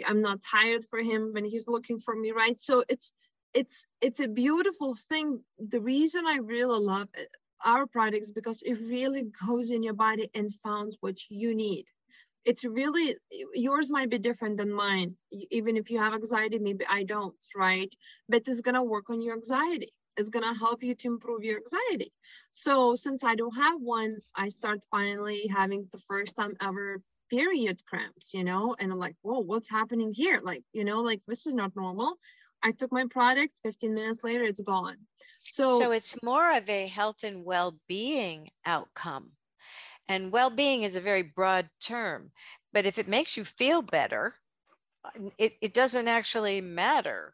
i'm 0.08 0.22
not 0.22 0.42
tired 0.42 0.84
for 0.90 1.00
him 1.00 1.32
when 1.34 1.46
he's 1.46 1.68
looking 1.68 2.00
for 2.00 2.16
me 2.16 2.32
right? 2.32 2.60
So 2.60 2.84
it's 2.90 3.14
it's 3.54 3.86
it's 4.02 4.20
a 4.20 4.28
beautiful 4.28 4.96
thing. 5.10 5.40
The 5.60 5.80
reason 5.80 6.26
i 6.26 6.38
really 6.38 6.80
love 6.80 7.08
it, 7.14 7.30
our 7.64 7.86
products 7.86 8.32
because 8.32 8.62
it 8.64 8.74
really 8.82 9.26
goes 9.48 9.72
in 9.72 9.84
your 9.84 9.94
body 9.94 10.30
and 10.34 10.54
finds 10.64 10.98
what 11.02 11.18
you 11.30 11.56
need 11.56 11.86
it's 12.46 12.64
really 12.64 13.16
yours 13.54 13.90
might 13.90 14.10
be 14.10 14.20
different 14.20 14.58
than 14.58 14.72
mine 14.72 15.16
even 15.52 15.78
if 15.78 15.90
you 15.90 15.98
have 16.00 16.14
anxiety 16.14 16.60
maybe 16.60 16.86
i 16.90 17.04
don't 17.04 17.36
right? 17.56 17.94
But 18.30 18.44
it's 18.48 18.62
going 18.62 18.76
to 18.76 18.84
work 18.84 19.10
on 19.10 19.22
your 19.22 19.36
anxiety. 19.36 19.94
It's 20.18 20.30
going 20.30 20.44
to 20.44 20.60
help 20.60 20.84
you 20.84 20.94
to 20.96 21.08
improve 21.08 21.44
your 21.44 21.58
anxiety. 21.58 22.12
So 22.52 22.96
since 22.96 23.24
i 23.24 23.36
don't 23.36 23.56
have 23.56 23.80
one 23.80 24.18
i 24.36 24.50
start 24.50 24.80
finally 24.92 25.48
having 25.48 25.88
the 25.92 25.98
first 26.10 26.36
time 26.36 26.54
ever 26.62 27.02
period 27.30 27.84
cramps 27.86 28.34
you 28.34 28.44
know? 28.44 28.76
And 28.80 28.92
i'm 28.92 29.00
like 29.00 29.16
whoa 29.22 29.40
what's 29.40 29.70
happening 29.70 30.12
here? 30.14 30.40
Like 30.44 30.64
you 30.74 30.84
know 30.84 31.00
like 31.02 31.22
this 31.28 31.46
is 31.48 31.54
not 31.54 31.76
normal. 31.76 32.18
I 32.66 32.72
took 32.72 32.92
my 32.94 33.06
product 33.10 33.54
15 33.64 33.94
minutes 33.94 34.24
later 34.24 34.44
it's 34.44 34.62
gone. 34.62 34.98
So 35.40 35.70
so 35.70 35.92
it's 35.92 36.16
more 36.24 36.56
of 36.56 36.70
a 36.70 36.88
health 36.88 37.24
and 37.24 37.46
well-being 37.46 38.50
outcome 38.66 39.32
and 40.10 40.32
well 40.32 40.50
being 40.50 40.84
is 40.84 40.96
a 40.96 41.02
very 41.02 41.22
broad 41.24 41.70
term, 41.80 42.32
but 42.72 42.86
if 42.86 42.98
it 42.98 43.08
makes 43.08 43.38
you 43.38 43.44
feel 43.44 43.82
better, 43.82 44.36
it, 45.38 45.54
it 45.62 45.74
doesn't 45.74 46.08
actually 46.08 46.62
matter 46.62 47.34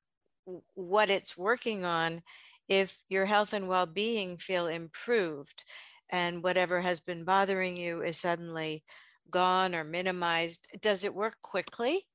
what 0.75 1.09
it's 1.09 1.37
working 1.37 1.85
on 1.85 2.21
if 2.67 2.99
your 3.09 3.25
health 3.25 3.53
and 3.53 3.67
well 3.67 3.85
being 3.85 4.37
feel 4.37 4.67
improved 4.67 5.63
and 6.09 6.43
whatever 6.43 6.81
has 6.81 6.99
been 6.99 7.23
bothering 7.23 7.77
you 7.77 8.01
is 8.01 8.17
suddenly 8.17 8.83
gone 9.29 9.75
or 9.75 9.83
minimized. 9.83 10.67
Does 10.81 11.03
it 11.03 11.13
work 11.13 11.35
quickly? 11.41 12.05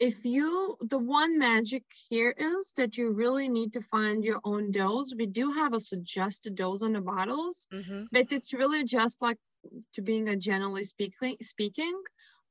If 0.00 0.24
you 0.24 0.76
the 0.80 0.98
one 0.98 1.38
magic 1.38 1.84
here 2.08 2.34
is 2.36 2.72
that 2.76 2.96
you 2.96 3.10
really 3.10 3.48
need 3.48 3.72
to 3.72 3.80
find 3.80 4.24
your 4.24 4.40
own 4.44 4.70
dose 4.70 5.14
we 5.16 5.26
do 5.26 5.52
have 5.52 5.72
a 5.72 5.80
suggested 5.80 6.54
dose 6.54 6.82
on 6.82 6.92
the 6.92 7.00
bottles 7.00 7.66
mm-hmm. 7.72 8.04
but 8.10 8.32
it's 8.32 8.52
really 8.52 8.84
just 8.84 9.22
like 9.22 9.38
to 9.92 10.02
being 10.02 10.28
a 10.28 10.36
generally 10.36 10.84
speaking 10.84 11.36
speaking 11.42 11.94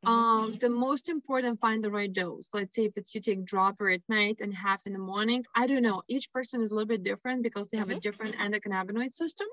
mm-hmm. 0.05 0.09
um 0.09 0.57
the 0.61 0.69
most 0.69 1.09
important 1.09 1.59
find 1.59 1.83
the 1.83 1.91
right 1.91 2.13
dose 2.13 2.47
let's 2.53 2.75
say 2.75 2.85
if 2.85 2.93
it's 2.95 3.13
you 3.13 3.19
take 3.19 3.43
dropper 3.43 3.89
at 3.89 4.01
night 4.07 4.39
and 4.39 4.53
half 4.53 4.85
in 4.85 4.93
the 4.93 4.99
morning 4.99 5.43
i 5.53 5.67
don't 5.67 5.83
know 5.83 6.01
each 6.07 6.31
person 6.31 6.61
is 6.61 6.71
a 6.71 6.73
little 6.73 6.87
bit 6.87 7.03
different 7.03 7.43
because 7.43 7.67
they 7.67 7.77
have 7.77 7.89
mm-hmm. 7.89 7.97
a 7.97 8.01
different 8.01 8.35
endocannabinoid 8.37 9.13
system 9.13 9.47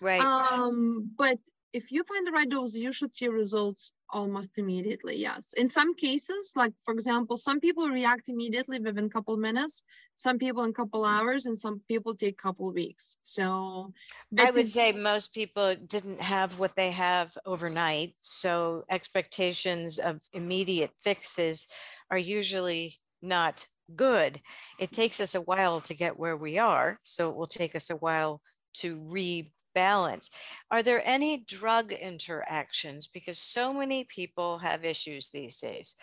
right 0.00 0.20
um 0.20 1.10
but 1.16 1.38
if 1.76 1.92
you 1.92 2.02
find 2.04 2.26
the 2.26 2.32
right 2.32 2.48
dose, 2.48 2.74
you 2.74 2.90
should 2.90 3.14
see 3.14 3.28
results 3.28 3.92
almost 4.08 4.56
immediately. 4.56 5.16
Yes. 5.16 5.52
In 5.58 5.68
some 5.68 5.94
cases, 5.94 6.52
like 6.56 6.72
for 6.86 6.94
example, 6.94 7.36
some 7.36 7.60
people 7.60 7.90
react 7.90 8.30
immediately 8.30 8.78
within 8.80 9.04
a 9.04 9.10
couple 9.10 9.36
minutes, 9.36 9.82
some 10.14 10.38
people 10.38 10.62
in 10.64 10.70
a 10.70 10.72
couple 10.72 11.02
mm-hmm. 11.02 11.14
hours, 11.14 11.44
and 11.44 11.56
some 11.56 11.82
people 11.86 12.14
take 12.14 12.36
a 12.40 12.42
couple 12.42 12.72
weeks. 12.72 13.18
So 13.22 13.92
I 14.38 14.50
would 14.50 14.70
say 14.70 14.92
most 14.92 15.34
people 15.34 15.76
didn't 15.86 16.22
have 16.22 16.58
what 16.58 16.76
they 16.76 16.92
have 16.92 17.36
overnight. 17.44 18.14
So 18.22 18.84
expectations 18.90 19.98
of 19.98 20.20
immediate 20.32 20.92
fixes 20.98 21.66
are 22.10 22.18
usually 22.38 22.98
not 23.20 23.66
good. 23.94 24.40
It 24.78 24.92
takes 24.92 25.20
us 25.20 25.34
a 25.34 25.42
while 25.42 25.82
to 25.82 25.94
get 25.94 26.18
where 26.18 26.38
we 26.38 26.58
are. 26.58 26.98
So 27.04 27.28
it 27.28 27.36
will 27.36 27.46
take 27.46 27.76
us 27.76 27.90
a 27.90 27.96
while 27.96 28.40
to 28.76 28.98
re 29.08 29.52
balance. 29.76 30.30
Are 30.70 30.82
there 30.82 31.06
any 31.06 31.44
drug 31.46 31.92
interactions? 31.92 33.06
Because 33.06 33.38
so 33.38 33.74
many 33.74 34.04
people 34.04 34.58
have 34.58 34.86
issues 34.86 35.28
these 35.30 35.58
days. 35.58 35.94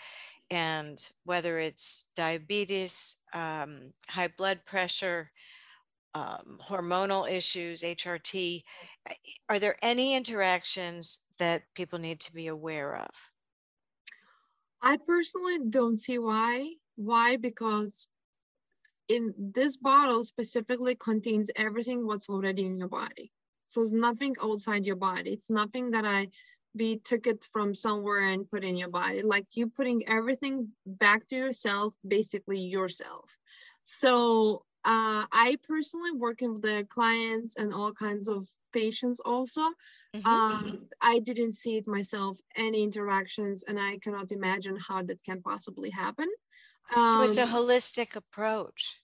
And 0.51 1.03
whether 1.25 1.57
it's 1.57 2.05
diabetes, 2.15 3.17
um, 3.33 3.93
high 4.07 4.27
blood 4.37 4.59
pressure, 4.65 5.31
um, 6.13 6.59
hormonal 6.69 7.29
issues, 7.29 7.81
HRT, 7.81 8.63
are 9.49 9.57
there 9.57 9.77
any 9.81 10.13
interactions 10.13 11.21
that 11.39 11.63
people 11.73 11.97
need 11.97 12.19
to 12.19 12.33
be 12.33 12.47
aware 12.47 12.95
of? 12.95 13.09
I 14.83 14.97
personally 14.97 15.57
don't 15.69 15.97
see 15.97 16.19
why. 16.19 16.75
Why? 16.95 17.37
Because 17.37 18.07
in 19.09 19.33
this 19.37 19.77
bottle 19.77 20.23
specifically 20.23 20.93
contains 20.95 21.49
everything 21.55 22.05
what's 22.05 22.29
already 22.29 22.65
in 22.65 22.77
your 22.77 22.89
body. 22.89 23.31
So 23.73 23.81
it's 23.81 23.91
nothing 23.91 24.35
outside 24.41 24.85
your 24.85 24.95
body. 24.95 25.31
It's 25.31 25.49
nothing 25.49 25.91
that 25.91 26.05
I 26.05 26.27
we 26.75 26.97
took 26.97 27.27
it 27.27 27.47
from 27.51 27.73
somewhere 27.75 28.29
and 28.29 28.49
put 28.49 28.63
in 28.63 28.75
your 28.77 28.89
body. 28.89 29.21
Like 29.21 29.45
you 29.53 29.67
putting 29.67 30.07
everything 30.07 30.69
back 30.85 31.27
to 31.27 31.35
yourself, 31.35 31.93
basically 32.07 32.59
yourself. 32.59 33.29
So 33.85 34.63
uh, 34.85 35.25
I 35.31 35.57
personally 35.67 36.11
working 36.11 36.53
with 36.53 36.61
the 36.61 36.85
clients 36.89 37.55
and 37.57 37.73
all 37.73 37.93
kinds 37.93 38.27
of 38.27 38.47
patients 38.73 39.19
also. 39.19 39.61
Mm-hmm. 40.15 40.27
Um, 40.27 40.85
I 41.01 41.19
didn't 41.19 41.53
see 41.53 41.77
it 41.77 41.87
myself, 41.87 42.39
any 42.55 42.83
interactions, 42.83 43.63
and 43.67 43.79
I 43.79 43.97
cannot 43.99 44.31
imagine 44.31 44.77
how 44.77 45.03
that 45.03 45.23
can 45.23 45.41
possibly 45.41 45.89
happen. 45.89 46.27
Um, 46.95 47.09
so 47.09 47.21
it's 47.21 47.37
a 47.37 47.43
um, 47.43 47.49
holistic 47.49 48.15
approach. 48.15 48.99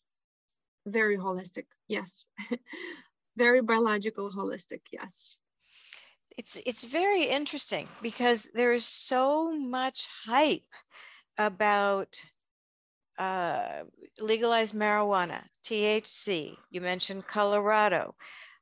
Very 0.86 1.18
holistic, 1.18 1.66
yes. 1.88 2.28
very 3.40 3.62
biological 3.62 4.30
holistic 4.30 4.82
yes. 4.92 5.38
It's 6.38 6.62
it's 6.66 6.86
very 7.00 7.24
interesting 7.24 7.88
because 8.02 8.50
there 8.54 8.74
is 8.74 8.86
so 8.86 9.26
much 9.58 10.08
hype 10.26 10.74
about 11.38 12.12
uh, 13.18 13.84
legalized 14.20 14.76
marijuana 14.76 15.42
thc 15.66 16.56
you 16.72 16.82
mentioned 16.82 17.28
colorado. 17.28 18.16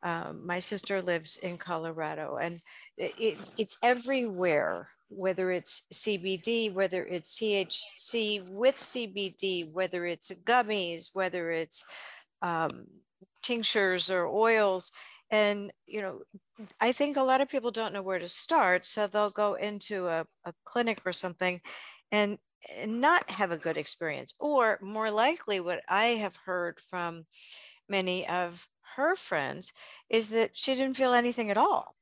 Um, 0.03 0.45
my 0.45 0.59
sister 0.59 1.01
lives 1.01 1.37
in 1.47 1.57
colorado 1.57 2.37
and 2.37 2.61
it, 2.97 3.13
it, 3.27 3.37
it's 3.57 3.77
everywhere 3.81 4.87
whether 5.09 5.51
it's 5.57 5.73
cbd 5.91 6.71
whether 6.79 7.01
it's 7.15 7.31
thc 7.39 8.47
with 8.61 8.77
cbd 8.91 9.71
whether 9.77 10.05
it's 10.05 10.31
gummies 10.45 11.09
whether 11.13 11.49
it's 11.49 11.83
um, 12.43 12.85
tinctures 13.41 14.11
or 14.11 14.27
oils 14.27 14.91
and 15.31 15.71
you 15.85 16.01
know 16.01 16.21
i 16.81 16.91
think 16.91 17.17
a 17.17 17.23
lot 17.23 17.41
of 17.41 17.49
people 17.49 17.71
don't 17.71 17.93
know 17.93 18.01
where 18.01 18.19
to 18.19 18.27
start 18.27 18.85
so 18.85 19.07
they'll 19.07 19.29
go 19.29 19.55
into 19.55 20.07
a, 20.07 20.25
a 20.45 20.53
clinic 20.65 21.01
or 21.05 21.11
something 21.11 21.61
and, 22.11 22.37
and 22.75 23.01
not 23.01 23.29
have 23.29 23.51
a 23.51 23.57
good 23.57 23.77
experience. 23.77 24.33
Or 24.39 24.79
more 24.81 25.11
likely 25.11 25.59
what 25.59 25.81
i 25.87 26.07
have 26.07 26.35
heard 26.35 26.79
from 26.79 27.25
many 27.89 28.27
of 28.27 28.67
her 28.95 29.15
friends 29.15 29.73
is 30.09 30.29
that 30.29 30.57
she 30.57 30.73
didn't 30.73 30.97
feel 30.97 31.13
anything 31.13 31.51
at 31.51 31.57
all. 31.57 31.95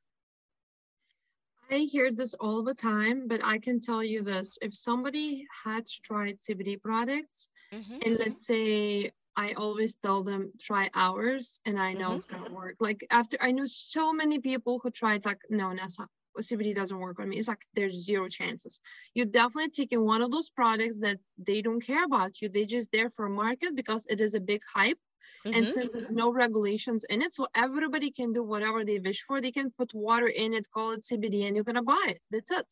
I 1.70 1.78
hear 1.78 2.12
this 2.12 2.32
all 2.34 2.62
the 2.62 2.74
time, 2.74 3.26
but 3.26 3.40
I 3.44 3.58
can 3.58 3.80
tell 3.80 4.02
you 4.02 4.22
this. 4.22 4.56
If 4.62 4.74
somebody 4.74 5.44
had 5.64 5.84
tried 6.04 6.38
CBD 6.38 6.80
products, 6.80 7.48
mm-hmm. 7.72 7.98
and 8.04 8.18
let's 8.18 8.46
say 8.46 9.10
I 9.36 9.52
always 9.52 9.94
tell 9.94 10.22
them 10.24 10.52
try 10.58 10.90
ours 10.94 11.60
and 11.64 11.78
I 11.78 11.92
know 11.92 12.08
mm-hmm. 12.08 12.16
it's 12.16 12.24
gonna 12.24 12.52
work. 12.52 12.76
Like 12.80 13.06
after 13.10 13.36
I 13.40 13.52
know 13.52 13.66
so 13.66 14.12
many 14.12 14.38
people 14.38 14.80
who 14.82 14.90
tried 14.90 15.24
like 15.24 15.40
no 15.50 15.72
Nessa 15.72 16.08
CBD 16.42 16.74
doesn't 16.74 16.98
work 16.98 17.18
on 17.18 17.28
me. 17.28 17.38
It's 17.38 17.48
like 17.48 17.64
there's 17.74 18.04
zero 18.04 18.28
chances. 18.28 18.80
You're 19.14 19.26
definitely 19.26 19.70
taking 19.70 20.04
one 20.04 20.22
of 20.22 20.30
those 20.30 20.50
products 20.50 20.98
that 20.98 21.18
they 21.38 21.62
don't 21.62 21.80
care 21.80 22.04
about 22.04 22.40
you. 22.40 22.48
They 22.48 22.66
just 22.66 22.92
there 22.92 23.10
for 23.10 23.28
market 23.28 23.74
because 23.74 24.06
it 24.08 24.20
is 24.20 24.34
a 24.34 24.40
big 24.40 24.62
hype. 24.72 24.98
Mm-hmm. 25.44 25.56
And 25.56 25.66
since 25.66 25.92
there's 25.92 26.10
no 26.10 26.32
regulations 26.32 27.04
in 27.08 27.22
it, 27.22 27.34
so 27.34 27.48
everybody 27.54 28.10
can 28.10 28.32
do 28.32 28.42
whatever 28.42 28.84
they 28.84 28.98
wish 28.98 29.22
for. 29.22 29.40
They 29.40 29.52
can 29.52 29.70
put 29.70 29.92
water 29.94 30.28
in 30.28 30.54
it, 30.54 30.70
call 30.70 30.92
it 30.92 31.02
CBD, 31.02 31.46
and 31.46 31.56
you're 31.56 31.64
gonna 31.64 31.82
buy 31.82 32.06
it. 32.08 32.20
That's 32.30 32.50
it. 32.50 32.66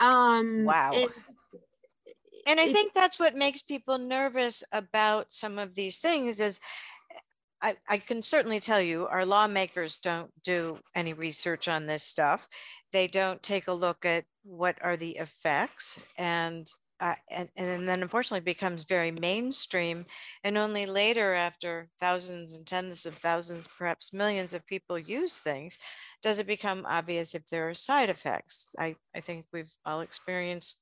Um, 0.00 0.64
wow. 0.64 0.90
It, 0.92 1.10
and 2.46 2.60
i 2.60 2.70
think 2.72 2.92
that's 2.94 3.18
what 3.18 3.34
makes 3.34 3.62
people 3.62 3.98
nervous 3.98 4.62
about 4.72 5.32
some 5.32 5.58
of 5.58 5.74
these 5.74 5.98
things 5.98 6.40
is 6.40 6.58
I, 7.62 7.76
I, 7.88 7.98
can 7.98 8.22
certainly 8.22 8.58
tell 8.58 8.80
you 8.80 9.06
our 9.06 9.24
lawmakers 9.24 10.00
don't 10.00 10.32
do 10.42 10.80
any 10.96 11.12
research 11.12 11.68
on 11.68 11.86
this 11.86 12.02
stuff. 12.02 12.48
They 12.92 13.06
don't 13.06 13.40
take 13.40 13.68
a 13.68 13.72
look 13.72 14.04
at 14.04 14.24
what 14.42 14.76
are 14.82 14.96
the 14.96 15.12
effects 15.12 16.00
and 16.18 16.68
uh, 17.02 17.16
and, 17.32 17.48
and 17.56 17.88
then 17.88 18.00
unfortunately 18.00 18.44
becomes 18.44 18.84
very 18.84 19.10
mainstream. 19.10 20.06
And 20.44 20.56
only 20.56 20.86
later 20.86 21.34
after 21.34 21.88
thousands 21.98 22.54
and 22.54 22.64
tens 22.64 23.06
of 23.06 23.16
thousands 23.16 23.66
perhaps 23.66 24.12
millions 24.12 24.54
of 24.54 24.64
people 24.66 24.96
use 24.96 25.38
things 25.38 25.78
does 26.22 26.38
it 26.38 26.46
become 26.46 26.86
obvious 26.86 27.34
if 27.34 27.44
there 27.48 27.68
are 27.68 27.74
side 27.74 28.08
effects. 28.08 28.72
I, 28.78 28.94
I 29.16 29.20
think 29.20 29.46
we've 29.52 29.72
all 29.84 30.02
experienced 30.02 30.78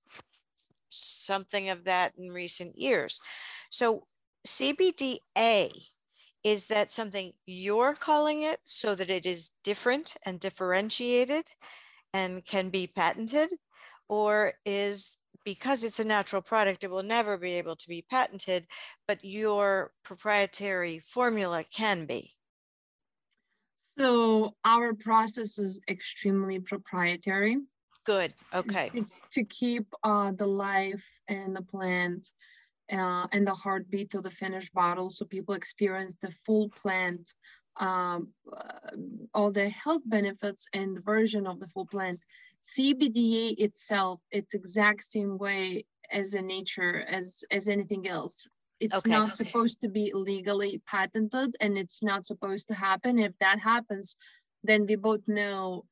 something 0.91 1.71
of 1.71 1.85
that 1.85 2.13
in 2.19 2.31
recent 2.31 2.77
years. 2.77 3.21
So 3.71 4.05
CBDA, 4.47 5.71
is 6.43 6.67
that 6.67 6.91
something 6.91 7.33
you're 7.47 7.95
calling 7.95 8.43
it 8.43 8.61
so 8.65 8.95
that 8.95 9.11
it 9.11 9.27
is 9.27 9.51
different 9.63 10.17
and 10.25 10.41
differentiated 10.41 11.47
and 12.13 12.45
can 12.45 12.71
be 12.71 12.87
patented? 12.87 13.53
Or 14.09 14.55
is 14.65 15.19
because 15.45 15.85
it's 15.85 16.01
a 16.01 16.05
natural 16.05 16.43
product, 16.43 16.85
it 16.85 16.91
will 16.91 17.03
never 17.03 17.37
be 17.37 17.53
able 17.53 17.77
to 17.77 17.89
be 17.89 18.05
patented, 18.11 18.67
but 19.07 19.25
your 19.25 19.93
proprietary 20.03 21.01
formula 21.01 21.65
can 21.73 22.07
be? 22.07 22.35
So 23.99 24.55
our 24.65 24.95
process 24.95 25.59
is 25.59 25.81
extremely 25.89 26.59
proprietary. 26.59 27.59
Good. 28.05 28.33
Okay. 28.55 28.91
To 29.33 29.45
keep 29.45 29.87
uh, 30.03 30.33
the 30.33 30.47
life 30.47 31.07
and 31.29 31.55
the 31.55 31.63
plant 31.63 32.31
uh, 32.91 33.27
and 33.33 33.47
the 33.47 33.55
heartbeat 33.55 34.15
of 34.15 34.23
the 34.23 34.31
finished 34.31 34.73
bottle 34.73 35.11
so 35.11 35.25
people 35.25 35.55
experience 35.55 36.17
the 36.21 36.31
full 36.45 36.71
plant, 36.71 37.33
um, 37.77 38.29
uh, 38.53 38.91
all 39.35 39.53
the 39.53 39.69
health 39.69 40.03
benefits 40.07 40.67
and 40.73 40.97
the 40.97 41.03
version 41.03 41.47
of 41.47 41.61
the 41.61 41.69
full 41.69 41.87
plant. 41.87 42.25
CBDA 42.63 43.59
itself, 43.59 44.21
it's 44.31 44.55
exact 44.55 45.05
same 45.05 45.39
way 45.39 45.85
as 46.11 46.35
in 46.35 46.47
nature 46.47 47.05
as 47.09 47.45
as 47.51 47.69
anything 47.69 48.09
else. 48.09 48.47
It's 48.81 48.95
okay. 48.95 49.11
not 49.11 49.37
supposed 49.37 49.83
to 49.83 49.89
be 49.89 50.11
legally 50.15 50.83
patented 50.87 51.55
and 51.61 51.77
it's 51.77 52.03
not 52.03 52.27
supposed 52.27 52.69
to 52.69 52.75
happen. 52.75 53.19
If 53.19 53.33
that 53.39 53.59
happens, 53.61 54.17
then 54.65 54.87
we 54.87 54.97
both 54.97 55.21
know 55.27 55.85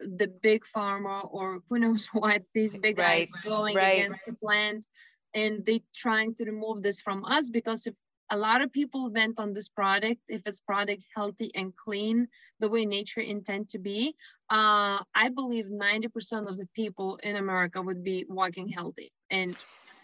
the 0.00 0.28
big 0.42 0.64
pharma 0.64 1.28
or 1.32 1.60
who 1.68 1.78
knows 1.78 2.08
what 2.12 2.42
these 2.54 2.76
big 2.76 2.98
right. 2.98 3.28
guys 3.28 3.32
going 3.44 3.76
right. 3.76 3.98
against 3.98 4.20
the 4.26 4.32
plant 4.34 4.86
and 5.34 5.64
they 5.66 5.82
trying 5.94 6.34
to 6.34 6.44
remove 6.44 6.82
this 6.82 7.00
from 7.00 7.24
us 7.24 7.50
because 7.50 7.86
if 7.86 7.96
a 8.30 8.36
lot 8.36 8.60
of 8.60 8.70
people 8.72 9.10
went 9.10 9.38
on 9.38 9.52
this 9.52 9.68
product 9.68 10.20
if 10.28 10.46
it's 10.46 10.60
product 10.60 11.02
healthy 11.14 11.50
and 11.54 11.74
clean 11.76 12.28
the 12.60 12.68
way 12.68 12.84
nature 12.84 13.20
intend 13.20 13.68
to 13.68 13.78
be 13.78 14.14
uh, 14.50 14.98
i 15.14 15.28
believe 15.34 15.66
90% 15.66 16.48
of 16.48 16.56
the 16.56 16.68
people 16.74 17.18
in 17.22 17.36
america 17.36 17.80
would 17.80 18.02
be 18.04 18.24
walking 18.28 18.68
healthy 18.68 19.10
and 19.30 19.56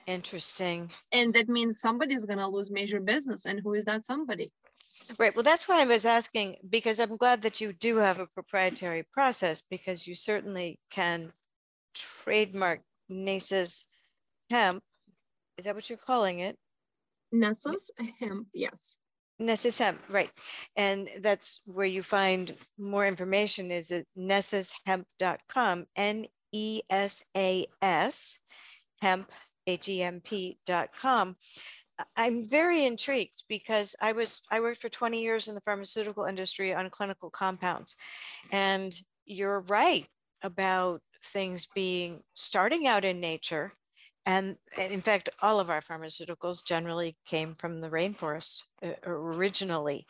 interesting 0.06 0.90
and 1.12 1.32
that 1.34 1.48
means 1.48 1.80
somebody's 1.80 2.26
going 2.26 2.38
to 2.38 2.46
lose 2.46 2.70
major 2.70 3.00
business 3.00 3.46
and 3.46 3.60
who 3.62 3.72
is 3.74 3.84
that 3.84 4.04
somebody 4.04 4.50
Right. 5.18 5.34
Well, 5.34 5.42
that's 5.42 5.68
why 5.68 5.82
I 5.82 5.84
was 5.84 6.06
asking 6.06 6.56
because 6.68 7.00
I'm 7.00 7.16
glad 7.16 7.42
that 7.42 7.60
you 7.60 7.72
do 7.72 7.96
have 7.96 8.18
a 8.18 8.26
proprietary 8.26 9.04
process 9.12 9.62
because 9.62 10.06
you 10.06 10.14
certainly 10.14 10.78
can 10.90 11.32
trademark 11.94 12.80
Nesa's 13.10 13.84
hemp. 14.50 14.82
Is 15.58 15.66
that 15.66 15.74
what 15.74 15.88
you're 15.88 15.98
calling 15.98 16.40
it? 16.40 16.56
Nesa's 17.32 17.90
hemp, 18.20 18.48
yes. 18.52 18.96
Nesas 19.40 19.78
Hemp, 19.78 20.00
right. 20.08 20.30
And 20.76 21.08
that's 21.20 21.60
where 21.66 21.86
you 21.86 22.02
find 22.02 22.54
more 22.78 23.06
information 23.06 23.70
is 23.70 23.90
at 23.90 24.06
nesashemp.com, 24.16 25.86
N 25.96 26.26
E 26.52 26.82
S 26.88 27.24
A 27.36 27.66
S, 27.82 28.38
hemp, 29.00 29.30
H 29.66 29.88
E 29.88 30.02
M 30.02 30.20
P.com. 30.20 31.36
I'm 32.16 32.44
very 32.44 32.84
intrigued 32.84 33.44
because 33.48 33.94
I 34.00 34.12
was 34.12 34.42
I 34.50 34.60
worked 34.60 34.80
for 34.80 34.88
20 34.88 35.22
years 35.22 35.48
in 35.48 35.54
the 35.54 35.60
pharmaceutical 35.60 36.24
industry 36.24 36.74
on 36.74 36.90
clinical 36.90 37.30
compounds. 37.30 37.94
And 38.50 38.94
you're 39.24 39.60
right 39.60 40.06
about 40.42 41.00
things 41.24 41.68
being 41.74 42.20
starting 42.34 42.86
out 42.86 43.04
in 43.04 43.20
nature 43.20 43.72
and, 44.26 44.56
in 44.78 45.02
fact, 45.02 45.28
all 45.42 45.60
of 45.60 45.68
our 45.68 45.80
pharmaceuticals 45.80 46.64
generally 46.64 47.16
came 47.26 47.54
from 47.54 47.80
the 47.80 47.90
rainforest 47.90 48.62
uh, 48.82 48.92
originally. 49.04 50.06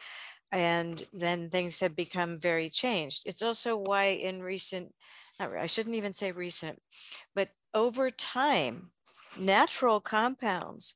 And 0.52 1.04
then 1.12 1.50
things 1.50 1.80
have 1.80 1.96
become 1.96 2.38
very 2.38 2.70
changed. 2.70 3.22
It's 3.26 3.42
also 3.42 3.76
why 3.76 4.04
in 4.04 4.40
recent, 4.40 4.94
I 5.40 5.66
shouldn't 5.66 5.96
even 5.96 6.12
say 6.12 6.30
recent, 6.30 6.80
but 7.34 7.48
over 7.74 8.08
time, 8.08 8.92
natural 9.36 9.98
compounds 9.98 10.94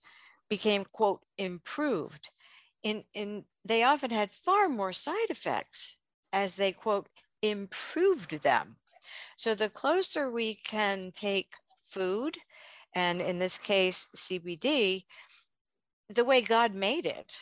became, 0.48 0.84
quote, 0.92 1.20
improved. 1.36 2.30
In, 2.82 3.04
in, 3.14 3.44
they 3.64 3.82
often 3.82 4.10
had 4.10 4.30
far 4.30 4.68
more 4.68 4.92
side 4.92 5.30
effects 5.30 5.96
as 6.32 6.54
they, 6.54 6.72
quote, 6.72 7.08
improved 7.42 8.42
them. 8.42 8.76
So 9.36 9.54
the 9.54 9.68
closer 9.68 10.30
we 10.30 10.54
can 10.54 11.12
take 11.14 11.52
food 11.82 12.36
and 12.94 13.20
in 13.20 13.38
this 13.38 13.58
case, 13.58 14.06
CBD, 14.16 15.04
the 16.08 16.24
way 16.24 16.40
God 16.40 16.74
made 16.74 17.06
it, 17.06 17.38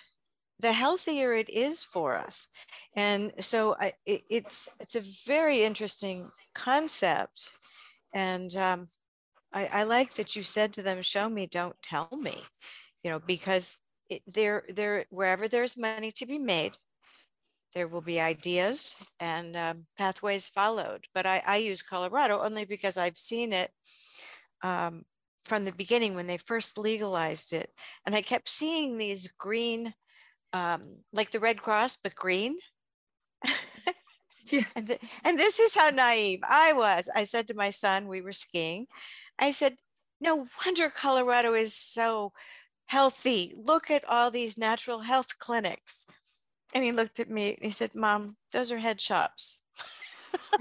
the 0.59 0.73
healthier 0.73 1.35
it 1.35 1.49
is 1.51 1.83
for 1.83 2.17
us. 2.17 2.49
And 2.95 3.33
so 3.41 3.77
I, 3.79 3.93
it, 4.05 4.23
it's 4.29 4.69
it's 4.81 4.97
a 4.97 5.03
very 5.27 5.65
interesting 5.65 6.29
concept, 6.55 7.53
and 8.13 8.55
um, 8.57 8.89
I, 9.53 9.67
I, 9.67 9.83
like 9.85 10.15
that 10.15 10.35
you 10.35 10.43
said 10.43 10.73
to 10.75 10.83
them, 10.83 11.03
"Show 11.03 11.29
me, 11.29 11.47
don't 11.47 11.81
tell 11.83 12.09
me," 12.11 12.43
you 13.07 13.13
know, 13.13 13.21
because 13.25 13.79
it, 14.11 14.23
there 14.27 14.65
there 14.69 15.05
wherever 15.11 15.47
there's 15.47 15.79
money 15.79 16.11
to 16.11 16.27
be 16.27 16.41
made, 16.41 16.73
there 17.73 17.87
will 17.87 18.01
be 18.01 18.19
ideas 18.19 18.97
and 19.21 19.57
um, 19.57 19.87
pathways 19.97 20.49
followed. 20.49 21.05
But 21.15 21.25
I, 21.25 21.41
I 21.47 21.57
use 21.59 21.83
Colorado 21.83 22.43
only 22.43 22.65
because 22.65 22.99
I've 22.99 23.17
seen 23.17 23.53
it 23.53 23.71
um, 24.65 25.05
from 25.45 25.65
the 25.65 25.71
beginning 25.71 26.17
when 26.17 26.27
they 26.27 26.37
first 26.37 26.79
legalized 26.79 27.53
it. 27.53 27.71
And 28.05 28.17
I 28.17 28.23
kept 28.23 28.49
seeing 28.49 28.99
these 28.99 29.29
green, 29.39 29.95
um, 30.53 30.97
like 31.13 31.31
the 31.31 31.39
Red 31.39 31.63
Cross, 31.63 31.99
but 32.03 32.17
green. 32.17 32.57
yeah. 34.51 34.65
and, 34.75 34.99
and 35.23 35.39
this 35.39 35.61
is 35.61 35.77
how 35.77 35.91
naive 35.91 36.41
I 36.43 36.73
was. 36.73 37.09
I 37.15 37.23
said 37.23 37.47
to 37.49 37.55
my 37.55 37.71
son, 37.71 38.09
we 38.09 38.21
were 38.21 38.33
skiing, 38.33 38.87
I 39.39 39.51
said, 39.51 39.77
no 40.21 40.47
wonder 40.65 40.91
Colorado 40.91 41.55
is 41.55 41.73
so 41.73 42.33
healthy. 42.87 43.55
Look 43.57 43.91
at 43.91 44.09
all 44.09 44.31
these 44.31 44.59
natural 44.59 45.01
health 45.01 45.39
clinics. 45.39 46.07
And 46.75 46.85
he 46.85 46.93
looked 46.93 47.21
at 47.21 47.31
me, 47.31 47.59
he 47.61 47.71
said, 47.71 47.95
Mom, 47.95 48.37
those 48.53 48.73
are 48.73 48.79
head 48.79 49.01
shops. 49.01 49.61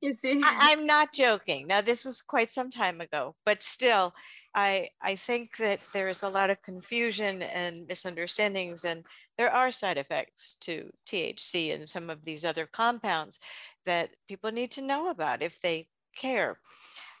you 0.00 0.12
see 0.12 0.40
I, 0.42 0.70
am 0.70 0.86
not 0.86 1.12
joking 1.12 1.66
now 1.66 1.80
this 1.80 2.04
was 2.04 2.20
quite 2.20 2.50
some 2.50 2.70
time 2.70 3.00
ago 3.00 3.34
but 3.44 3.62
still 3.62 4.14
i 4.54 4.88
i 5.02 5.16
think 5.16 5.56
that 5.56 5.80
there 5.92 6.08
is 6.08 6.22
a 6.22 6.28
lot 6.28 6.50
of 6.50 6.62
confusion 6.62 7.42
and 7.42 7.86
misunderstandings 7.86 8.84
and 8.84 9.04
there 9.36 9.52
are 9.52 9.70
side 9.70 9.98
effects 9.98 10.56
to 10.60 10.90
thc 11.08 11.74
and 11.74 11.88
some 11.88 12.10
of 12.10 12.24
these 12.24 12.44
other 12.44 12.66
compounds 12.66 13.40
that 13.86 14.10
people 14.28 14.52
need 14.52 14.70
to 14.72 14.82
know 14.82 15.10
about 15.10 15.42
if 15.42 15.60
they 15.60 15.88
care 16.16 16.60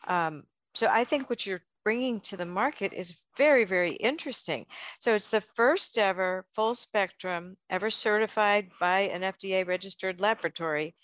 um, 0.06 0.44
so 0.74 0.88
i 0.90 1.04
think 1.04 1.28
what 1.28 1.46
you're 1.46 1.62
bringing 1.88 2.20
to 2.20 2.36
the 2.36 2.46
market 2.60 2.92
is 2.92 3.18
very 3.36 3.64
very 3.64 3.92
interesting 3.92 4.66
so 4.98 5.14
it's 5.14 5.28
the 5.28 5.44
first 5.54 5.98
ever 5.98 6.44
full 6.54 6.74
spectrum 6.74 7.56
ever 7.70 7.90
certified 7.90 8.68
by 8.78 9.00
an 9.00 9.22
fda 9.22 9.66
registered 9.66 10.20
laboratory 10.20 10.94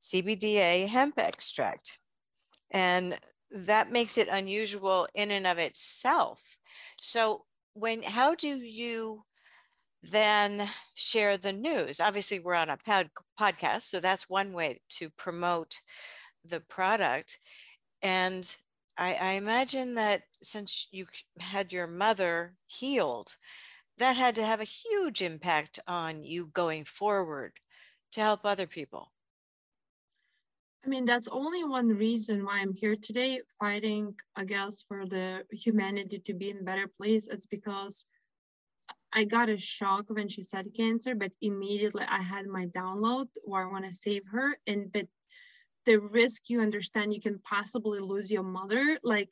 CBDA 0.00 0.88
hemp 0.88 1.18
extract. 1.18 1.98
And 2.70 3.18
that 3.50 3.90
makes 3.90 4.16
it 4.16 4.28
unusual 4.30 5.08
in 5.14 5.30
and 5.30 5.46
of 5.46 5.58
itself. 5.58 6.40
So 7.00 7.44
when 7.74 8.02
how 8.02 8.34
do 8.34 8.48
you 8.56 9.24
then 10.02 10.68
share 10.94 11.36
the 11.36 11.52
news? 11.52 12.00
Obviously, 12.00 12.40
we're 12.40 12.54
on 12.54 12.70
a 12.70 12.76
pod, 12.76 13.10
podcast, 13.38 13.82
so 13.82 14.00
that's 14.00 14.30
one 14.30 14.52
way 14.52 14.80
to 14.90 15.10
promote 15.10 15.80
the 16.44 16.60
product. 16.60 17.38
And 18.02 18.56
I, 19.00 19.14
I 19.14 19.30
imagine 19.32 19.94
that 19.94 20.24
since 20.42 20.86
you 20.92 21.06
had 21.40 21.72
your 21.72 21.86
mother 21.86 22.54
healed, 22.66 23.34
that 23.96 24.16
had 24.16 24.34
to 24.34 24.44
have 24.44 24.60
a 24.60 24.64
huge 24.64 25.22
impact 25.22 25.78
on 25.86 26.22
you 26.22 26.50
going 26.52 26.84
forward 26.84 27.52
to 28.12 28.20
help 28.20 28.44
other 28.44 28.66
people. 28.66 29.10
I 30.84 30.88
mean, 30.88 31.06
that's 31.06 31.28
only 31.28 31.64
one 31.64 31.88
reason 31.88 32.44
why 32.44 32.58
I'm 32.58 32.74
here 32.74 32.94
today 32.94 33.40
fighting, 33.58 34.14
guess, 34.46 34.84
for 34.86 35.06
the 35.06 35.44
humanity 35.50 36.18
to 36.18 36.34
be 36.34 36.50
in 36.50 36.64
better 36.64 36.86
place. 36.86 37.26
It's 37.26 37.46
because 37.46 38.04
I 39.14 39.24
got 39.24 39.48
a 39.48 39.56
shock 39.56 40.06
when 40.08 40.28
she 40.28 40.42
said 40.42 40.74
cancer, 40.76 41.14
but 41.14 41.32
immediately 41.40 42.04
I 42.06 42.20
had 42.22 42.46
my 42.46 42.66
download 42.66 43.28
where 43.44 43.66
I 43.66 43.72
want 43.72 43.86
to 43.86 43.92
save 43.92 44.22
her. 44.30 44.58
And 44.66 44.92
but 44.92 45.06
the 45.86 45.98
risk 45.98 46.42
you 46.48 46.60
understand 46.60 47.14
you 47.14 47.20
can 47.20 47.38
possibly 47.40 48.00
lose 48.00 48.30
your 48.30 48.42
mother, 48.42 48.98
like 49.02 49.30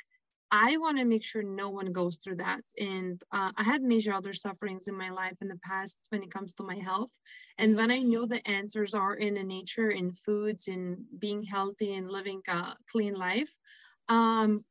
I 0.51 0.79
want 0.79 0.97
to 0.99 1.05
make 1.05 1.25
sure 1.25 1.43
no 1.43 1.69
one 1.69 1.93
goes 1.93 2.19
through 2.19 2.37
that. 2.37 2.63
And 2.79 3.23
uh, 3.33 3.53
I 3.57 3.63
had 3.63 3.83
major 3.83 4.15
other 4.15 4.33
sufferings 4.33 4.89
in 4.89 4.97
my 4.97 5.11
life 5.11 5.37
in 5.43 5.49
the 5.49 5.59
past 5.63 5.99
when 6.09 6.23
it 6.23 6.33
comes 6.33 6.55
to 6.55 6.63
my 6.63 6.77
health. 6.77 7.11
And 7.59 7.77
when 7.77 7.91
I 7.91 7.99
know 7.99 8.27
the 8.27 8.47
answers 8.49 8.95
are 8.95 9.15
in 9.15 9.35
the 9.35 9.43
nature, 9.43 9.91
in 9.91 10.11
foods, 10.13 10.69
in 10.69 11.05
being 11.19 11.43
healthy 11.43 11.95
and 11.95 12.09
living 12.09 12.41
a 12.49 12.75
clean 12.91 13.15
life, 13.15 13.53
um, 14.09 14.65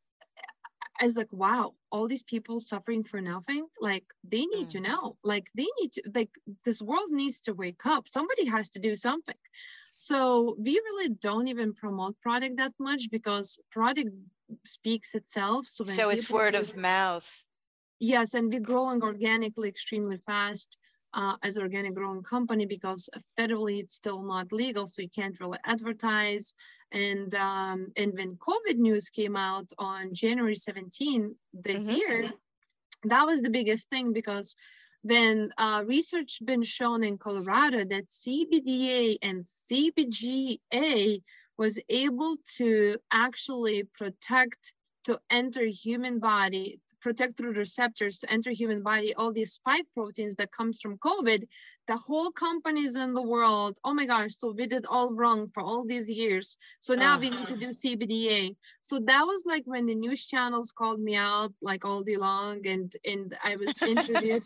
I 1.00 1.06
was 1.06 1.16
like, 1.16 1.32
wow, 1.32 1.76
all 1.92 2.08
these 2.08 2.24
people 2.24 2.60
suffering 2.60 3.04
for 3.04 3.22
nothing, 3.22 3.68
like 3.80 4.04
they 4.24 4.46
need 4.46 4.68
mm. 4.68 4.72
to 4.72 4.80
know, 4.80 5.18
like 5.24 5.48
they 5.54 5.68
need 5.80 5.92
to, 5.94 6.02
like 6.16 6.32
this 6.66 6.82
world 6.82 7.12
needs 7.12 7.42
to 7.42 7.54
wake 7.54 7.86
up. 7.86 8.08
Somebody 8.08 8.46
has 8.46 8.70
to 8.70 8.80
do 8.80 8.96
something. 8.96 9.36
So 10.00 10.56
we 10.60 10.74
really 10.74 11.10
don't 11.10 11.48
even 11.48 11.74
promote 11.74 12.22
product 12.22 12.58
that 12.58 12.72
much 12.80 13.10
because 13.12 13.58
product 13.72 14.10
speaks 14.64 15.16
itself. 15.16 15.66
So, 15.68 15.84
so 15.84 16.10
it's 16.10 16.30
word 16.30 16.54
of 16.54 16.78
mouth. 16.78 17.28
Yes, 18.00 18.36
and 18.36 18.54
we're 18.54 18.60
growing 18.60 19.02
organically 19.02 19.68
extremely 19.68 20.18
fast 20.18 20.78
uh, 21.16 21.36
as 21.44 21.58
organic 21.58 21.96
growing 21.96 22.22
company 22.22 22.68
because 22.68 23.10
federally 23.40 23.80
it's 23.80 23.96
still 23.96 24.22
not 24.22 24.52
legal, 24.52 24.86
so 24.86 25.02
you 25.02 25.10
can't 25.10 25.40
really 25.40 25.58
advertise. 25.66 26.54
And 26.92 27.34
um, 27.34 27.88
and 27.98 28.14
when 28.14 28.36
COVID 28.36 28.78
news 28.78 29.10
came 29.10 29.36
out 29.36 29.68
on 29.80 30.14
January 30.14 30.56
17 30.56 31.36
this 31.54 31.86
mm-hmm. 31.86 31.96
year, 31.96 32.32
that 33.06 33.26
was 33.26 33.42
the 33.42 33.50
biggest 33.50 33.90
thing 33.90 34.14
because 34.14 34.56
when 35.08 35.52
uh, 35.58 35.84
research 35.86 36.40
been 36.44 36.64
shown 36.64 37.04
in 37.04 37.18
Colorado 37.18 37.86
that 37.86 38.08
CBDA 38.08 39.18
and 39.22 39.44
CBGA 39.44 41.22
was 41.58 41.80
able 41.90 42.36
to 42.58 42.98
actually 43.12 43.84
protect 43.84 44.74
to 45.06 45.20
enter 45.32 45.64
human 45.64 46.20
body 46.20 46.82
protect 47.00 47.38
through 47.38 47.54
receptors 47.54 48.18
to 48.20 48.32
enter 48.32 48.52
human 48.52 48.82
body 48.82 49.14
all 49.14 49.32
these 49.32 49.54
spike 49.54 49.86
proteins 49.94 50.36
that 50.36 50.52
comes 50.52 50.82
from 50.82 50.98
covid. 50.98 51.48
The 51.88 51.96
whole 51.96 52.32
companies 52.32 52.98
in 52.98 53.14
the 53.14 53.22
world 53.22 53.78
oh 53.86 53.94
my 53.94 54.06
gosh 54.06 54.32
so 54.38 54.52
we 54.52 54.68
did 54.68 54.86
all 54.90 55.14
wrong 55.14 55.50
for 55.54 55.64
all 55.64 55.86
these 55.86 56.10
years. 56.10 56.58
So 56.80 56.96
now 56.96 57.16
uh. 57.16 57.20
we 57.20 57.30
need 57.30 57.48
to 57.48 57.56
do 57.56 57.70
cbda 57.70 58.56
so 58.82 59.00
that 59.06 59.24
was 59.26 59.44
like 59.46 59.64
when 59.66 59.86
the 59.86 59.96
news 59.96 60.26
channels 60.26 60.72
called 60.72 61.00
me 61.00 61.16
out 61.16 61.54
like 61.62 61.86
all 61.86 62.02
day 62.04 62.18
long 62.18 62.66
and 62.68 62.92
and 63.06 63.38
i 63.44 63.56
was 63.56 63.82
interviewed 63.94 64.46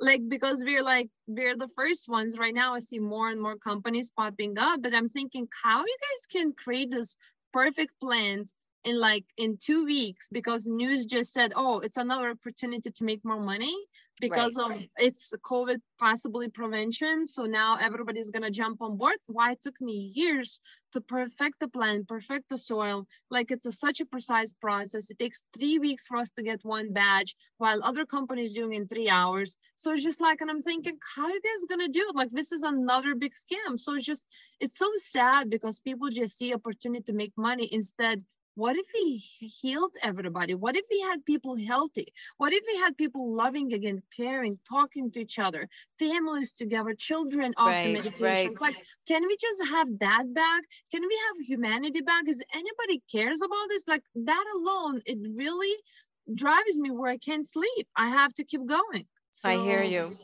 like 0.00 0.20
because 0.28 0.62
we're 0.64 0.82
like 0.82 1.08
we're 1.26 1.56
the 1.56 1.68
first 1.76 2.08
ones. 2.08 2.38
Right 2.38 2.54
now 2.54 2.74
i 2.74 2.78
see 2.80 2.98
more 2.98 3.28
and 3.30 3.40
more 3.40 3.56
companies 3.56 4.10
popping 4.10 4.58
up 4.58 4.82
but 4.82 4.94
i'm 4.94 5.08
thinking 5.08 5.48
how 5.62 5.80
you 5.80 5.96
guys 6.00 6.26
can 6.30 6.52
create 6.52 6.90
this 6.90 7.16
perfect 7.52 7.92
plans 8.00 8.54
in 8.84 8.98
like 9.00 9.24
in 9.36 9.58
two 9.60 9.84
weeks? 9.84 10.28
Because 10.30 10.66
news 10.66 11.06
just 11.06 11.32
said 11.32 11.52
oh 11.56 11.80
it's 11.80 11.96
another 11.96 12.30
opportunity 12.30 12.90
to 12.90 13.04
make 13.04 13.24
more 13.24 13.40
money 13.40 13.74
because 14.20 14.56
right. 14.58 14.76
of 14.76 14.82
it's 14.96 15.32
COVID 15.44 15.78
possibly 15.98 16.48
prevention. 16.48 17.26
So 17.26 17.44
now 17.44 17.76
everybody's 17.80 18.30
gonna 18.30 18.50
jump 18.50 18.82
on 18.82 18.96
board. 18.96 19.16
Why 19.26 19.52
it 19.52 19.62
took 19.62 19.80
me 19.80 20.12
years 20.14 20.60
to 20.92 21.00
perfect 21.00 21.60
the 21.60 21.68
plant, 21.68 22.08
perfect 22.08 22.48
the 22.48 22.58
soil. 22.58 23.06
Like 23.30 23.50
it's 23.50 23.66
a, 23.66 23.72
such 23.72 24.00
a 24.00 24.06
precise 24.06 24.52
process. 24.54 25.10
It 25.10 25.18
takes 25.18 25.44
three 25.56 25.78
weeks 25.78 26.06
for 26.06 26.16
us 26.16 26.30
to 26.30 26.42
get 26.42 26.60
one 26.64 26.92
badge, 26.92 27.34
while 27.58 27.82
other 27.82 28.06
companies 28.06 28.54
doing 28.54 28.72
in 28.74 28.86
three 28.86 29.08
hours. 29.08 29.56
So 29.76 29.92
it's 29.92 30.04
just 30.04 30.20
like, 30.20 30.40
and 30.40 30.50
I'm 30.50 30.62
thinking, 30.62 30.98
how 31.14 31.24
are 31.24 31.30
you 31.30 31.40
guys 31.40 31.64
gonna 31.68 31.88
do 31.88 32.06
it? 32.08 32.16
Like 32.16 32.30
this 32.30 32.52
is 32.52 32.62
another 32.62 33.14
big 33.14 33.32
scam. 33.32 33.78
So 33.78 33.94
it's 33.94 34.06
just, 34.06 34.24
it's 34.60 34.78
so 34.78 34.90
sad 34.96 35.50
because 35.50 35.80
people 35.80 36.08
just 36.08 36.38
see 36.38 36.54
opportunity 36.54 37.04
to 37.04 37.12
make 37.12 37.32
money 37.36 37.68
instead 37.72 38.24
what 38.56 38.74
if 38.76 38.86
we 38.94 39.16
healed 39.16 39.94
everybody? 40.02 40.54
What 40.54 40.76
if 40.76 40.86
we 40.90 41.00
had 41.00 41.24
people 41.26 41.56
healthy? 41.56 42.06
What 42.38 42.54
if 42.54 42.64
we 42.66 42.78
had 42.78 42.96
people 42.96 43.34
loving 43.34 43.74
again, 43.74 44.02
caring, 44.16 44.58
talking 44.66 45.10
to 45.12 45.20
each 45.20 45.38
other, 45.38 45.68
families 45.98 46.52
together, 46.52 46.94
children 46.94 47.52
off 47.58 47.68
right, 47.68 48.02
the 48.02 48.10
medications? 48.10 48.20
Right. 48.20 48.60
Like, 48.60 48.76
can 49.06 49.26
we 49.26 49.36
just 49.36 49.68
have 49.68 49.88
that 50.00 50.32
back? 50.32 50.62
Can 50.90 51.02
we 51.02 51.20
have 51.28 51.46
humanity 51.46 52.00
back? 52.00 52.24
Is 52.28 52.42
anybody 52.52 53.02
cares 53.12 53.42
about 53.42 53.68
this? 53.68 53.86
Like 53.86 54.02
that 54.14 54.44
alone, 54.56 55.02
it 55.04 55.18
really 55.34 55.74
drives 56.34 56.78
me 56.78 56.90
where 56.90 57.10
I 57.10 57.18
can't 57.18 57.46
sleep. 57.46 57.86
I 57.94 58.08
have 58.08 58.32
to 58.34 58.44
keep 58.44 58.66
going. 58.66 59.06
So, 59.32 59.50
I 59.50 59.62
hear 59.62 59.82
you. 59.82 60.16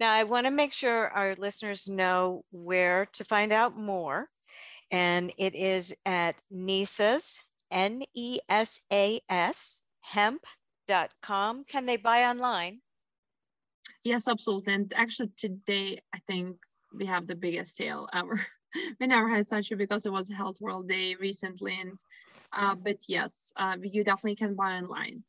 Now, 0.00 0.12
I 0.12 0.24
want 0.24 0.46
to 0.46 0.50
make 0.50 0.72
sure 0.72 1.10
our 1.10 1.36
listeners 1.36 1.88
know 1.88 2.44
where 2.50 3.06
to 3.12 3.22
find 3.22 3.52
out 3.52 3.76
more. 3.76 4.28
And 4.90 5.32
it 5.38 5.54
is 5.54 5.94
at 6.04 6.42
Nesas, 6.52 7.40
N 7.72 8.04
E 8.14 8.38
S 8.48 8.80
A 8.92 9.20
S, 9.28 9.80
hemp.com. 10.02 11.64
Can 11.64 11.86
they 11.86 11.96
buy 11.96 12.24
online? 12.24 12.82
Yes, 14.04 14.28
absolutely. 14.28 14.74
And 14.74 14.92
actually, 14.94 15.30
today, 15.36 15.98
I 16.14 16.18
think 16.26 16.58
we 16.94 17.06
have 17.06 17.26
the 17.26 17.34
biggest 17.34 17.76
sale 17.76 18.08
ever. 18.12 18.40
we 19.00 19.06
never 19.06 19.28
had 19.28 19.48
such 19.48 19.72
a 19.72 19.76
because 19.76 20.06
it 20.06 20.12
was 20.12 20.30
Health 20.30 20.60
World 20.60 20.88
Day 20.88 21.14
recently. 21.14 21.78
And 21.80 21.98
uh, 22.52 22.74
but 22.74 22.98
yes, 23.08 23.52
uh, 23.56 23.76
you 23.82 24.04
definitely 24.04 24.36
can 24.36 24.54
buy 24.54 24.72
online. 24.76 25.24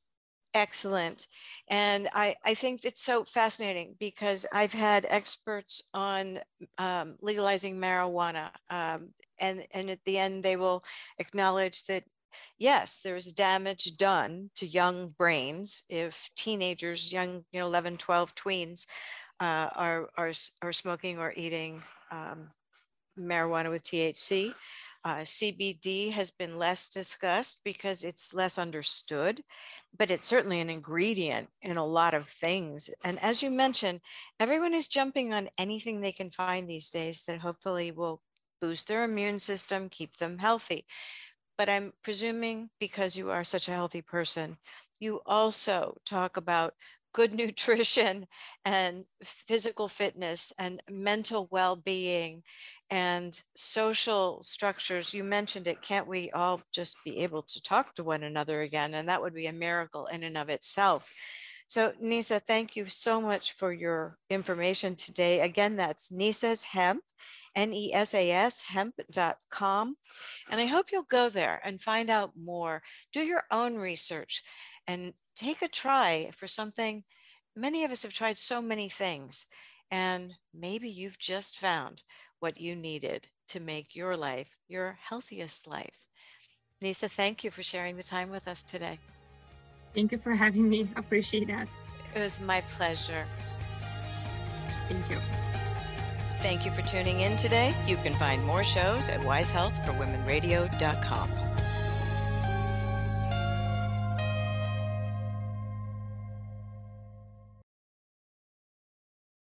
Excellent. 0.53 1.27
And 1.67 2.09
I, 2.13 2.35
I 2.45 2.53
think 2.53 2.85
it's 2.85 3.01
so 3.01 3.23
fascinating 3.23 3.95
because 3.99 4.45
I've 4.53 4.73
had 4.73 5.07
experts 5.09 5.81
on 5.95 6.41
um, 6.77 7.15
legalizing 7.21 7.77
marijuana. 7.77 8.51
Um, 8.69 9.13
and, 9.39 9.65
and 9.71 9.89
at 9.89 10.05
the 10.05 10.19
end, 10.19 10.43
they 10.43 10.55
will 10.55 10.83
acknowledge 11.17 11.85
that 11.85 12.03
yes, 12.57 12.99
there 13.03 13.15
is 13.15 13.34
damage 13.34 13.97
done 13.97 14.49
to 14.55 14.67
young 14.67 15.09
brains 15.09 15.84
if 15.89 16.29
teenagers, 16.36 17.11
young, 17.11 17.43
you 17.51 17.59
know, 17.59 17.67
11, 17.67 17.97
12 17.97 18.36
tweens 18.36 18.86
uh, 19.39 19.69
are, 19.75 20.09
are, 20.17 20.31
are 20.61 20.71
smoking 20.71 21.19
or 21.19 21.34
eating 21.36 21.81
um, 22.11 22.49
marijuana 23.19 23.69
with 23.69 23.84
THC. 23.84 24.53
Uh, 25.05 25.17
CBD 25.17 26.11
has 26.13 26.31
been 26.31 26.57
less 26.57 26.88
discussed 26.88 27.59
because 27.65 28.05
it's 28.05 28.34
less 28.34 28.57
understood, 28.57 29.43
but 29.97 30.09
it's 30.09 30.27
certainly 30.27 30.61
an 30.61 30.69
ingredient 30.69 31.49
in 31.61 31.75
a 31.75 31.86
lot 31.86 32.13
of 32.13 32.29
things. 32.29 32.89
And 33.03 33.21
as 33.21 33.43
you 33.43 33.51
mentioned, 33.51 33.99
everyone 34.39 34.73
is 34.73 34.88
jumping 34.88 35.34
on 35.34 35.49
anything 35.57 35.99
they 35.99 36.13
can 36.13 36.29
find 36.29 36.69
these 36.69 36.89
days 36.89 37.23
that 37.23 37.39
hopefully 37.39 37.91
will 37.91 38.21
boost 38.61 38.88
their 38.88 39.03
immune 39.03 39.39
system, 39.39 39.89
keep 39.89 40.15
them 40.15 40.38
healthy 40.38 40.86
but 41.58 41.70
I'm 41.70 41.93
presuming 42.04 42.70
because 42.80 43.16
you 43.16 43.32
are 43.32 43.43
such 43.43 43.68
a 43.68 43.72
healthy 43.74 44.01
person, 44.01 44.58
you 44.99 45.22
also 45.26 45.97
talk 46.06 46.38
about 46.38 46.74
good 47.14 47.34
nutrition 47.36 48.28
and 48.66 49.06
physical 49.24 49.88
fitness 49.88 50.51
and 50.60 50.82
mental 50.89 51.47
well-being 51.51 52.43
and 52.89 53.41
social 53.56 54.41
structures. 54.43 55.14
You 55.14 55.24
mentioned 55.24 55.68
it. 55.68 55.82
Can't 55.82 56.08
we 56.08 56.32
all 56.32 56.62
just 56.72 56.97
be 57.04 57.20
able 57.20 57.43
to 57.43 57.62
talk 57.62 57.95
to 57.95 58.04
one 58.04 58.24
another 58.24 58.62
again? 58.62 58.93
And 58.93 59.10
that 59.10 59.22
would 59.22 59.34
be 59.34 59.47
a 59.47 59.54
miracle 59.54 60.08
in 60.08 60.24
and 60.24 60.38
of 60.38 60.49
itself 60.49 61.10
so 61.68 61.93
nisa 61.99 62.39
thank 62.39 62.76
you 62.76 62.88
so 62.88 63.22
much 63.22 63.53
for 63.53 63.72
your 63.74 64.18
information 64.30 64.95
today 64.95 65.41
again 65.41 65.76
that's 65.76 66.11
nisa's 66.11 66.64
hemp 66.64 67.01
N-E-S-A-S, 67.55 68.61
hemp.com. 68.61 69.95
And 70.49 70.61
I 70.61 70.66
hope 70.66 70.91
you'll 70.91 71.03
go 71.03 71.30
there 71.30 71.61
and 71.64 71.82
find 71.82 72.09
out 72.09 72.32
more. 72.36 72.82
Do 73.11 73.22
your 73.22 73.43
own 73.51 73.76
research 73.76 74.43
and 74.88 75.14
take 75.36 75.61
a 75.61 75.68
try 75.68 76.32
for 76.34 76.47
something. 76.47 77.03
Many 77.55 77.84
of 77.84 77.91
us 77.91 78.03
have 78.03 78.14
tried 78.14 78.38
so 78.38 78.61
many 78.61 78.89
things, 78.89 79.45
and 79.91 80.34
maybe 80.53 80.89
you've 80.89 81.20
just 81.20 81.59
found 81.59 82.01
what 82.39 82.59
you 82.59 82.76
needed 82.76 83.28
to 83.49 83.59
make 83.59 83.95
your 83.95 84.18
life 84.18 84.49
your 84.68 84.97
healthiest 85.01 85.68
life. 85.68 86.07
Nisa, 86.82 87.07
thank 87.07 87.43
you 87.43 87.51
for 87.51 87.61
sharing 87.61 87.95
the 87.95 88.03
time 88.03 88.30
with 88.30 88.47
us 88.47 88.64
today. 88.64 88.97
Thank 89.93 90.11
you 90.11 90.17
for 90.17 90.33
having 90.33 90.67
me. 90.69 90.89
Appreciate 90.95 91.47
that. 91.47 91.67
It 92.15 92.19
was 92.19 92.39
my 92.41 92.61
pleasure. 92.77 93.25
Thank 94.89 95.09
you. 95.09 95.17
Thank 96.41 96.65
you 96.65 96.71
for 96.71 96.81
tuning 96.81 97.21
in 97.21 97.37
today. 97.37 97.73
You 97.87 97.95
can 97.97 98.15
find 98.15 98.43
more 98.43 98.63
shows 98.63 99.09
at 99.09 99.19
wisehealthforwomenradio.com. 99.21 101.29